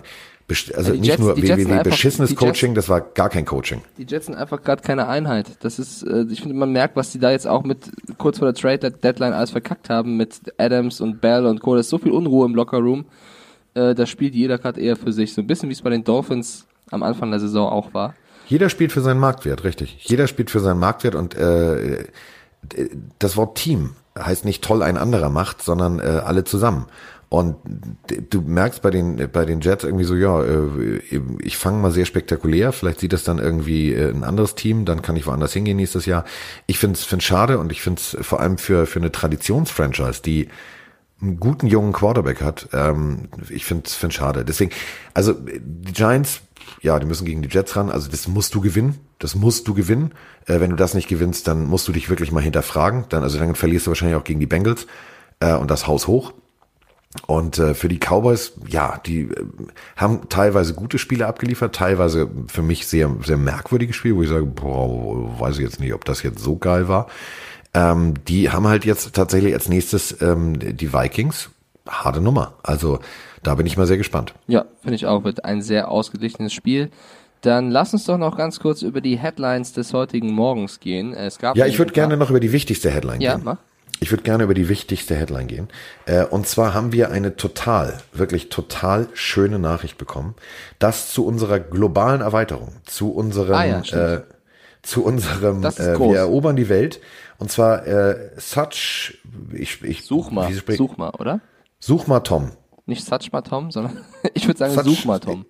also 0.75 0.93
nicht 0.93 1.05
Jets, 1.05 1.19
nur 1.19 1.37
wie 1.37 1.83
beschissenes 1.83 2.35
Coaching, 2.35 2.73
das 2.73 2.89
war 2.89 3.01
gar 3.01 3.29
kein 3.29 3.45
Coaching. 3.45 3.81
Die 3.99 4.05
Jets 4.07 4.25
sind 4.25 4.35
einfach 4.35 4.63
gerade 4.63 4.81
keine 4.81 5.07
Einheit. 5.07 5.47
Das 5.59 5.77
ist, 5.77 6.01
äh, 6.03 6.25
ich 6.29 6.41
finde, 6.41 6.55
man 6.55 6.71
merkt, 6.71 6.95
was 6.95 7.11
die 7.11 7.19
da 7.19 7.29
jetzt 7.29 7.47
auch 7.47 7.63
mit 7.63 7.91
kurz 8.17 8.39
vor 8.39 8.51
der 8.51 8.55
Trade 8.59 8.91
Deadline 8.91 9.33
alles 9.33 9.51
verkackt 9.51 9.89
haben 9.89 10.17
mit 10.17 10.39
Adams 10.57 10.99
und 10.99 11.21
Bell 11.21 11.45
und 11.45 11.59
Co. 11.61 11.75
Da 11.75 11.81
ist 11.81 11.89
so 11.89 11.99
viel 11.99 12.11
Unruhe 12.11 12.47
im 12.47 12.55
Lockerroom. 12.55 13.05
Äh, 13.75 13.93
da 13.93 14.07
spielt 14.07 14.33
jeder 14.33 14.57
gerade 14.57 14.81
eher 14.81 14.95
für 14.95 15.13
sich. 15.13 15.33
So 15.33 15.41
ein 15.41 15.47
bisschen 15.47 15.69
wie 15.69 15.73
es 15.73 15.81
bei 15.83 15.91
den 15.91 16.03
Dolphins 16.03 16.65
am 16.89 17.03
Anfang 17.03 17.29
der 17.29 17.39
Saison 17.39 17.69
auch 17.69 17.93
war. 17.93 18.15
Jeder 18.47 18.69
spielt 18.69 18.91
für 18.91 19.01
seinen 19.01 19.19
Marktwert, 19.19 19.63
richtig. 19.63 19.97
Jeder 20.01 20.27
spielt 20.27 20.49
für 20.49 20.59
seinen 20.59 20.79
Marktwert 20.79 21.15
und 21.15 21.35
äh, 21.35 22.05
das 23.19 23.37
Wort 23.37 23.57
Team 23.57 23.91
heißt 24.17 24.45
nicht 24.45 24.63
toll 24.63 24.83
ein 24.83 24.97
anderer 24.97 25.29
macht, 25.29 25.61
sondern 25.61 25.99
äh, 25.99 26.21
alle 26.23 26.43
zusammen. 26.43 26.87
Und 27.29 27.55
du 28.29 28.41
merkst 28.41 28.81
bei 28.81 28.89
den 28.89 29.29
bei 29.31 29.45
den 29.45 29.61
Jets 29.61 29.85
irgendwie 29.85 30.03
so, 30.03 30.15
ja, 30.15 30.43
äh, 30.43 31.21
ich 31.39 31.55
fange 31.55 31.77
mal 31.77 31.91
sehr 31.91 32.05
spektakulär, 32.05 32.73
vielleicht 32.73 32.99
sieht 32.99 33.13
das 33.13 33.23
dann 33.23 33.39
irgendwie 33.39 33.93
äh, 33.93 34.09
ein 34.09 34.25
anderes 34.25 34.55
Team, 34.55 34.83
dann 34.83 35.01
kann 35.01 35.15
ich 35.15 35.27
woanders 35.27 35.53
hingehen 35.53 35.77
nächstes 35.77 36.05
Jahr. 36.05 36.25
Ich 36.67 36.77
finde 36.77 36.95
es 36.95 37.05
find 37.05 37.23
schade 37.23 37.57
und 37.57 37.71
ich 37.71 37.81
finde 37.81 38.01
es 38.01 38.17
vor 38.19 38.41
allem 38.41 38.57
für 38.57 38.85
für 38.85 38.99
eine 38.99 39.13
Traditionsfranchise, 39.13 40.21
die 40.21 40.49
einen 41.21 41.39
guten 41.39 41.67
jungen 41.67 41.93
Quarterback 41.93 42.41
hat, 42.41 42.69
ähm, 42.73 43.29
ich 43.49 43.65
finde 43.65 43.83
es 43.85 44.13
schade. 44.13 44.43
Deswegen, 44.45 44.71
also 45.13 45.33
die 45.33 45.93
Giants, 45.93 46.41
ja, 46.81 46.99
die 46.99 47.05
müssen 47.05 47.25
gegen 47.25 47.41
die 47.41 47.49
Jets 47.49 47.75
ran, 47.75 47.89
also 47.89 48.09
das 48.09 48.27
musst 48.27 48.55
du 48.55 48.61
gewinnen, 48.61 48.99
das 49.19 49.35
musst 49.35 49.67
du 49.67 49.73
gewinnen. 49.73 50.13
Äh, 50.45 50.59
wenn 50.59 50.71
du 50.71 50.75
das 50.75 50.93
nicht 50.93 51.07
gewinnst, 51.07 51.47
dann 51.47 51.65
musst 51.65 51.87
du 51.87 51.91
dich 51.91 52.09
wirklich 52.09 52.31
mal 52.31 52.41
hinterfragen, 52.43 53.05
dann 53.09 53.23
also 53.23 53.37
dann 53.37 53.55
verlierst 53.55 53.85
du 53.85 53.91
wahrscheinlich 53.91 54.17
auch 54.17 54.23
gegen 54.23 54.39
die 54.39 54.47
Bengals 54.47 54.87
äh, 55.39 55.53
und 55.53 55.69
das 55.69 55.87
Haus 55.87 56.07
hoch. 56.07 56.33
Und 57.27 57.59
äh, 57.59 57.73
für 57.73 57.89
die 57.89 57.99
Cowboys, 57.99 58.53
ja, 58.67 58.99
die 59.05 59.23
äh, 59.23 59.45
haben 59.97 60.29
teilweise 60.29 60.73
gute 60.73 60.97
Spiele 60.97 61.27
abgeliefert, 61.27 61.75
teilweise 61.75 62.29
für 62.47 62.61
mich 62.61 62.87
sehr, 62.87 63.13
sehr 63.23 63.37
merkwürdige 63.37 63.93
Spiele, 63.93 64.15
wo 64.15 64.23
ich 64.23 64.29
sage, 64.29 64.45
boah, 64.45 65.39
weiß 65.39 65.57
ich 65.57 65.63
jetzt 65.63 65.81
nicht, 65.81 65.93
ob 65.93 66.05
das 66.05 66.23
jetzt 66.23 66.39
so 66.39 66.57
geil 66.57 66.87
war. 66.87 67.07
Ähm, 67.73 68.15
die 68.27 68.49
haben 68.49 68.67
halt 68.67 68.85
jetzt 68.85 69.13
tatsächlich 69.13 69.53
als 69.53 69.69
nächstes 69.69 70.21
ähm, 70.21 70.59
die 70.59 70.93
Vikings. 70.93 71.49
Harte 71.87 72.21
Nummer. 72.21 72.53
Also 72.63 72.99
da 73.43 73.55
bin 73.55 73.65
ich 73.65 73.77
mal 73.77 73.87
sehr 73.87 73.97
gespannt. 73.97 74.33
Ja, 74.47 74.65
finde 74.81 74.95
ich 74.95 75.05
auch. 75.07 75.23
Wird 75.23 75.45
ein 75.45 75.61
sehr 75.61 75.89
ausgeglichenes 75.89 76.53
Spiel. 76.53 76.91
Dann 77.41 77.71
lass 77.71 77.93
uns 77.93 78.05
doch 78.05 78.17
noch 78.17 78.37
ganz 78.37 78.59
kurz 78.59 78.83
über 78.83 79.01
die 79.01 79.17
Headlines 79.17 79.73
des 79.73 79.93
heutigen 79.93 80.31
Morgens 80.31 80.79
gehen. 80.79 81.13
Es 81.13 81.39
gab 81.39 81.57
ja, 81.57 81.65
ich 81.65 81.79
würde 81.79 81.91
gerne 81.91 82.17
noch 82.17 82.29
über 82.29 82.39
die 82.39 82.51
wichtigste 82.51 82.91
Headline 82.91 83.19
ja, 83.19 83.35
gehen. 83.35 83.43
Mach. 83.43 83.57
Ich 83.99 84.11
würde 84.11 84.23
gerne 84.23 84.43
über 84.43 84.55
die 84.55 84.67
wichtigste 84.67 85.15
Headline 85.15 85.47
gehen. 85.47 85.67
Äh, 86.05 86.25
und 86.25 86.47
zwar 86.47 86.73
haben 86.73 86.91
wir 86.91 87.11
eine 87.11 87.35
total, 87.35 87.99
wirklich 88.13 88.49
total 88.49 89.07
schöne 89.13 89.59
Nachricht 89.59 89.97
bekommen, 89.97 90.33
dass 90.79 91.13
zu 91.13 91.25
unserer 91.25 91.59
globalen 91.59 92.21
Erweiterung, 92.21 92.73
zu 92.85 93.11
unserem, 93.11 93.53
Ah 93.53 93.65
ja, 93.65 94.15
äh, 94.15 94.21
zu 94.81 95.03
unserem, 95.03 95.63
äh, 95.63 95.71
wir 95.99 96.17
erobern 96.17 96.55
die 96.55 96.69
Welt. 96.69 97.01
Und 97.37 97.51
zwar 97.51 97.85
äh, 97.87 98.29
Such, 98.37 99.13
ich, 99.53 99.81
ich 99.83 100.03
Such 100.03 100.31
mal, 100.31 100.51
such 100.53 100.97
mal, 100.97 101.09
oder? 101.19 101.41
such 101.79 102.07
mal 102.07 102.19
Tom. 102.19 102.51
Nicht 102.85 103.05
Satch 103.05 103.31
mal 103.31 103.41
Tom, 103.41 103.71
sondern 103.71 103.97
ich 104.33 104.47
würde 104.47 104.57
sagen, 104.59 104.73
Such- 104.73 104.83
such 104.83 105.05
mal 105.05 105.19
Tom. 105.19 105.45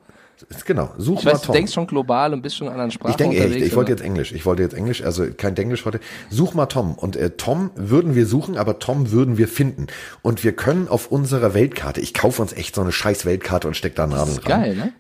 Genau, 0.65 0.89
such 0.97 1.19
Ich 1.19 1.25
mal 1.25 1.33
weiß, 1.33 1.41
du 1.41 1.45
Tom. 1.47 1.53
denkst 1.53 1.71
schon 1.73 1.85
global 1.85 2.33
und 2.33 2.41
bist 2.41 2.57
schon 2.57 2.65
in 2.65 2.73
anderen 2.73 2.89
Sprachen 2.89 3.11
Ich 3.11 3.15
denke 3.17 3.37
echt, 3.37 3.55
ich 3.57 3.75
wollte 3.75 3.91
aber- 3.91 3.99
jetzt 3.99 4.01
Englisch. 4.03 4.31
Ich 4.31 4.43
wollte 4.45 4.63
jetzt 4.63 4.73
Englisch, 4.73 5.03
also 5.03 5.25
kein 5.37 5.55
Englisch 5.55 5.85
heute. 5.85 5.99
Such 6.31 6.55
mal 6.55 6.65
Tom. 6.65 6.95
Und 6.95 7.15
äh, 7.15 7.29
Tom 7.31 7.69
würden 7.75 8.15
wir 8.15 8.25
suchen, 8.25 8.57
aber 8.57 8.79
Tom 8.79 9.11
würden 9.11 9.37
wir 9.37 9.47
finden. 9.47 9.85
Und 10.23 10.43
wir 10.43 10.53
können 10.53 10.87
auf 10.87 11.11
unserer 11.11 11.53
Weltkarte, 11.53 12.01
ich 12.01 12.13
kaufe 12.15 12.41
uns 12.41 12.53
echt 12.53 12.73
so 12.73 12.81
eine 12.81 12.91
scheiß 12.91 13.25
Weltkarte 13.25 13.67
und 13.67 13.75
steck 13.75 13.95
da 13.95 14.07
Nadeln 14.07 14.37
ist 14.37 14.49
ran. 14.49 14.61
geil, 14.61 14.75
ne? 14.75 14.93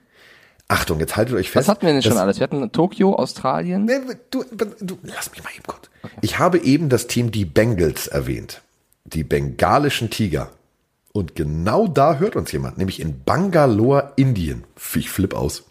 Achtung, 0.71 0.99
jetzt 0.99 1.17
haltet 1.17 1.35
euch 1.35 1.51
fest. 1.51 1.67
Was 1.67 1.75
hatten 1.75 1.85
wir 1.85 1.93
denn 1.93 2.01
schon 2.01 2.11
das- 2.13 2.21
alles? 2.21 2.39
Wir 2.39 2.43
hatten 2.45 2.71
Tokio, 2.71 3.13
Australien. 3.15 3.85
Nee, 3.85 3.99
Du, 4.29 4.43
du, 4.53 4.97
lass 5.03 5.29
mich 5.31 5.43
mal 5.43 5.49
eben 5.53 5.63
kurz. 5.67 5.89
Ich 6.21 6.39
habe 6.39 6.59
eben 6.59 6.87
das 6.89 7.07
Team 7.07 7.31
die 7.31 7.45
Bengals 7.45 8.07
erwähnt. 8.07 8.61
Die 9.05 9.23
bengalischen 9.23 10.09
Tiger. 10.09 10.49
Und 11.13 11.35
genau 11.35 11.87
da 11.87 12.15
hört 12.19 12.37
uns 12.37 12.51
jemand, 12.53 12.77
nämlich 12.77 13.01
in 13.01 13.23
Bangalore, 13.25 14.13
Indien. 14.15 14.63
Ich 14.95 15.09
flipp 15.09 15.33
aus. 15.33 15.65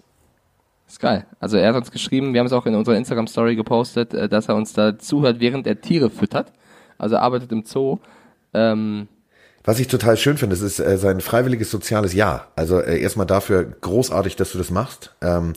Ist 0.87 1.01
geil. 1.01 1.25
Also 1.39 1.57
er 1.57 1.69
hat 1.71 1.77
uns 1.77 1.91
geschrieben, 1.91 2.35
wir 2.35 2.41
haben 2.41 2.47
es 2.49 2.53
auch 2.53 2.67
in 2.67 2.75
unserer 2.75 2.97
Instagram-Story 2.97 3.57
gepostet, 3.57 4.13
äh, 4.13 4.29
dass 4.29 4.49
er 4.49 4.57
uns 4.57 4.75
da 4.75 4.99
zuhört, 4.99 5.41
während 5.41 5.67
er 5.67 5.81
Tiere 5.81 6.11
füttert. 6.11 6.53
Also 6.99 7.15
er 7.15 7.23
arbeitet 7.23 7.53
im 7.53 7.65
Zoo. 7.65 7.99
Ähm, 8.53 9.09
Was 9.65 9.79
ich 9.79 9.89
total 9.89 10.17
schön 10.17 10.39
finde, 10.39 10.55
es 10.55 10.63
ist 10.63 10.81
äh, 10.81 10.97
sein 10.97 11.21
freiwilliges 11.21 11.71
soziales 11.71 12.15
Jahr. 12.15 12.49
Also 12.57 12.81
äh, 12.81 13.01
erstmal 13.01 13.27
dafür 13.27 13.65
großartig, 13.65 14.37
dass 14.37 14.53
du 14.53 14.59
das 14.59 14.71
machst. 14.71 15.15
Ähm, 15.21 15.53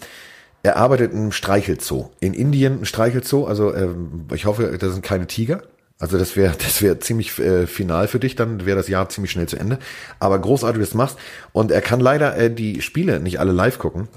er 0.62 0.78
arbeitet 0.78 1.12
einem 1.12 1.32
Streichelzoo. 1.32 2.10
In 2.20 2.34
Indien 2.34 2.82
ein 2.82 2.86
Streichelzoo. 2.86 3.46
Also 3.46 3.74
ähm, 3.74 4.28
ich 4.34 4.46
hoffe, 4.46 4.78
das 4.78 4.94
sind 4.94 5.04
keine 5.04 5.28
Tiger. 5.28 5.62
Also 6.00 6.18
das 6.18 6.36
wäre 6.36 6.54
das 6.58 6.82
wäre 6.82 7.00
ziemlich 7.00 7.38
äh, 7.40 7.66
final 7.68 8.08
für 8.08 8.20
dich, 8.20 8.36
dann 8.36 8.66
wäre 8.66 8.78
das 8.78 8.88
Jahr 8.88 9.08
ziemlich 9.10 9.32
schnell 9.32 9.48
zu 9.48 9.58
Ende. 9.58 9.80
Aber 10.20 10.40
großartig, 10.40 10.80
dass 10.80 10.90
du 10.90 10.98
das 10.98 10.98
machst. 10.98 11.18
Und 11.52 11.72
er 11.72 11.82
kann 11.82 12.00
leider 12.00 12.36
äh, 12.38 12.54
die 12.54 12.82
Spiele 12.82 13.20
nicht 13.20 13.40
alle 13.40 13.52
live 13.52 13.80
gucken. 13.80 14.10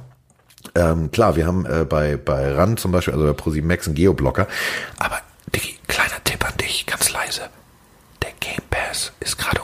Ähm, 0.75 1.11
klar, 1.12 1.37
wir 1.37 1.46
haben 1.46 1.64
äh, 1.64 1.85
bei, 1.85 2.16
bei 2.16 2.53
RAN 2.53 2.77
zum 2.77 2.90
Beispiel, 2.90 3.14
also 3.14 3.27
bei 3.27 3.33
ProSieben 3.33 3.68
Max 3.68 3.87
einen 3.87 3.94
Geoblocker. 3.94 4.49
Aber, 4.99 5.20
Diggi, 5.55 5.79
kleiner 5.87 6.22
Tipp 6.25 6.44
an 6.44 6.57
dich, 6.59 6.87
ganz 6.87 7.12
leise. 7.12 7.42
Der 8.22 8.33
Game 8.40 8.64
Pass 8.68 9.12
ist 9.20 9.38
gerade 9.38 9.62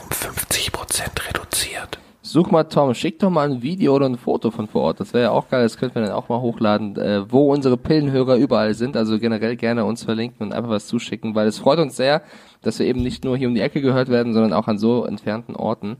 50% 0.93 1.27
reduziert. 1.27 1.99
such 2.21 2.51
mal 2.51 2.63
Tom, 2.63 2.93
schick 2.93 3.19
doch 3.19 3.29
mal 3.29 3.49
ein 3.49 3.61
Video 3.61 3.95
oder 3.95 4.05
ein 4.07 4.17
Foto 4.17 4.51
von 4.51 4.67
vor 4.67 4.83
Ort. 4.83 4.99
Das 4.99 5.13
wäre 5.13 5.23
ja 5.25 5.31
auch 5.31 5.49
geil, 5.49 5.63
das 5.63 5.77
könnten 5.77 5.95
wir 5.95 6.03
dann 6.03 6.11
auch 6.13 6.29
mal 6.29 6.39
hochladen, 6.39 6.95
äh, 6.97 7.29
wo 7.31 7.51
unsere 7.51 7.77
Pillenhörer 7.77 8.37
überall 8.37 8.73
sind. 8.75 8.95
Also 8.95 9.19
generell 9.19 9.55
gerne 9.55 9.85
uns 9.85 10.03
verlinken 10.03 10.47
und 10.47 10.53
einfach 10.53 10.69
was 10.69 10.87
zuschicken, 10.87 11.35
weil 11.35 11.47
es 11.47 11.57
freut 11.59 11.79
uns 11.79 11.95
sehr, 11.97 12.21
dass 12.61 12.79
wir 12.79 12.85
eben 12.85 13.01
nicht 13.01 13.23
nur 13.25 13.35
hier 13.37 13.47
um 13.47 13.55
die 13.55 13.61
Ecke 13.61 13.81
gehört 13.81 14.09
werden, 14.09 14.33
sondern 14.33 14.53
auch 14.53 14.67
an 14.67 14.77
so 14.77 15.05
entfernten 15.05 15.55
Orten. 15.55 15.97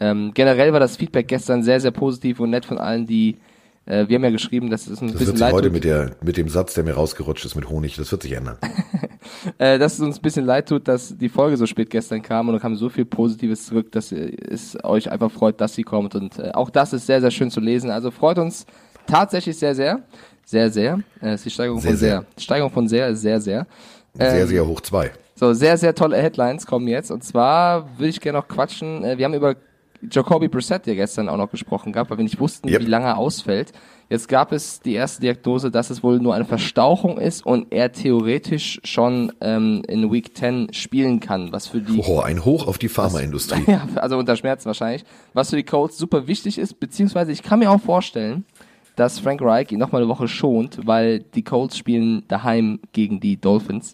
Ähm, 0.00 0.30
generell 0.34 0.72
war 0.72 0.80
das 0.80 0.96
Feedback 0.96 1.28
gestern 1.28 1.62
sehr, 1.62 1.80
sehr 1.80 1.90
positiv 1.90 2.40
und 2.40 2.50
nett 2.50 2.64
von 2.64 2.78
allen, 2.78 3.06
die 3.06 3.36
äh, 3.84 4.06
wir 4.08 4.16
haben 4.16 4.24
ja 4.24 4.30
geschrieben, 4.30 4.70
dass 4.70 4.86
es 4.86 5.00
ein 5.00 5.08
Das 5.08 5.18
bisschen 5.18 5.26
wird 5.28 5.36
sich 5.38 5.40
leid 5.40 5.52
heute 5.54 5.68
tut. 5.68 5.74
mit, 5.74 5.84
der, 5.84 6.16
mit 6.22 6.36
dem 6.36 6.48
Satz, 6.48 6.74
der 6.74 6.84
mir 6.84 6.92
rausgerutscht 6.94 7.44
ist, 7.44 7.56
mit 7.56 7.68
Honig, 7.68 7.96
das 7.96 8.12
wird 8.12 8.22
sich 8.22 8.32
ändern. 8.32 8.58
äh, 9.58 9.78
dass 9.78 9.94
es 9.94 10.00
uns 10.00 10.18
ein 10.18 10.22
bisschen 10.22 10.44
leid 10.44 10.68
tut, 10.68 10.86
dass 10.88 11.16
die 11.16 11.28
Folge 11.28 11.56
so 11.56 11.66
spät 11.66 11.90
gestern 11.90 12.22
kam 12.22 12.48
und 12.48 12.54
da 12.54 12.60
kam 12.60 12.76
so 12.76 12.88
viel 12.88 13.04
Positives 13.04 13.66
zurück, 13.66 13.90
dass 13.92 14.12
es 14.12 14.76
euch 14.84 15.10
einfach 15.10 15.30
freut, 15.30 15.60
dass 15.60 15.74
sie 15.74 15.82
kommt 15.82 16.14
und 16.14 16.38
äh, 16.38 16.50
auch 16.52 16.70
das 16.70 16.92
ist 16.92 17.06
sehr, 17.06 17.20
sehr 17.20 17.30
schön 17.30 17.50
zu 17.50 17.60
lesen. 17.60 17.90
Also 17.90 18.10
freut 18.10 18.38
uns 18.38 18.66
tatsächlich 19.06 19.56
sehr, 19.56 19.74
sehr, 19.74 20.00
sehr, 20.44 20.70
sehr. 20.70 21.00
Äh, 21.22 21.34
ist 21.34 21.44
die 21.44 21.50
Steigerung 21.50 21.80
Sehr, 21.80 21.90
von 21.92 21.98
sehr. 21.98 22.10
sehr. 22.20 22.24
Steigerung 22.42 22.70
von 22.72 22.88
sehr 22.88 23.08
ist 23.08 23.20
sehr, 23.22 23.40
sehr. 23.40 23.66
Sehr, 24.14 24.40
Ähm, 24.42 24.46
sehr 24.48 24.66
hoch 24.66 24.80
zwei. 24.80 25.10
So, 25.34 25.52
sehr, 25.52 25.76
sehr 25.76 25.94
tolle 25.94 26.16
Headlines 26.16 26.66
kommen 26.66 26.88
jetzt. 26.88 27.10
Und 27.12 27.22
zwar 27.22 27.86
würde 27.96 28.08
ich 28.08 28.20
gerne 28.20 28.38
noch 28.38 28.48
quatschen. 28.48 29.04
Äh, 29.04 29.18
Wir 29.18 29.24
haben 29.26 29.34
über 29.34 29.54
Jacoby 30.10 30.48
Brissett 30.48 30.86
ja 30.86 30.94
gestern 30.94 31.28
auch 31.28 31.36
noch 31.36 31.50
gesprochen 31.50 31.92
gehabt, 31.92 32.10
weil 32.10 32.18
wir 32.18 32.22
nicht 32.24 32.38
wussten, 32.40 32.68
Yep. 32.68 32.82
wie 32.82 32.86
lange 32.86 33.06
er 33.06 33.18
ausfällt. 33.18 33.72
Jetzt 34.10 34.28
gab 34.28 34.52
es 34.52 34.80
die 34.80 34.94
erste 34.94 35.20
Diagnose, 35.20 35.70
dass 35.70 35.90
es 35.90 36.02
wohl 36.02 36.18
nur 36.18 36.34
eine 36.34 36.44
Verstauchung 36.46 37.18
ist 37.18 37.44
und 37.44 37.66
er 37.72 37.92
theoretisch 37.92 38.80
schon 38.84 39.32
ähm, 39.40 39.82
in 39.86 40.10
Week 40.10 40.34
10 40.36 40.72
spielen 40.72 41.20
kann, 41.20 41.52
was 41.52 41.66
für 41.66 41.80
die 41.80 41.98
Oh, 42.06 42.20
ein 42.20 42.44
Hoch 42.44 42.66
auf 42.66 42.78
die 42.78 42.88
Pharmaindustrie. 42.88 43.64
ja, 43.66 43.86
also 43.96 44.16
unter 44.18 44.36
Schmerzen 44.36 44.66
wahrscheinlich. 44.66 45.04
Was 45.34 45.50
für 45.50 45.56
die 45.56 45.64
Colts 45.64 45.98
super 45.98 46.26
wichtig 46.26 46.58
ist, 46.58 46.80
beziehungsweise 46.80 47.32
ich 47.32 47.42
kann 47.42 47.58
mir 47.58 47.70
auch 47.70 47.80
vorstellen, 47.80 48.44
dass 48.96 49.18
Frank 49.18 49.42
Reich 49.42 49.70
ihn 49.72 49.78
nochmal 49.78 50.00
eine 50.02 50.08
Woche 50.10 50.26
schont, 50.26 50.80
weil 50.86 51.20
die 51.20 51.42
Colts 51.42 51.76
spielen 51.76 52.24
daheim 52.28 52.80
gegen 52.92 53.20
die 53.20 53.36
Dolphins. 53.36 53.92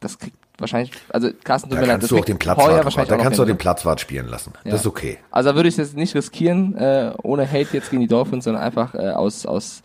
Das 0.00 0.18
kriegt 0.18 0.36
wahrscheinlich, 0.58 0.92
also 1.10 1.28
Carsten, 1.44 1.70
tut 1.70 1.78
Da 1.78 1.80
mir 1.82 1.86
leid, 1.86 1.94
kannst 1.94 2.04
das 2.04 2.10
du 2.10 2.18
auch 2.18 2.24
den 2.24 2.34
Heuer 2.34 2.38
Platzwart, 2.38 2.84
wahrscheinlich 2.84 3.08
da 3.08 3.16
kannst 3.16 3.38
du 3.38 3.42
auch 3.42 3.46
den 3.46 3.58
Platzwart 3.58 4.00
spielen 4.00 4.28
lassen. 4.28 4.52
Ja. 4.64 4.72
Das 4.72 4.80
ist 4.80 4.86
okay. 4.86 5.18
also 5.30 5.54
würde 5.54 5.68
ich 5.68 5.76
jetzt 5.76 5.96
nicht 5.96 6.14
riskieren, 6.14 6.76
äh, 6.76 7.12
ohne 7.22 7.46
Hate 7.46 7.68
jetzt 7.72 7.90
gegen 7.90 8.02
die 8.02 8.08
Dolphins, 8.08 8.44
sondern 8.44 8.62
einfach 8.62 8.94
äh, 8.94 9.10
aus, 9.10 9.46
aus 9.46 9.82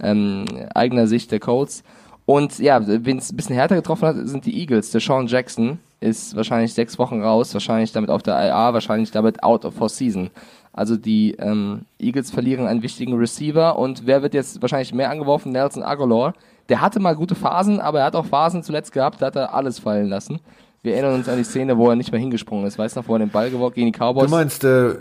ähm, 0.00 0.44
eigener 0.74 1.06
Sicht 1.06 1.30
der 1.32 1.40
Colts. 1.40 1.82
Und 2.24 2.58
ja, 2.58 2.80
wen 2.86 3.18
es 3.18 3.32
ein 3.32 3.36
bisschen 3.36 3.56
härter 3.56 3.74
getroffen 3.74 4.06
hat, 4.06 4.16
sind 4.28 4.46
die 4.46 4.60
Eagles. 4.60 4.90
Der 4.90 5.00
Sean 5.00 5.26
Jackson 5.26 5.78
ist 6.00 6.36
wahrscheinlich 6.36 6.72
sechs 6.72 6.98
Wochen 6.98 7.22
raus, 7.22 7.52
wahrscheinlich 7.52 7.92
damit 7.92 8.10
auf 8.10 8.22
der 8.22 8.34
IA, 8.34 8.72
wahrscheinlich 8.72 9.10
damit 9.10 9.42
out 9.42 9.64
of 9.64 9.74
for 9.74 9.88
season. 9.88 10.30
Also 10.72 10.96
die 10.96 11.32
ähm, 11.38 11.82
Eagles 11.98 12.30
verlieren 12.30 12.66
einen 12.66 12.82
wichtigen 12.82 13.14
Receiver 13.14 13.78
und 13.78 14.06
wer 14.06 14.22
wird 14.22 14.34
jetzt 14.34 14.62
wahrscheinlich 14.62 14.94
mehr 14.94 15.10
angeworfen? 15.10 15.52
Nelson 15.52 15.82
Aguilar. 15.82 16.34
Der 16.68 16.80
hatte 16.80 17.00
mal 17.00 17.14
gute 17.14 17.34
Phasen, 17.34 17.80
aber 17.80 18.00
er 18.00 18.06
hat 18.06 18.16
auch 18.16 18.26
Phasen 18.26 18.62
zuletzt 18.62 18.92
gehabt, 18.92 19.20
da 19.20 19.26
hat 19.26 19.36
er 19.36 19.54
alles 19.54 19.78
fallen 19.78 20.08
lassen. 20.08 20.40
Wir 20.84 20.94
erinnern 20.94 21.14
uns 21.14 21.28
an 21.28 21.36
die 21.36 21.44
Szene, 21.44 21.78
wo 21.78 21.88
er 21.88 21.96
nicht 21.96 22.10
mehr 22.10 22.20
hingesprungen 22.20 22.66
ist. 22.66 22.76
Weißt 22.76 22.96
du 22.96 23.00
noch, 23.00 23.08
wo 23.08 23.14
er 23.14 23.20
den 23.20 23.30
Ball 23.30 23.50
geworfen 23.50 23.74
gegen 23.74 23.92
die 23.92 23.96
Cowboys? 23.96 24.24
Du 24.24 24.30
meinst, 24.36 24.64
äh, 24.64 24.94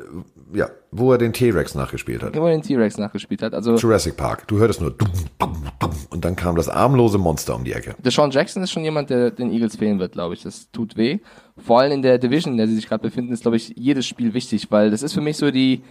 ja, 0.53 0.69
wo 0.91 1.11
er 1.11 1.17
den 1.17 1.33
T-Rex 1.33 1.73
nachgespielt 1.73 2.21
hat. 2.21 2.35
wo 2.35 2.45
er 2.45 2.51
den 2.51 2.61
T-Rex 2.61 2.99
nachgespielt 2.99 3.41
hat. 3.41 3.55
Also 3.55 3.75
Jurassic 3.77 4.15
Park. 4.15 4.47
Du 4.47 4.59
hörtest 4.59 4.79
nur 4.79 4.91
dumm, 4.91 5.09
dumm, 5.39 5.63
dumm, 5.79 5.89
und 6.11 6.23
dann 6.23 6.35
kam 6.35 6.55
das 6.55 6.69
armlose 6.69 7.17
Monster 7.17 7.55
um 7.55 7.63
die 7.63 7.73
Ecke. 7.73 7.95
Deshaun 7.97 8.29
Jackson 8.29 8.61
ist 8.61 8.71
schon 8.71 8.83
jemand, 8.83 9.09
der 9.09 9.31
den 9.31 9.51
Eagles 9.51 9.75
fehlen 9.75 9.97
wird, 9.97 10.11
glaube 10.11 10.35
ich. 10.35 10.43
Das 10.43 10.69
tut 10.71 10.97
weh. 10.97 11.17
Vor 11.57 11.79
allem 11.79 11.93
in 11.93 12.01
der 12.03 12.19
Division, 12.19 12.53
in 12.53 12.57
der 12.57 12.67
sie 12.67 12.75
sich 12.75 12.87
gerade 12.87 13.01
befinden, 13.01 13.33
ist, 13.33 13.41
glaube 13.41 13.57
ich, 13.57 13.73
jedes 13.75 14.05
Spiel 14.05 14.35
wichtig, 14.35 14.67
weil 14.69 14.91
das 14.91 15.01
ist 15.01 15.13
für 15.13 15.21
mich 15.21 15.37
so 15.37 15.49
die, 15.49 15.81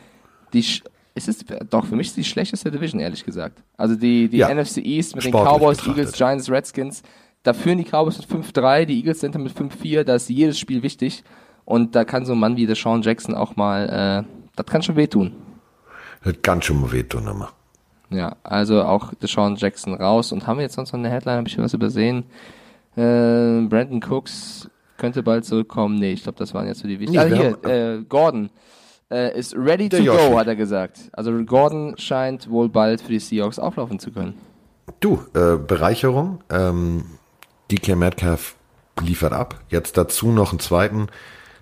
die, 0.52 0.64
sch- 1.20 1.28
es 1.28 1.42
ist 1.42 1.44
doch 1.70 1.86
für 1.86 1.96
mich 1.96 2.08
ist 2.08 2.16
die 2.16 2.24
schlechteste 2.24 2.70
Division, 2.70 3.00
ehrlich 3.00 3.24
gesagt. 3.24 3.62
Also 3.76 3.94
die, 3.96 4.28
die 4.28 4.38
Ja. 4.38 4.48
NFC 4.52 4.78
East 4.78 5.14
mit 5.16 5.24
den 5.24 5.32
Cowboys, 5.32 5.78
betrachtet. 5.78 5.98
Eagles, 5.98 6.12
Giants, 6.16 6.50
Redskins. 6.50 7.02
Da 7.42 7.52
führen 7.54 7.78
die 7.78 7.84
Cowboys 7.84 8.18
mit 8.18 8.28
5-3, 8.28 8.84
die 8.84 8.96
Eagles 8.98 9.20
sind 9.20 9.34
mit 9.38 9.52
5-4, 9.52 10.04
da 10.04 10.14
ist 10.16 10.28
jedes 10.28 10.58
Spiel 10.58 10.82
wichtig. 10.82 11.22
Und 11.64 11.94
da 11.94 12.04
kann 12.04 12.26
so 12.26 12.32
ein 12.32 12.38
Mann 12.38 12.56
wie 12.56 12.66
Deshaun 12.66 13.02
Jackson 13.02 13.34
auch 13.34 13.56
mal, 13.56 14.24
äh, 14.26 14.46
das 14.56 14.66
kann 14.66 14.82
schon 14.82 14.96
wehtun. 14.96 15.32
Das 16.24 16.34
kann 16.42 16.60
schon 16.60 16.80
mal 16.82 16.92
wehtun 16.92 17.26
immer. 17.26 17.50
Ja, 18.10 18.36
also 18.42 18.82
auch 18.82 19.14
Deshaun 19.14 19.56
Jackson 19.56 19.94
raus. 19.94 20.32
Und 20.32 20.46
haben 20.46 20.58
wir 20.58 20.64
jetzt 20.64 20.74
sonst 20.74 20.92
noch 20.92 20.98
eine 20.98 21.08
Headline? 21.08 21.36
Habe 21.38 21.48
ich 21.48 21.56
was 21.58 21.72
übersehen? 21.72 22.24
Äh, 22.96 23.62
Brandon 23.68 24.02
Cooks 24.02 24.68
könnte 24.96 25.22
bald 25.22 25.44
zurückkommen. 25.44 25.94
Nee, 25.94 26.12
ich 26.12 26.22
glaube, 26.24 26.36
das 26.38 26.52
waren 26.52 26.66
jetzt 26.66 26.80
so 26.80 26.88
die 26.88 26.98
wichtigen. 27.00 27.22
Nee, 27.30 27.34
ah, 27.36 27.56
wir 27.64 27.72
hier, 27.72 27.98
äh, 28.00 28.02
Gordon 28.08 28.50
äh, 29.10 29.38
ist 29.38 29.54
ready 29.56 29.88
to 29.88 29.96
Der 29.96 30.04
Yoshi. 30.06 30.30
go, 30.30 30.38
hat 30.38 30.46
er 30.46 30.56
gesagt. 30.56 31.00
Also 31.12 31.32
Gordon 31.44 31.94
scheint 31.98 32.48
wohl 32.50 32.68
bald 32.68 33.00
für 33.00 33.12
die 33.12 33.18
Seahawks 33.18 33.58
auflaufen 33.58 33.98
zu 33.98 34.10
können. 34.12 34.34
Du, 35.00 35.20
äh, 35.34 35.56
Bereicherung. 35.56 36.42
Ähm, 36.50 37.04
DK 37.70 37.96
Metcalf 37.96 38.56
liefert 39.02 39.32
ab. 39.32 39.60
Jetzt 39.68 39.96
dazu 39.96 40.30
noch 40.32 40.50
einen 40.50 40.58
zweiten. 40.60 41.08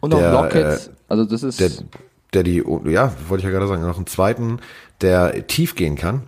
Und 0.00 0.14
auch 0.14 0.18
der, 0.18 0.32
Lockett. 0.32 0.88
äh, 0.88 0.90
also 1.08 1.24
das 1.24 1.42
ist 1.42 1.60
der, 1.60 1.70
der 2.32 2.42
die, 2.42 2.62
ja, 2.86 3.12
wollte 3.28 3.40
ich 3.40 3.44
ja 3.44 3.50
gerade 3.50 3.66
sagen, 3.68 3.82
noch 3.82 3.96
einen 3.96 4.06
zweiten, 4.06 4.60
der 5.00 5.46
tief 5.46 5.74
gehen 5.74 5.96
kann. 5.96 6.22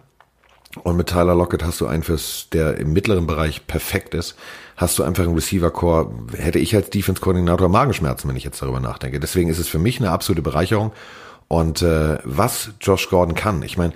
Und 0.85 0.97
mit 0.97 1.09
Tyler 1.09 1.35
Lockett 1.35 1.65
hast 1.65 1.81
du 1.81 1.87
einen 1.87 2.05
fürs, 2.05 2.49
der 2.53 2.77
im 2.79 2.93
mittleren 2.93 3.27
Bereich 3.27 3.67
perfekt 3.67 4.15
ist. 4.15 4.37
Hast 4.81 4.99
du 4.99 5.03
einfach 5.03 5.25
im 5.25 5.35
Receiver-Core, 5.35 6.11
hätte 6.39 6.59
ich 6.59 6.75
als 6.75 6.89
Defense-Koordinator 6.89 7.69
Magenschmerzen, 7.69 8.29
wenn 8.31 8.37
ich 8.37 8.45
jetzt 8.45 8.63
darüber 8.63 8.81
nachdenke. 8.81 9.21
Deswegen 9.21 9.51
ist 9.51 9.59
es 9.59 9.69
für 9.69 9.79
mich 9.79 10.01
eine 10.01 10.11
absolute 10.11 10.41
Bereicherung. 10.41 10.93
Und 11.49 11.83
äh, 11.83 12.17
was 12.25 12.71
Josh 12.81 13.11
Gordon 13.11 13.35
kann, 13.35 13.63
ich 13.63 13.77
meine, 13.77 13.93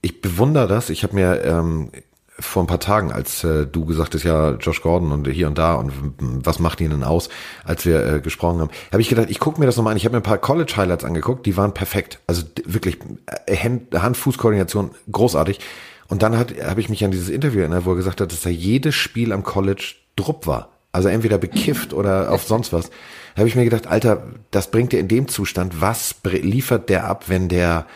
ich 0.00 0.20
bewundere 0.20 0.68
das. 0.68 0.90
Ich 0.90 1.02
habe 1.02 1.16
mir 1.16 1.42
ähm, 1.44 1.90
vor 2.38 2.62
ein 2.62 2.68
paar 2.68 2.78
Tagen, 2.78 3.10
als 3.10 3.42
äh, 3.42 3.66
du 3.66 3.84
gesagt 3.84 4.14
hast, 4.14 4.22
ja, 4.22 4.52
Josh 4.52 4.80
Gordon 4.82 5.10
und 5.10 5.26
hier 5.26 5.48
und 5.48 5.58
da 5.58 5.74
und 5.74 5.92
was 6.18 6.60
macht 6.60 6.80
ihn 6.80 6.90
denn 6.90 7.02
aus, 7.02 7.28
als 7.64 7.84
wir 7.84 8.06
äh, 8.06 8.20
gesprochen 8.20 8.60
haben, 8.60 8.70
habe 8.92 9.02
ich 9.02 9.08
gedacht, 9.08 9.28
ich 9.28 9.40
gucke 9.40 9.58
mir 9.58 9.66
das 9.66 9.76
nochmal 9.76 9.90
an. 9.90 9.96
Ich 9.96 10.04
habe 10.04 10.14
mir 10.14 10.20
ein 10.20 10.24
paar 10.24 10.38
College-Highlights 10.38 11.04
angeguckt, 11.04 11.46
die 11.46 11.56
waren 11.56 11.74
perfekt. 11.74 12.20
Also 12.28 12.44
wirklich 12.64 12.98
äh, 13.46 13.56
Hand-Fuß-Koordination 13.56 14.92
großartig. 15.10 15.58
Und 16.06 16.22
dann 16.22 16.38
habe 16.38 16.80
ich 16.80 16.90
mich 16.90 17.04
an 17.04 17.10
dieses 17.10 17.28
Interview 17.28 17.60
erinnert, 17.60 17.86
wo 17.86 17.90
er 17.90 17.96
gesagt 17.96 18.20
hat, 18.20 18.30
dass 18.30 18.42
da 18.42 18.50
jedes 18.50 18.94
Spiel 18.94 19.32
am 19.32 19.42
College 19.42 19.94
Drupp 20.16 20.46
war. 20.46 20.68
Also 20.92 21.08
entweder 21.08 21.38
bekifft 21.38 21.94
oder 21.94 22.30
auf 22.30 22.44
sonst 22.44 22.72
was. 22.72 22.90
Da 23.34 23.38
habe 23.38 23.48
ich 23.48 23.56
mir 23.56 23.64
gedacht, 23.64 23.86
Alter, 23.86 24.24
das 24.50 24.70
bringt 24.70 24.92
dir 24.92 25.00
in 25.00 25.08
dem 25.08 25.26
Zustand, 25.26 25.80
was 25.80 26.14
liefert 26.24 26.90
der 26.90 27.06
ab, 27.06 27.24
wenn 27.28 27.48
der 27.48 27.86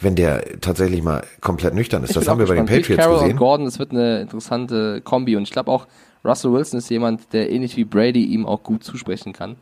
wenn 0.00 0.14
der 0.14 0.60
tatsächlich 0.60 1.02
mal 1.02 1.24
komplett 1.40 1.74
nüchtern 1.74 2.04
ist. 2.04 2.10
Ich 2.10 2.14
das 2.14 2.28
haben 2.28 2.38
wir 2.38 2.46
bei 2.46 2.54
den 2.54 2.66
Patriots 2.66 3.02
Carroll 3.02 3.18
gesehen. 3.18 3.32
Und 3.32 3.38
Gordon, 3.38 3.64
das 3.66 3.80
wird 3.80 3.90
eine 3.90 4.20
interessante 4.20 5.00
Kombi 5.00 5.34
und 5.34 5.42
ich 5.42 5.50
glaube 5.50 5.72
auch 5.72 5.88
Russell 6.24 6.52
Wilson 6.52 6.78
ist 6.78 6.88
jemand, 6.90 7.32
der 7.32 7.50
ähnlich 7.50 7.76
wie 7.76 7.84
Brady 7.84 8.24
ihm 8.24 8.46
auch 8.46 8.62
gut 8.62 8.84
zusprechen 8.84 9.32
kann. 9.32 9.56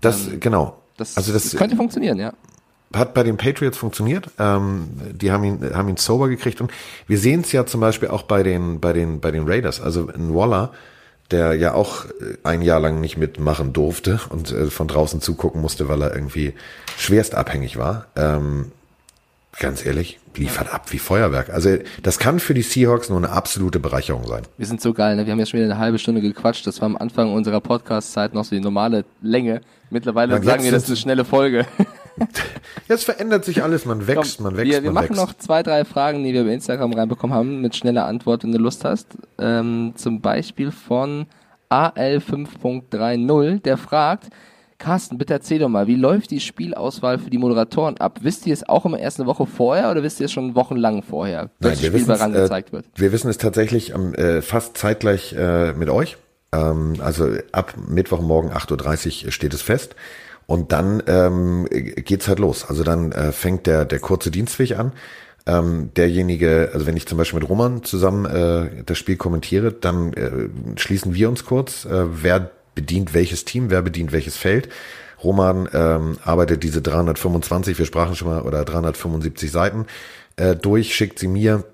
Das 0.00 0.26
ähm, 0.26 0.40
genau. 0.40 0.78
Das, 0.96 1.16
also 1.16 1.32
das 1.32 1.54
könnte 1.54 1.76
funktionieren, 1.76 2.18
ja. 2.18 2.32
Hat 2.94 3.14
bei 3.14 3.22
den 3.22 3.36
Patriots 3.36 3.76
funktioniert. 3.76 4.30
Ähm, 4.38 4.88
die 5.12 5.30
haben 5.30 5.44
ihn 5.44 5.70
haben 5.74 5.88
ihn 5.88 5.96
sober 5.96 6.28
gekriegt 6.28 6.60
und 6.60 6.72
wir 7.06 7.18
sehen 7.18 7.42
es 7.42 7.52
ja 7.52 7.66
zum 7.66 7.80
Beispiel 7.80 8.08
auch 8.08 8.22
bei 8.22 8.42
den 8.42 8.80
bei 8.80 8.92
den 8.92 9.20
bei 9.20 9.30
den 9.30 9.46
Raiders. 9.46 9.80
Also 9.80 10.08
in 10.08 10.34
Waller 10.34 10.72
der 11.30 11.54
ja 11.54 11.74
auch 11.74 12.06
äh, 12.06 12.36
ein 12.42 12.62
Jahr 12.62 12.80
lang 12.80 13.00
nicht 13.00 13.16
mitmachen 13.16 13.72
durfte 13.72 14.20
und 14.30 14.50
äh, 14.50 14.66
von 14.66 14.88
draußen 14.88 15.20
zugucken 15.20 15.60
musste, 15.60 15.88
weil 15.88 16.02
er 16.02 16.14
irgendwie 16.14 16.54
schwerst 16.96 17.34
abhängig 17.34 17.76
war. 17.76 18.06
Ähm, 18.16 18.72
ganz 19.58 19.84
ehrlich, 19.84 20.18
liefert 20.36 20.72
ab 20.72 20.86
wie 20.90 20.98
Feuerwerk. 20.98 21.50
Also 21.50 21.76
das 22.02 22.18
kann 22.18 22.38
für 22.38 22.54
die 22.54 22.62
Seahawks 22.62 23.08
nur 23.08 23.18
eine 23.18 23.30
absolute 23.30 23.80
Bereicherung 23.80 24.26
sein. 24.26 24.44
Wir 24.56 24.66
sind 24.66 24.80
so 24.80 24.94
geil, 24.94 25.16
ne? 25.16 25.26
Wir 25.26 25.32
haben 25.32 25.38
jetzt 25.38 25.50
schon 25.50 25.60
wieder 25.60 25.70
eine 25.70 25.80
halbe 25.80 25.98
Stunde 25.98 26.20
gequatscht. 26.20 26.66
Das 26.66 26.80
war 26.80 26.86
am 26.86 26.96
Anfang 26.96 27.32
unserer 27.32 27.60
Podcast-Zeit 27.60 28.34
noch 28.34 28.44
so 28.44 28.54
die 28.54 28.60
normale 28.60 29.04
Länge. 29.20 29.60
Mittlerweile 29.90 30.34
ja, 30.34 30.42
sagen 30.42 30.64
wir, 30.64 30.70
das 30.70 30.84
ist 30.84 30.90
eine 30.90 30.96
schnelle 30.96 31.24
Folge. 31.24 31.66
Jetzt 32.88 33.04
verändert 33.04 33.44
sich 33.44 33.62
alles, 33.62 33.84
man 33.84 34.06
wächst, 34.06 34.36
Komm, 34.36 34.44
man 34.44 34.56
wächst, 34.56 34.72
wir, 34.72 34.82
wir 34.82 34.92
man 34.92 35.04
machen 35.04 35.16
noch 35.16 35.34
zwei, 35.34 35.62
drei 35.62 35.84
Fragen, 35.84 36.24
die 36.24 36.32
wir 36.32 36.44
bei 36.44 36.52
Instagram 36.52 36.92
reinbekommen 36.92 37.36
haben, 37.36 37.60
mit 37.60 37.76
schneller 37.76 38.06
Antwort, 38.06 38.44
wenn 38.44 38.52
du 38.52 38.58
Lust 38.58 38.84
hast. 38.84 39.18
Ähm, 39.38 39.92
zum 39.96 40.20
Beispiel 40.20 40.70
von 40.70 41.26
AL5.30, 41.70 43.62
der 43.62 43.76
fragt, 43.76 44.30
Carsten, 44.78 45.18
bitte 45.18 45.34
erzähl 45.34 45.58
doch 45.58 45.68
mal, 45.68 45.88
wie 45.88 45.96
läuft 45.96 46.30
die 46.30 46.38
Spielauswahl 46.38 47.18
für 47.18 47.30
die 47.30 47.38
Moderatoren 47.38 47.98
ab? 47.98 48.20
Wisst 48.22 48.46
ihr 48.46 48.54
es 48.54 48.68
auch 48.68 48.86
immer 48.86 48.98
erst 48.98 49.18
eine 49.18 49.26
Woche 49.26 49.44
vorher 49.44 49.90
oder 49.90 50.04
wisst 50.04 50.20
ihr 50.20 50.26
es 50.26 50.32
schon 50.32 50.54
wochenlang 50.54 51.02
vorher, 51.02 51.50
dass 51.58 51.82
Nein, 51.82 51.92
das 51.92 52.00
Spiel 52.00 52.06
daran 52.06 52.34
äh, 52.34 52.42
gezeigt 52.42 52.72
wird? 52.72 52.86
Wir 52.94 53.10
wissen 53.10 53.28
es 53.28 53.38
tatsächlich 53.38 53.92
ähm, 53.92 54.14
äh, 54.14 54.40
fast 54.40 54.78
zeitgleich 54.78 55.32
äh, 55.32 55.72
mit 55.72 55.90
euch. 55.90 56.16
Ähm, 56.52 56.94
also 57.00 57.28
ab 57.50 57.74
Mittwochmorgen 57.88 58.52
8.30 58.52 59.26
Uhr 59.26 59.32
steht 59.32 59.52
es 59.52 59.62
fest. 59.62 59.96
Und 60.48 60.72
dann 60.72 61.02
ähm, 61.06 61.68
geht's 61.70 62.26
halt 62.26 62.38
los. 62.38 62.64
Also 62.66 62.82
dann 62.82 63.12
äh, 63.12 63.32
fängt 63.32 63.66
der, 63.66 63.84
der 63.84 63.98
kurze 63.98 64.30
Dienstweg 64.30 64.78
an. 64.78 64.92
Ähm, 65.46 65.90
derjenige, 65.94 66.70
also 66.72 66.86
wenn 66.86 66.96
ich 66.96 67.06
zum 67.06 67.18
Beispiel 67.18 67.38
mit 67.40 67.50
Roman 67.50 67.82
zusammen 67.82 68.24
äh, 68.24 68.82
das 68.86 68.96
Spiel 68.96 69.16
kommentiere, 69.16 69.72
dann 69.72 70.14
äh, 70.14 70.48
schließen 70.76 71.14
wir 71.14 71.28
uns 71.28 71.44
kurz, 71.44 71.84
äh, 71.84 72.06
wer 72.22 72.50
bedient 72.74 73.12
welches 73.12 73.44
Team, 73.44 73.68
wer 73.68 73.82
bedient 73.82 74.10
welches 74.10 74.38
Feld. 74.38 74.70
Roman 75.22 75.68
ähm, 75.74 76.16
arbeitet 76.24 76.62
diese 76.62 76.80
325, 76.80 77.78
wir 77.78 77.84
sprachen 77.84 78.16
schon 78.16 78.28
mal, 78.28 78.40
oder 78.40 78.64
375 78.64 79.50
Seiten 79.50 79.84
äh, 80.36 80.56
durch, 80.56 80.94
schickt 80.94 81.18
sie 81.18 81.28
mir. 81.28 81.64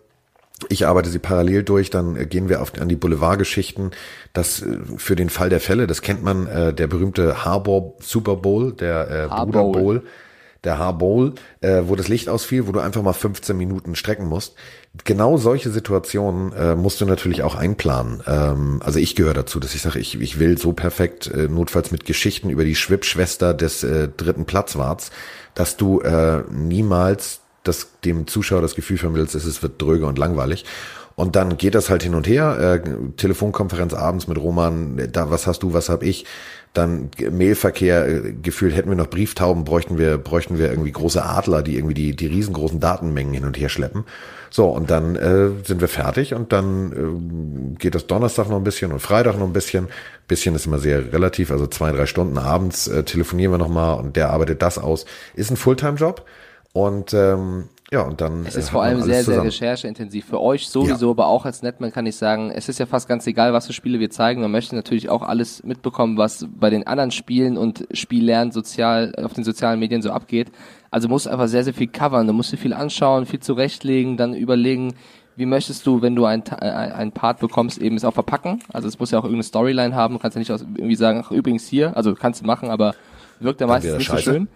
Ich 0.69 0.87
arbeite 0.87 1.09
sie 1.09 1.19
parallel 1.19 1.63
durch, 1.63 1.91
dann 1.91 2.17
äh, 2.17 2.27
gehen 2.27 2.49
wir 2.49 2.63
auf, 2.63 2.73
an 2.81 2.89
die 2.89 2.97
Boulevardgeschichten. 2.97 3.91
Das 4.33 4.63
äh, 4.63 4.79
für 4.97 5.17
den 5.17 5.31
Fall 5.31 5.49
der 5.49 5.61
Fälle, 5.61 5.87
das 5.87 6.03
kennt 6.03 6.23
man, 6.23 6.47
äh, 6.47 6.73
der 6.73 6.87
berühmte 6.87 7.45
Harbor 7.45 7.95
Super 8.01 8.37
Bowl, 8.37 8.73
der 8.73 9.11
äh, 9.11 9.29
Bruder 9.29 9.65
Bowl 9.65 10.03
der 10.65 10.79
Haarbowl, 10.79 11.35
äh, 11.61 11.83
wo 11.87 11.95
das 11.95 12.09
Licht 12.09 12.29
ausfiel, 12.29 12.67
wo 12.67 12.73
du 12.73 12.81
einfach 12.81 13.03
mal 13.03 13.13
15 13.13 13.57
Minuten 13.57 13.95
strecken 13.95 14.27
musst. 14.27 14.55
Genau 15.05 15.37
solche 15.37 15.71
Situationen 15.71 16.53
äh, 16.53 16.75
musst 16.75 17.01
du 17.01 17.07
natürlich 17.07 17.43
auch 17.43 17.55
einplanen. 17.55 18.23
Ähm, 18.27 18.81
also 18.85 18.99
ich 18.99 19.15
gehöre 19.15 19.35
dazu, 19.35 19.61
dass 19.61 19.75
ich 19.75 19.83
sage, 19.83 19.99
ich, 19.99 20.21
ich 20.21 20.39
will 20.39 20.59
so 20.59 20.73
perfekt, 20.73 21.27
äh, 21.29 21.49
notfalls 21.49 21.91
mit 21.91 22.05
Geschichten 22.05 22.51
über 22.51 22.65
die 22.65 22.75
Schwippschwester 22.75 23.55
des 23.55 23.83
äh, 23.85 24.09
dritten 24.09 24.47
Platzwarts, 24.47 25.11
dass 25.55 25.77
du 25.77 26.01
äh, 26.01 26.43
niemals 26.51 27.41
das, 27.65 27.89
dem 28.05 28.27
Zuschauer 28.27 28.63
das 28.63 28.75
Gefühl 28.75 28.99
vermittelst, 28.99 29.35
es 29.35 29.63
wird 29.63 29.81
dröge 29.83 30.07
und 30.07 30.19
langweilig. 30.19 30.65
Und 31.17 31.37
dann 31.37 31.57
geht 31.57 31.75
das 31.75 31.91
halt 31.91 32.03
hin 32.03 32.15
und 32.15 32.27
her. 32.27 32.83
Äh, 32.85 33.13
Telefonkonferenz 33.17 33.95
abends 33.95 34.27
mit 34.27 34.39
Roman, 34.39 35.09
da 35.13 35.31
was 35.31 35.47
hast 35.47 35.63
du, 35.63 35.73
was 35.73 35.89
hab 35.89 36.03
ich 36.03 36.27
dann 36.73 37.11
Mailverkehr, 37.31 38.09
äh, 38.09 38.33
gefühlt 38.33 38.75
hätten 38.75 38.89
wir 38.89 38.97
noch 38.97 39.09
Brieftauben, 39.09 39.65
bräuchten 39.65 39.97
wir, 39.97 40.19
bräuchten 40.19 40.59
wir 40.59 40.71
irgendwie 40.71 40.91
große 40.91 41.25
Adler, 41.25 41.63
die 41.63 41.77
irgendwie 41.77 41.95
die, 41.95 42.17
die 42.17 42.27
riesengroßen 42.27 42.81
Datenmengen 42.81 43.33
hin 43.33 43.45
und 43.45 43.57
her 43.57 43.69
schleppen. 43.69 44.05
So, 44.51 44.67
und 44.67 44.91
dann 44.91 45.15
äh, 45.15 45.51
sind 45.65 45.81
wir 45.81 45.89
fertig 45.89 46.35
und 46.35 46.53
dann 46.53 47.75
äh, 47.77 47.79
geht 47.79 47.95
das 47.95 48.09
Donnerstag 48.09 48.49
noch 48.49 48.57
ein 48.57 48.65
bisschen 48.65 48.91
und 48.91 49.01
Freitag 49.01 49.39
noch 49.39 49.47
ein 49.47 49.53
bisschen. 49.53 49.89
Bisschen 50.27 50.55
ist 50.57 50.67
immer 50.67 50.79
sehr 50.79 51.13
relativ, 51.13 51.53
also 51.53 51.69
zwei, 51.69 51.93
drei 51.93 52.07
Stunden 52.07 52.39
abends 52.39 52.89
äh, 52.89 53.05
telefonieren 53.05 53.53
wir 53.53 53.59
nochmal 53.59 53.99
und 54.01 54.17
der 54.17 54.31
arbeitet 54.31 54.63
das 54.63 54.79
aus. 54.79 55.07
Ist 55.35 55.51
ein 55.51 55.57
Fulltime-Job 55.57 56.25
und 56.75 57.15
ähm, 57.15 57.69
ja, 57.93 58.03
und 58.03 58.21
dann. 58.21 58.45
Es 58.45 58.57
ist 58.57 58.69
äh, 58.69 58.73
vor 58.73 58.83
allem 58.83 59.03
sehr, 59.03 59.23
zusammen. 59.23 59.49
sehr 59.51 59.69
rechercheintensiv. 59.69 60.25
Für 60.25 60.41
euch 60.41 60.67
sowieso, 60.67 61.07
ja. 61.07 61.11
aber 61.13 61.29
auch 61.29 61.45
als 61.45 61.63
Netman 61.63 61.93
kann 61.93 62.07
ich 62.07 62.17
sagen, 62.17 62.51
es 62.51 62.69
ist 62.69 62.81
ja 62.81 62.87
fast 62.87 63.07
ganz 63.07 63.25
egal, 63.29 63.53
was 63.53 63.69
für 63.69 63.73
Spiele 63.73 64.01
wir 64.01 64.11
zeigen. 64.11 64.41
Man 64.41 64.51
möchte 64.51 64.75
natürlich 64.75 65.09
auch 65.09 65.23
alles 65.23 65.63
mitbekommen, 65.63 66.19
was 66.19 66.49
bei 66.59 66.71
den 66.71 66.85
anderen 66.89 67.13
Spielen 67.13 67.57
und 67.57 67.87
Spiellernen 67.93 68.51
sozial, 68.51 69.15
auf 69.23 69.35
den 69.35 69.45
sozialen 69.45 69.79
Medien 69.79 70.03
so 70.03 70.11
abgeht. 70.11 70.51
Also 70.91 71.09
musst 71.09 71.29
einfach 71.29 71.47
sehr, 71.47 71.63
sehr 71.63 71.75
viel 71.75 71.87
covern. 71.87 72.27
Du 72.27 72.33
musst 72.33 72.53
dir 72.53 72.57
viel 72.57 72.73
anschauen, 72.73 73.27
viel 73.27 73.39
zurechtlegen, 73.41 74.17
dann 74.17 74.35
überlegen, 74.35 74.95
wie 75.37 75.47
möchtest 75.47 75.87
du, 75.87 76.03
wenn 76.03 76.17
du 76.17 76.25
ein, 76.25 76.43
äh, 76.61 76.65
ein 76.65 77.13
Part 77.13 77.39
bekommst, 77.39 77.79
eben 77.79 77.95
es 77.95 78.05
auch 78.05 78.15
verpacken? 78.15 78.61
Also 78.73 78.89
es 78.89 78.99
muss 78.99 79.13
ja 79.13 79.21
auch 79.21 79.25
irgendeine 79.25 79.45
Storyline 79.45 79.95
haben. 79.95 80.15
Du 80.15 80.21
kannst 80.21 80.35
ja 80.35 80.41
nicht 80.41 80.51
irgendwie 80.51 80.97
sagen, 80.97 81.23
ach 81.25 81.31
übrigens 81.31 81.69
hier, 81.69 81.97
also 81.97 82.15
kannst 82.17 82.43
du 82.43 82.47
machen, 82.47 82.71
aber 82.71 82.97
wirkt 83.39 83.61
ja 83.61 83.69
meistens 83.69 83.99
nicht 83.99 84.11
so 84.11 84.17
schön. 84.17 84.49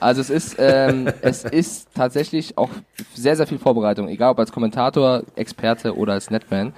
Also 0.00 0.20
es 0.20 0.30
ist, 0.30 0.56
ähm, 0.58 1.08
es 1.22 1.44
ist 1.44 1.88
tatsächlich 1.94 2.58
auch 2.58 2.70
sehr, 3.14 3.36
sehr 3.36 3.46
viel 3.46 3.58
Vorbereitung, 3.58 4.08
egal 4.08 4.32
ob 4.32 4.38
als 4.38 4.52
Kommentator, 4.52 5.22
Experte 5.36 5.96
oder 5.96 6.12
als 6.12 6.30
Netman. 6.30 6.74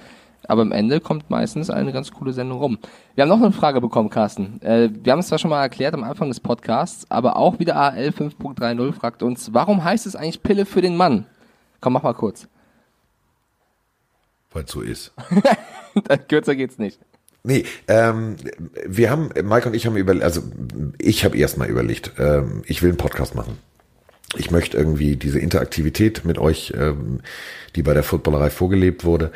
Aber 0.47 0.61
am 0.61 0.71
Ende 0.71 0.99
kommt 0.99 1.29
meistens 1.29 1.69
eine 1.69 1.91
ganz 1.91 2.11
coole 2.11 2.33
Sendung 2.33 2.59
rum. 2.59 2.79
Wir 3.13 3.23
haben 3.23 3.29
noch 3.29 3.41
eine 3.41 3.51
Frage 3.51 3.81
bekommen, 3.81 4.09
Carsten. 4.09 4.61
Äh, 4.61 4.89
wir 5.03 5.11
haben 5.11 5.19
es 5.19 5.27
zwar 5.27 5.37
schon 5.37 5.49
mal 5.49 5.61
erklärt 5.61 5.93
am 5.93 6.03
Anfang 6.03 6.29
des 6.29 6.39
Podcasts, 6.39 7.05
aber 7.09 7.35
auch 7.35 7.59
wieder 7.59 7.75
AL 7.75 8.09
5.30 8.09 8.93
fragt 8.93 9.21
uns, 9.21 9.53
warum 9.53 9.83
heißt 9.83 10.07
es 10.07 10.15
eigentlich 10.15 10.41
Pille 10.41 10.65
für 10.65 10.81
den 10.81 10.95
Mann? 10.95 11.25
Komm, 11.81 11.93
mach 11.93 12.03
mal 12.03 12.13
kurz. 12.13 12.47
Weil 14.51 14.63
es 14.63 14.71
so 14.71 14.81
ist. 14.81 15.13
Kürzer 16.27 16.55
geht's 16.55 16.79
nicht. 16.79 16.99
Nee, 17.49 17.65
ähm, 17.87 18.35
wir 18.85 19.09
haben, 19.09 19.31
Mike 19.41 19.67
und 19.67 19.73
ich 19.73 19.87
haben 19.87 19.97
über, 19.97 20.13
also 20.21 20.43
ich 20.99 21.25
habe 21.25 21.35
erstmal 21.35 21.67
überlegt, 21.67 22.11
ähm, 22.19 22.61
ich 22.67 22.83
will 22.83 22.89
einen 22.89 22.99
Podcast 22.99 23.33
machen. 23.33 23.57
Ich 24.37 24.51
möchte 24.51 24.77
irgendwie 24.77 25.15
diese 25.15 25.39
Interaktivität 25.39 26.25
mit 26.25 26.37
euch, 26.37 26.75
ähm, 26.77 27.21
die 27.75 27.81
bei 27.81 27.95
der 27.95 28.03
Footballerei 28.03 28.51
vorgelebt 28.51 29.03
wurde, 29.03 29.31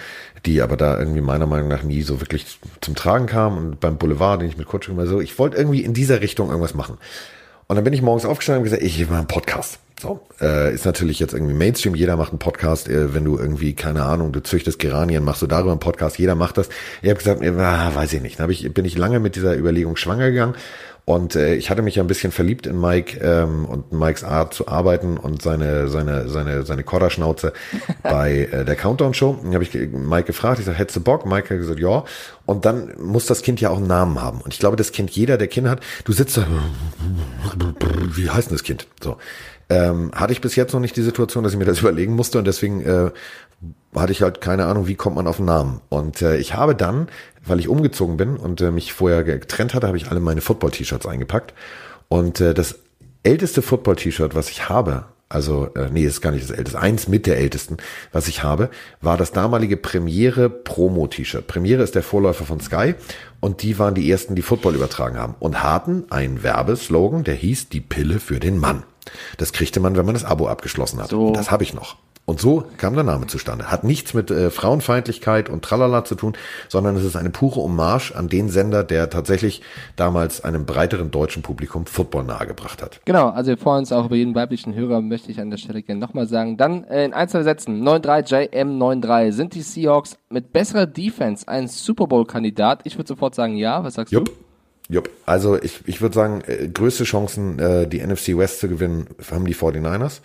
die 0.46 0.62
aber 0.62 0.78
da 0.78 1.00
irgendwie 1.00 1.22
meiner 1.22 1.48
Meinung 1.48 1.70
nach 1.70 1.82
nie 1.82 2.04
so 2.04 2.22
wirklich 2.22 2.60
zum 2.82 2.94
Tragen 2.94 3.26
kam 3.26 3.58
und 3.58 3.80
beim 3.80 3.98
Boulevard, 3.98 4.40
den 4.40 4.50
ich 4.50 4.58
mit 4.58 4.68
Coaching 4.68 4.94
immer 4.94 5.08
so, 5.08 5.20
ich 5.20 5.40
wollte 5.40 5.58
irgendwie 5.58 5.82
in 5.82 5.96
dieser 5.96 6.22
Richtung 6.22 6.50
irgendwas 6.50 6.76
machen. 6.76 7.00
Und 7.66 7.78
dann 7.78 7.84
bin 7.84 7.94
ich 7.94 8.04
morgens 8.04 8.26
aufgestanden 8.26 8.60
und 8.60 8.66
gesagt, 8.66 8.84
ich 8.84 9.00
mache 9.10 9.18
einen 9.18 9.28
Podcast. 9.28 9.80
So, 10.02 10.22
äh, 10.42 10.74
ist 10.74 10.86
natürlich 10.86 11.20
jetzt 11.20 11.34
irgendwie 11.34 11.54
Mainstream, 11.54 11.96
jeder 11.96 12.18
macht 12.18 12.32
einen 12.32 12.40
Podcast, 12.40 12.90
äh, 12.90 13.14
wenn 13.14 13.24
du 13.24 13.38
irgendwie, 13.38 13.74
keine 13.74 14.04
Ahnung, 14.04 14.34
du 14.34 14.42
züchtest 14.42 14.80
Geranien, 14.80 15.24
machst 15.24 15.42
du 15.42 15.48
darüber 15.48 15.72
einen 15.72 15.80
Podcast, 15.80 16.20
jeder 16.20 16.36
macht 16.36 16.58
das. 16.58 16.70
Ich 17.02 17.10
habe 17.10 17.18
gesagt, 17.18 17.42
äh, 17.42 17.56
weiß 17.56 18.12
ich 18.14 18.22
nicht. 18.22 18.40
Dann 18.40 18.46
hab 18.46 18.52
ich, 18.52 18.74
bin 18.74 18.86
ich 18.86 18.98
lange 18.98 19.20
mit 19.20 19.36
dieser 19.36 19.58
Überlegung 19.58 19.96
schwanger 19.96 20.32
gegangen 20.32 20.56
und 21.06 21.36
äh, 21.36 21.56
ich 21.56 21.70
hatte 21.70 21.82
mich 21.82 21.96
ja 21.96 22.04
ein 22.04 22.08
bisschen 22.08 22.32
verliebt 22.32 22.66
in 22.66 22.80
Mike 22.80 23.20
ähm, 23.20 23.66
und 23.66 23.92
Mikes 23.92 24.24
Art 24.24 24.54
zu 24.54 24.70
arbeiten 24.70 25.18
und 25.18 25.42
seine 25.42 25.90
seine 25.90 26.30
seine 26.30 26.64
seine 26.64 26.84
Korderschnauze 26.84 27.52
bei 28.04 28.48
äh, 28.52 28.64
der 28.64 28.78
Countdown 28.78 29.14
Show. 29.14 29.38
Dann 29.44 29.54
habe 29.54 29.66
ich 29.66 29.74
Mike 29.74 30.24
gefragt, 30.24 30.60
ich 30.60 30.66
sage, 30.66 30.78
hättest 30.78 30.96
du 30.96 31.02
Bock? 31.02 31.26
Mike 31.26 31.50
hat 31.50 31.58
gesagt, 31.58 31.80
ja. 31.80 32.06
Und 32.46 32.64
dann 32.64 32.94
muss 33.00 33.26
das 33.26 33.42
Kind 33.42 33.60
ja 33.60 33.70
auch 33.70 33.78
einen 33.78 33.88
Namen 33.88 34.22
haben. 34.22 34.40
Und 34.40 34.54
ich 34.54 34.60
glaube, 34.60 34.78
das 34.78 34.94
Kind, 34.94 35.12
jeder, 35.12 35.38
der 35.38 35.48
Kinder 35.48 35.72
hat, 35.72 35.82
du 36.06 36.14
sitzt 36.14 36.38
da, 36.38 36.46
wie 38.16 38.30
heißt 38.30 38.50
denn 38.50 38.56
das 38.56 38.64
Kind? 38.64 38.88
So. 39.02 39.18
Ähm, 39.70 40.12
hatte 40.14 40.34
ich 40.34 40.42
bis 40.42 40.56
jetzt 40.56 40.74
noch 40.74 40.80
nicht 40.80 40.96
die 40.96 41.02
Situation, 41.02 41.44
dass 41.44 41.54
ich 41.54 41.60
mir 41.60 41.66
das 41.66 41.80
überlegen 41.82 42.16
musste 42.16 42.38
und 42.38 42.46
deswegen 42.46 42.82
äh, 42.82 43.12
hatte 43.96 44.12
ich 44.12 44.22
halt 44.22 44.42
keine 44.42 44.66
Ahnung, 44.66 44.88
wie 44.88 44.96
kommt 44.96 45.16
man 45.16 45.28
auf 45.28 45.38
den 45.38 45.46
Namen. 45.46 45.80
Und 45.90 46.22
äh, 46.22 46.38
ich 46.38 46.54
habe 46.54 46.76
dann 46.76 47.08
weil 47.46 47.60
ich 47.60 47.68
umgezogen 47.68 48.18
bin 48.18 48.38
und 48.38 48.62
äh, 48.62 48.72
mich 48.72 48.94
vorher 48.94 49.24
getrennt 49.24 49.74
hatte, 49.74 49.88
habe 49.88 49.98
ich 49.98 50.10
alle 50.10 50.20
meine 50.20 50.42
Football-T-Shirts 50.42 51.06
eingepackt. 51.06 51.54
Und 52.08 52.40
äh, 52.42 52.54
das 52.54 52.80
älteste 53.24 53.62
Football-T-Shirt, 53.62 54.36
was 54.36 54.50
ich 54.50 54.70
habe, 54.70 55.06
also 55.30 55.70
äh, 55.76 55.90
nee, 55.92 56.04
ist 56.04 56.22
gar 56.22 56.32
nicht 56.32 56.44
das 56.44 56.56
älteste, 56.56 56.80
eins 56.80 57.08
mit 57.08 57.26
der 57.26 57.38
ältesten, 57.38 57.78
was 58.12 58.28
ich 58.28 58.44
habe, 58.44 58.70
war 59.02 59.18
das 59.18 59.32
damalige 59.32 59.78
Premiere 59.78 60.50
Promo 60.50 61.08
T-Shirt. 61.08 61.48
Premiere 61.48 61.84
ist 61.84 61.96
der 61.96 62.04
Vorläufer 62.04 62.46
von 62.46 62.60
Sky 62.60 62.96
und 63.40 63.62
die 63.62 63.80
waren 63.80 63.96
die 63.96 64.10
ersten, 64.10 64.36
die 64.36 64.42
Football 64.42 64.76
übertragen 64.76 65.18
haben 65.18 65.36
und 65.40 65.64
hatten 65.64 66.06
einen 66.10 66.44
Werbeslogan, 66.44 67.24
der 67.24 67.36
hieß 67.36 67.70
die 67.70 67.82
Pille 67.82 68.20
für 68.20 68.40
den 68.40 68.58
Mann. 68.58 68.84
Das 69.38 69.54
kriegte 69.54 69.80
man, 69.80 69.96
wenn 69.96 70.06
man 70.06 70.16
das 70.16 70.26
Abo 70.26 70.48
abgeschlossen 70.48 71.02
hat. 71.02 71.10
So. 71.10 71.32
Das 71.32 71.52
habe 71.52 71.64
ich 71.64 71.74
noch. 71.74 71.98
Und 72.26 72.40
so 72.40 72.64
kam 72.78 72.94
der 72.94 73.04
Name 73.04 73.28
zustande. 73.28 73.70
Hat 73.70 73.84
nichts 73.84 74.14
mit 74.14 74.32
äh, 74.32 74.50
Frauenfeindlichkeit 74.50 75.50
und 75.50 75.62
Tralala 75.62 76.06
zu 76.06 76.16
tun, 76.16 76.34
sondern 76.70 76.96
es 76.96 77.04
ist 77.04 77.18
eine 77.18 77.32
pure 77.32 77.58
Hommage 77.58 78.14
an 78.16 78.30
den 78.30 78.48
Sender, 78.48 78.86
der 78.86 79.10
tatsächlich 79.10 79.62
damals 79.98 80.42
einem 80.42 80.66
breiteren 80.66 81.12
deutschen 81.12 81.44
Publikum 81.44 81.86
Football 81.86 82.24
nahegebracht 82.24 82.82
hat. 82.82 83.02
Genau, 83.04 83.28
also 83.30 83.50
wir 83.50 83.58
freuen 83.58 83.80
uns 83.80 83.92
auch 83.92 84.06
über 84.06 84.16
jeden 84.16 84.36
weiblichen 84.36 84.74
Hörer, 84.74 85.02
möchte 85.02 85.32
ich 85.32 85.42
an 85.42 85.50
der 85.50 85.58
Stelle 85.58 85.84
gerne 85.84 86.00
nochmal 86.00 86.28
sagen. 86.28 86.56
Dann 86.56 86.86
äh, 86.86 87.04
in 87.04 87.14
einzelnen 87.14 87.44
Sätzen, 87.44 87.86
9-3 87.86 88.54
JM93, 88.54 89.32
sind 89.34 89.54
die 89.54 89.62
Seahawks 89.62 90.18
mit 90.30 90.54
besserer 90.54 90.86
Defense 90.86 91.46
ein 91.50 91.68
Super 91.68 92.08
Bowl-Kandidat? 92.08 92.82
Ich 92.86 92.98
würde 92.98 93.10
sofort 93.10 93.36
sagen 93.36 93.58
ja, 93.58 93.84
was 93.84 93.96
sagst 93.96 94.14
Jupp. 94.14 94.26
du? 94.28 94.32
Jupp. 94.90 95.10
Also 95.26 95.62
ich, 95.62 95.82
ich 95.86 96.02
würde 96.02 96.16
sagen, 96.16 96.42
äh, 96.46 96.68
größte 96.68 97.04
Chancen, 97.04 97.60
äh, 97.60 97.88
die 97.88 98.06
NFC 98.06 98.38
West 98.38 98.60
zu 98.60 98.68
gewinnen, 98.68 99.08
haben 99.32 99.46
die 99.46 99.56
49ers. 99.56 100.22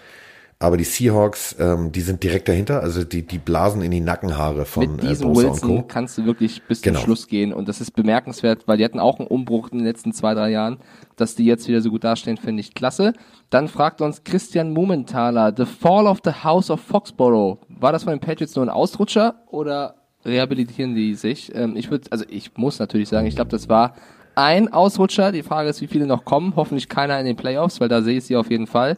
Aber 0.61 0.77
die 0.77 0.85
Seahawks, 0.85 1.55
ähm, 1.61 1.93
die 1.93 2.01
sind 2.01 2.25
direkt 2.25 2.49
dahinter, 2.49 2.83
also 2.83 3.05
die, 3.05 3.23
die 3.23 3.39
blasen 3.39 3.81
in 3.81 3.93
die 3.93 4.01
Nackenhaare 4.01 4.65
von 4.65 4.97
Mit 4.97 5.05
diesem 5.05 5.31
äh, 5.31 5.37
Wilson 5.37 5.87
kannst 5.87 6.19
du 6.19 6.25
wirklich 6.25 6.63
bis 6.65 6.83
genau. 6.83 6.99
zum 6.99 7.05
Schluss 7.05 7.29
gehen 7.29 7.53
und 7.53 7.69
das 7.69 7.81
ist 7.81 7.93
bemerkenswert, 7.93 8.67
weil 8.67 8.77
die 8.77 8.85
hatten 8.85 8.99
auch 8.99 9.21
einen 9.21 9.29
Umbruch 9.29 9.71
in 9.71 9.79
den 9.79 9.87
letzten 9.87 10.13
zwei, 10.13 10.35
drei 10.35 10.51
Jahren. 10.51 10.79
Dass 11.15 11.37
die 11.37 11.45
jetzt 11.45 11.69
wieder 11.69 11.81
so 11.81 11.91
gut 11.91 12.03
dastehen, 12.03 12.39
finde 12.39 12.61
ich 12.61 12.75
klasse. 12.75 13.13
Dann 13.51 13.69
fragt 13.69 14.01
uns 14.01 14.25
Christian 14.25 14.73
Mumenthaler, 14.73 15.55
The 15.57 15.65
Fall 15.65 16.09
of 16.09 16.19
the 16.25 16.33
House 16.43 16.71
of 16.71 16.81
Foxborough. 16.81 17.59
War 17.69 17.93
das 17.93 18.03
von 18.03 18.13
den 18.13 18.21
Patriots 18.21 18.57
nur 18.57 18.65
ein 18.65 18.69
Ausrutscher 18.69 19.37
oder 19.47 19.95
rehabilitieren 20.25 20.97
die 20.97 21.15
sich? 21.15 21.55
Ähm, 21.55 21.77
ich 21.77 21.89
würde, 21.93 22.11
also 22.11 22.25
ich 22.29 22.57
muss 22.57 22.81
natürlich 22.81 23.09
sagen, 23.09 23.29
ich 23.29 23.37
glaube, 23.37 23.53
das 23.53 23.69
war 23.69 23.95
ein 24.39 24.73
Ausrutscher. 24.73 25.33
Die 25.33 25.43
Frage 25.43 25.69
ist, 25.69 25.81
wie 25.81 25.89
viele 25.89 26.07
noch 26.07 26.25
kommen. 26.25 26.55
Hoffentlich 26.55 26.89
keiner 26.89 27.19
in 27.19 27.27
den 27.27 27.37
Playoffs, 27.37 27.81
weil 27.81 27.89
da 27.89 28.03
sehe 28.03 28.19
ich 28.19 28.25
sie 28.25 28.37
auf 28.37 28.51
jeden 28.51 28.69
Fall. 28.69 28.97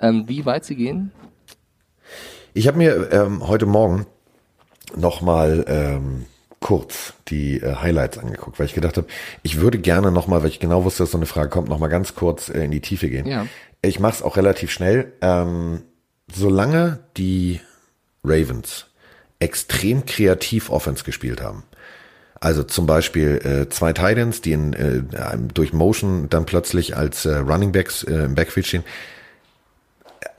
Ähm, 0.00 0.24
wie 0.28 0.46
weit 0.46 0.64
sie 0.64 0.76
gehen? 0.76 1.12
Ich 2.54 2.66
habe 2.66 2.78
mir 2.78 3.12
ähm, 3.12 3.46
heute 3.46 3.66
Morgen 3.66 4.06
nochmal 4.96 5.64
ähm, 5.68 6.24
kurz 6.60 7.12
die 7.28 7.60
äh, 7.60 7.76
Highlights 7.76 8.16
angeguckt, 8.16 8.58
weil 8.58 8.66
ich 8.66 8.74
gedacht 8.74 8.96
habe, 8.96 9.06
ich 9.42 9.60
würde 9.60 9.78
gerne 9.78 10.10
nochmal, 10.10 10.42
weil 10.42 10.48
ich 10.48 10.58
genau 10.58 10.84
wusste, 10.84 11.02
dass 11.02 11.10
so 11.10 11.18
eine 11.18 11.26
Frage 11.26 11.50
kommt, 11.50 11.68
nochmal 11.68 11.90
ganz 11.90 12.14
kurz 12.14 12.48
äh, 12.48 12.64
in 12.64 12.70
die 12.70 12.80
Tiefe 12.80 13.10
gehen. 13.10 13.26
Ja. 13.26 13.46
Ich 13.82 14.00
mache 14.00 14.14
es 14.14 14.22
auch 14.22 14.38
relativ 14.38 14.70
schnell. 14.70 15.12
Ähm, 15.20 15.82
solange 16.32 17.00
die 17.16 17.60
Ravens 18.24 18.86
extrem 19.38 20.06
kreativ 20.06 20.70
Offense 20.70 21.04
gespielt 21.04 21.42
haben, 21.42 21.64
also 22.40 22.62
zum 22.62 22.86
Beispiel 22.86 23.40
äh, 23.44 23.68
zwei 23.68 23.92
Titans, 23.92 24.40
die 24.40 24.52
in, 24.52 24.72
äh, 24.72 25.02
durch 25.52 25.72
Motion 25.72 26.28
dann 26.30 26.46
plötzlich 26.46 26.96
als 26.96 27.24
äh, 27.24 27.36
Running 27.36 27.72
Backs 27.72 28.04
äh, 28.04 28.24
im 28.24 28.34
Backfield 28.34 28.66
stehen, 28.66 28.84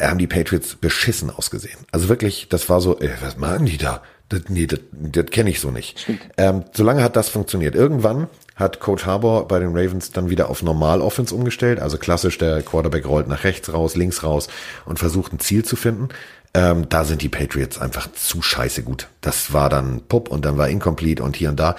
haben 0.01 0.17
die 0.17 0.27
Patriots 0.27 0.75
beschissen 0.75 1.29
ausgesehen. 1.29 1.79
Also 1.91 2.09
wirklich, 2.09 2.47
das 2.49 2.69
war 2.69 2.81
so, 2.81 2.99
ey, 2.99 3.09
was 3.21 3.37
machen 3.37 3.65
die 3.65 3.77
da? 3.77 4.01
Das, 4.29 4.43
nee, 4.47 4.67
das, 4.67 4.79
das 4.91 5.25
kenne 5.27 5.49
ich 5.49 5.59
so 5.59 5.71
nicht. 5.71 6.07
Ähm, 6.37 6.63
solange 6.73 7.03
hat 7.03 7.15
das 7.15 7.29
funktioniert. 7.29 7.75
Irgendwann 7.75 8.27
hat 8.55 8.79
Coach 8.79 9.05
Harbour 9.05 9.47
bei 9.47 9.59
den 9.59 9.75
Ravens 9.75 10.11
dann 10.11 10.29
wieder 10.29 10.49
auf 10.49 10.61
Normal-Offense 10.61 11.33
umgestellt. 11.33 11.79
Also 11.79 11.97
klassisch, 11.97 12.37
der 12.37 12.61
Quarterback 12.61 13.07
rollt 13.07 13.27
nach 13.27 13.43
rechts 13.43 13.73
raus, 13.73 13.95
links 13.95 14.23
raus 14.23 14.47
und 14.85 14.99
versucht 14.99 15.33
ein 15.33 15.39
Ziel 15.39 15.65
zu 15.65 15.75
finden. 15.75 16.09
Ähm, 16.53 16.89
da 16.89 17.03
sind 17.05 17.21
die 17.21 17.29
Patriots 17.29 17.79
einfach 17.79 18.11
zu 18.13 18.41
scheiße 18.41 18.83
gut. 18.83 19.07
Das 19.21 19.53
war 19.53 19.69
dann 19.69 20.01
Pup 20.07 20.29
und 20.29 20.45
dann 20.45 20.57
war 20.57 20.69
Incomplete 20.69 21.23
und 21.23 21.35
hier 21.35 21.49
und 21.49 21.59
da. 21.59 21.75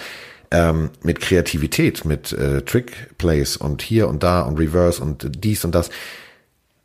Ähm, 0.52 0.90
mit 1.02 1.20
Kreativität, 1.20 2.04
mit 2.04 2.32
äh, 2.32 2.62
Trick-Plays 2.62 3.56
und 3.56 3.82
hier 3.82 4.08
und 4.08 4.22
da 4.22 4.42
und 4.42 4.58
Reverse 4.58 5.00
und 5.00 5.44
dies 5.44 5.64
und 5.64 5.74
das 5.74 5.90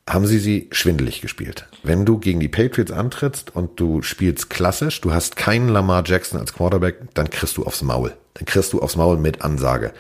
haben 0.08 0.28
sie 0.28 0.38
sie 0.38 0.68
schwindelig 0.72 1.22
gespielt. 1.22 1.68
Wenn 1.82 2.06
du 2.06 2.20
gegen 2.20 2.40
die 2.40 2.48
Patriots 2.48 2.92
antrittst 2.92 3.56
und 3.56 3.80
du 3.80 4.04
spielst 4.04 4.50
klassisch, 4.50 5.02
du 5.02 5.14
hast 5.14 5.36
keinen 5.36 5.68
Lamar 5.68 6.04
Jackson 6.06 6.40
als 6.40 6.54
Quarterback, 6.54 6.98
dann 7.16 7.30
kriegst 7.30 7.58
du 7.58 7.64
aufs 7.64 7.82
Maul. 7.82 8.16
Dann 8.36 8.46
kriegst 8.46 8.74
du 8.74 8.82
aufs 8.82 8.96
Maul 8.96 9.18
mit 9.18 9.42
Ansage. 9.42 9.94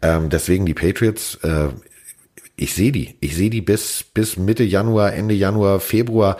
Ähm, 0.00 0.30
deswegen 0.30 0.66
die 0.66 0.74
Patriots, 0.74 1.36
äh, 1.44 1.68
ich 2.56 2.74
sehe 2.74 2.90
die. 2.90 3.14
Ich 3.20 3.36
sehe 3.36 3.50
die 3.50 3.60
bis, 3.60 4.02
bis 4.02 4.36
Mitte 4.36 4.64
Januar, 4.64 5.12
Ende 5.12 5.34
Januar, 5.34 5.78
Februar. 5.78 6.38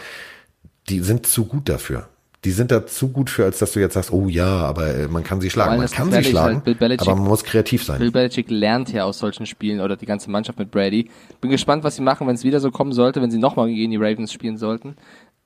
Die 0.92 1.00
sind 1.00 1.26
zu 1.26 1.46
gut 1.46 1.68
dafür 1.68 2.08
die 2.44 2.50
sind 2.50 2.72
da 2.72 2.86
zu 2.86 3.08
gut 3.08 3.30
für, 3.30 3.44
als 3.44 3.60
dass 3.60 3.72
du 3.72 3.80
jetzt 3.80 3.94
sagst, 3.94 4.12
oh 4.12 4.28
ja, 4.28 4.46
aber 4.46 4.94
äh, 4.94 5.08
man 5.08 5.22
kann 5.22 5.40
sie 5.40 5.48
schlagen. 5.48 5.76
Man 5.76 5.88
kann 5.88 6.10
sie 6.10 6.24
schlagen, 6.24 6.62
halt 6.64 7.00
aber 7.00 7.14
man 7.14 7.28
muss 7.28 7.44
kreativ 7.44 7.84
sein. 7.84 8.00
Bill 8.00 8.10
Belichick 8.10 8.50
lernt 8.50 8.92
ja 8.92 9.04
aus 9.04 9.18
solchen 9.18 9.46
Spielen 9.46 9.80
oder 9.80 9.96
die 9.96 10.06
ganze 10.06 10.28
Mannschaft 10.28 10.58
mit 10.58 10.70
Brady. 10.72 11.08
Bin 11.40 11.50
gespannt, 11.50 11.84
was 11.84 11.96
sie 11.96 12.02
machen, 12.02 12.26
wenn 12.26 12.34
es 12.34 12.42
wieder 12.42 12.58
so 12.58 12.72
kommen 12.72 12.92
sollte, 12.92 13.22
wenn 13.22 13.30
sie 13.30 13.38
nochmal 13.38 13.68
gegen 13.68 13.92
die 13.92 13.96
Ravens 13.96 14.32
spielen 14.32 14.56
sollten. 14.56 14.96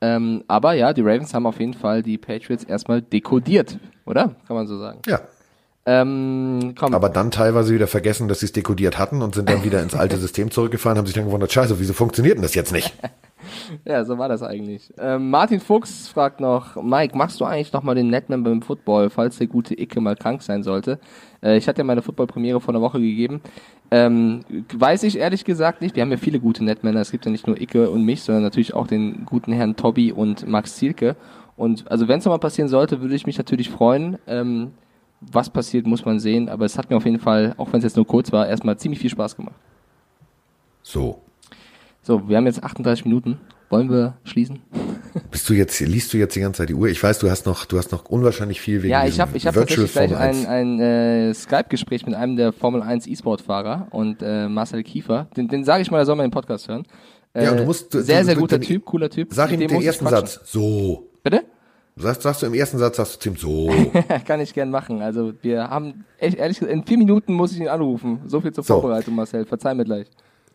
Ähm, 0.01 0.45
aber 0.49 0.73
ja, 0.73 0.95
die 0.95 1.03
Ravens 1.03 1.35
haben 1.35 1.47
auf 1.47 1.61
jeden 1.61 1.75
Fall 1.75 2.03
die 2.03 2.17
Patriots 2.17 2.65
erstmal 2.65 3.03
dekodiert, 3.03 3.79
oder? 4.07 4.35
Kann 4.47 4.57
man 4.57 4.67
so 4.67 4.79
sagen. 4.79 5.01
Ja. 5.07 5.21
Ähm, 5.89 6.75
komm. 6.77 6.95
Aber 6.95 7.09
dann 7.09 7.31
teilweise 7.31 7.73
wieder 7.73 7.87
vergessen, 7.87 8.27
dass 8.27 8.41
sie 8.41 8.47
es 8.47 8.53
dekodiert 8.53 8.99
hatten 8.99 9.23
und 9.23 9.37
sind 9.37 9.49
dann 9.49 9.63
wieder 9.63 9.81
ins 9.81 9.95
alte 9.95 10.17
System 10.19 10.51
zurückgefahren, 10.51 10.99
haben 10.99 11.07
sich 11.07 11.15
dann 11.15 11.27
gewundert, 11.27 11.53
scheiße, 11.53 11.79
wieso 11.79 11.93
funktioniert 11.93 12.35
denn 12.35 12.43
das 12.43 12.57
jetzt 12.57 12.73
nicht? 12.73 12.93
ja, 13.85 14.05
so 14.05 14.19
war 14.19 14.29
das 14.29 14.43
eigentlich. 14.43 14.93
Ähm, 14.99 15.31
Martin 15.31 15.61
Fuchs 15.61 16.09
fragt 16.09 16.41
noch, 16.41 16.83
Mike, 16.83 17.17
machst 17.17 17.41
du 17.41 17.45
eigentlich 17.45 17.73
noch 17.73 17.85
mal 17.85 17.95
den 17.95 18.11
Netman 18.11 18.43
beim 18.43 18.63
Football, 18.63 19.11
falls 19.11 19.39
der 19.39 19.47
gute 19.47 19.81
Icke 19.81 20.01
mal 20.01 20.17
krank 20.17 20.43
sein 20.43 20.65
sollte? 20.65 20.99
Äh, 21.41 21.57
ich 21.57 21.69
hatte 21.69 21.79
ja 21.79 21.85
meine 21.85 22.03
Football-Premiere 22.03 22.61
vor 22.61 22.75
einer 22.75 22.83
Woche 22.83 22.99
gegeben. 22.99 23.41
Ähm, 23.93 24.41
weiß 24.75 25.05
ich 25.05 25.19
ehrlich 25.19 25.45
gesagt 25.45 25.83
nicht. 25.83 25.95
Wir 25.95 26.03
haben 26.03 26.11
ja 26.11 26.17
viele 26.17 26.41
gute 26.41 26.65
Netmänner. 26.65 27.01
Es 27.01 27.13
gibt 27.13 27.25
ja 27.25 27.31
nicht 27.31 27.47
nur 27.47 27.61
Icke 27.61 27.91
und 27.91 28.03
mich, 28.03 28.23
sondern 28.23 28.43
natürlich 28.43 28.75
auch 28.75 28.89
den 28.89 29.25
guten 29.25 29.53
Herrn 29.53 29.77
Tobi 29.77 30.11
und 30.11 30.49
Max 30.49 30.75
Zielke. 30.75 31.15
Und 31.57 31.89
also 31.89 32.09
wenn 32.09 32.19
es 32.19 32.25
nochmal 32.25 32.41
passieren 32.41 32.69
sollte, 32.69 33.01
würde 33.01 33.15
ich 33.15 33.27
mich 33.27 33.39
natürlich 33.39 33.71
freuen. 33.71 34.19
Ähm, 34.27 34.73
was 35.21 35.51
passiert, 35.51 35.87
muss 35.87 36.05
man 36.05 36.21
sehen. 36.21 36.49
Aber 36.49 36.65
es 36.65 36.79
hat 36.79 36.91
mir 36.91 36.97
auf 36.97 37.05
jeden 37.05 37.21
Fall, 37.21 37.55
auch 37.57 37.73
wenn 37.73 37.79
es 37.79 37.85
jetzt 37.85 37.97
nur 37.97 38.07
kurz 38.07 38.33
war, 38.33 38.47
erstmal 38.47 38.77
ziemlich 38.79 39.01
viel 39.01 39.11
Spaß 39.11 39.37
gemacht. 39.37 39.57
So, 40.83 41.21
so, 42.07 42.29
wir 42.29 42.37
haben 42.37 42.47
jetzt 42.47 42.63
38 42.63 43.05
Minuten. 43.05 43.41
Wollen 43.69 43.91
wir 43.91 44.15
schließen? 44.23 44.61
Bist 45.33 45.49
du 45.49 45.55
jetzt, 45.55 45.81
liest 45.81 46.13
du 46.13 46.19
jetzt 46.19 46.37
die 46.37 46.41
ganze 46.41 46.59
Zeit 46.59 46.69
die 46.69 46.75
Uhr? 46.75 46.87
Ich 46.87 47.03
weiß, 47.03 47.19
du 47.19 47.29
hast 47.29 47.47
noch, 47.47 47.65
du 47.65 47.79
hast 47.79 47.91
noch 47.91 48.05
unwahrscheinlich 48.05 48.61
viel 48.61 48.85
wegen 48.85 48.93
Ja, 48.93 49.05
ich 49.05 49.19
habe 49.19 49.37
ich 49.37 49.45
hab 49.45 49.55
tatsächlich 49.55 49.91
gleich 49.91 50.17
ein, 50.17 50.47
ein 50.47 50.79
äh, 50.79 51.35
Skype-Gespräch 51.35 52.07
mit 52.07 52.15
einem 52.15 52.37
der 52.37 52.53
Formel 52.53 52.81
1 52.81 53.09
E-Sport-Fahrer 53.09 53.89
und 53.91 54.23
äh, 54.23 54.49
Marcel 54.49 54.85
Kiefer. 54.85 55.27
Den, 55.37 55.49
den 55.49 55.65
sage 55.65 55.83
ich 55.83 55.91
mal, 55.91 55.99
er 55.99 56.07
soll 56.07 56.15
mal 56.15 56.23
den 56.23 56.31
Podcast 56.31 56.69
hören. 56.69 56.85
Äh, 57.33 57.43
ja, 57.43 57.51
und 57.51 57.57
du 57.57 57.65
musst, 57.65 57.93
du, 57.93 58.03
sehr, 58.03 58.25
sehr 58.25 58.37
guter 58.37 58.61
Typ, 58.61 58.85
cooler 58.85 59.11
Typ. 59.11 59.35
Sag 59.35 59.51
ihm 59.51 59.59
den 59.59 59.83
ersten 59.83 60.07
Satz. 60.07 60.43
So. 60.45 61.09
Sagst, 61.99 62.23
sagst 62.23 62.43
du 62.43 62.47
im 62.47 62.55
ersten 62.55 62.79
Satz, 62.79 62.97
sagst 62.97 63.17
du 63.17 63.21
ziemlich 63.21 63.43
so. 63.43 63.73
Kann 64.27 64.41
ich 64.41 64.53
gern 64.53 64.71
machen. 64.71 65.01
Also 65.01 65.33
wir 65.43 65.71
haben, 65.71 66.05
ehrlich 66.19 66.59
gesagt, 66.59 66.73
in 66.73 66.85
vier 66.85 66.99
Minuten 66.99 67.33
muss 67.33 67.53
ich 67.53 67.61
ihn 67.61 67.69
anrufen. 67.69 68.21
So 68.27 68.41
viel 68.41 68.53
zur 68.53 68.65
so. 68.65 68.81
Vorbereitung, 68.81 69.15
Marcel. 69.15 69.47
Verzeih 69.47 69.75
mir 69.75 69.85
gleich 69.85 70.07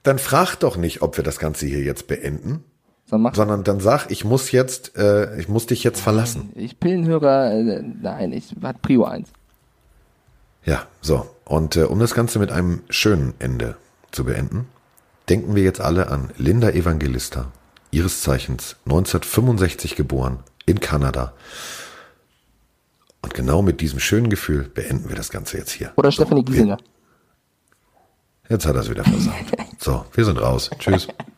dann 0.04 0.20
frag 0.20 0.56
doch 0.56 0.78
nicht, 0.78 1.02
ob 1.02 1.18
wir 1.18 1.24
das 1.24 1.39
Ganze 1.39 1.66
hier 1.66 1.82
jetzt 1.82 2.08
beenden. 2.08 2.64
Sondern 3.08 3.66
dann 3.66 3.82
sag, 3.82 4.10
ich 4.10 4.24
muss 4.24 4.54
jetzt, 4.54 4.98
äh, 4.98 5.38
ich 5.38 5.50
muss 5.50 5.66
dich 5.66 5.84
jetzt 5.84 6.00
verlassen. 6.00 6.54
Ich 6.56 6.80
Pillenhörer, 6.80 7.52
äh, 7.52 7.84
nein, 8.02 8.32
ich 8.32 8.56
hat 8.64 8.82
Prio 8.82 9.04
1. 9.04 9.28
Ja, 10.64 10.88
so. 11.02 11.28
Und 11.44 11.76
äh, 11.76 11.84
um 11.84 12.00
das 12.00 12.14
Ganze 12.14 12.39
mit 12.39 12.54
einem 12.54 12.84
schönen 12.89 13.34
Ende 13.39 13.76
zu 14.12 14.24
beenden, 14.24 14.68
denken 15.28 15.56
wir 15.56 15.64
jetzt 15.64 15.82
alle 15.82 16.08
an 16.08 16.30
Linda 16.38 16.70
Evangelista, 16.70 17.52
ihres 17.92 18.22
Zeichens 18.22 18.78
1965 18.86 19.98
geboren, 19.98 20.39
in 20.66 20.80
Kanada. 20.80 21.34
Und 23.22 23.34
genau 23.34 23.62
mit 23.62 23.82
diesem 23.82 23.99
schönen 23.99 24.30
Gefühl 24.30 24.64
beenden 24.64 25.09
wir 25.09 25.16
das 25.16 25.30
Ganze 25.30 25.57
jetzt 25.57 25.72
hier. 25.72 25.93
Oder 25.95 26.12
Stephanie 26.12 26.43
Giesinger. 26.43 26.78
Jetzt 28.49 28.66
hat 28.66 28.76
er 28.76 28.82
es 28.82 28.89
wieder 28.89 29.03
versaut. 29.03 29.36
So, 29.78 30.05
wir 30.14 30.26
sind 30.26 30.41
raus. 30.41 30.70
Tschüss. 30.80 31.07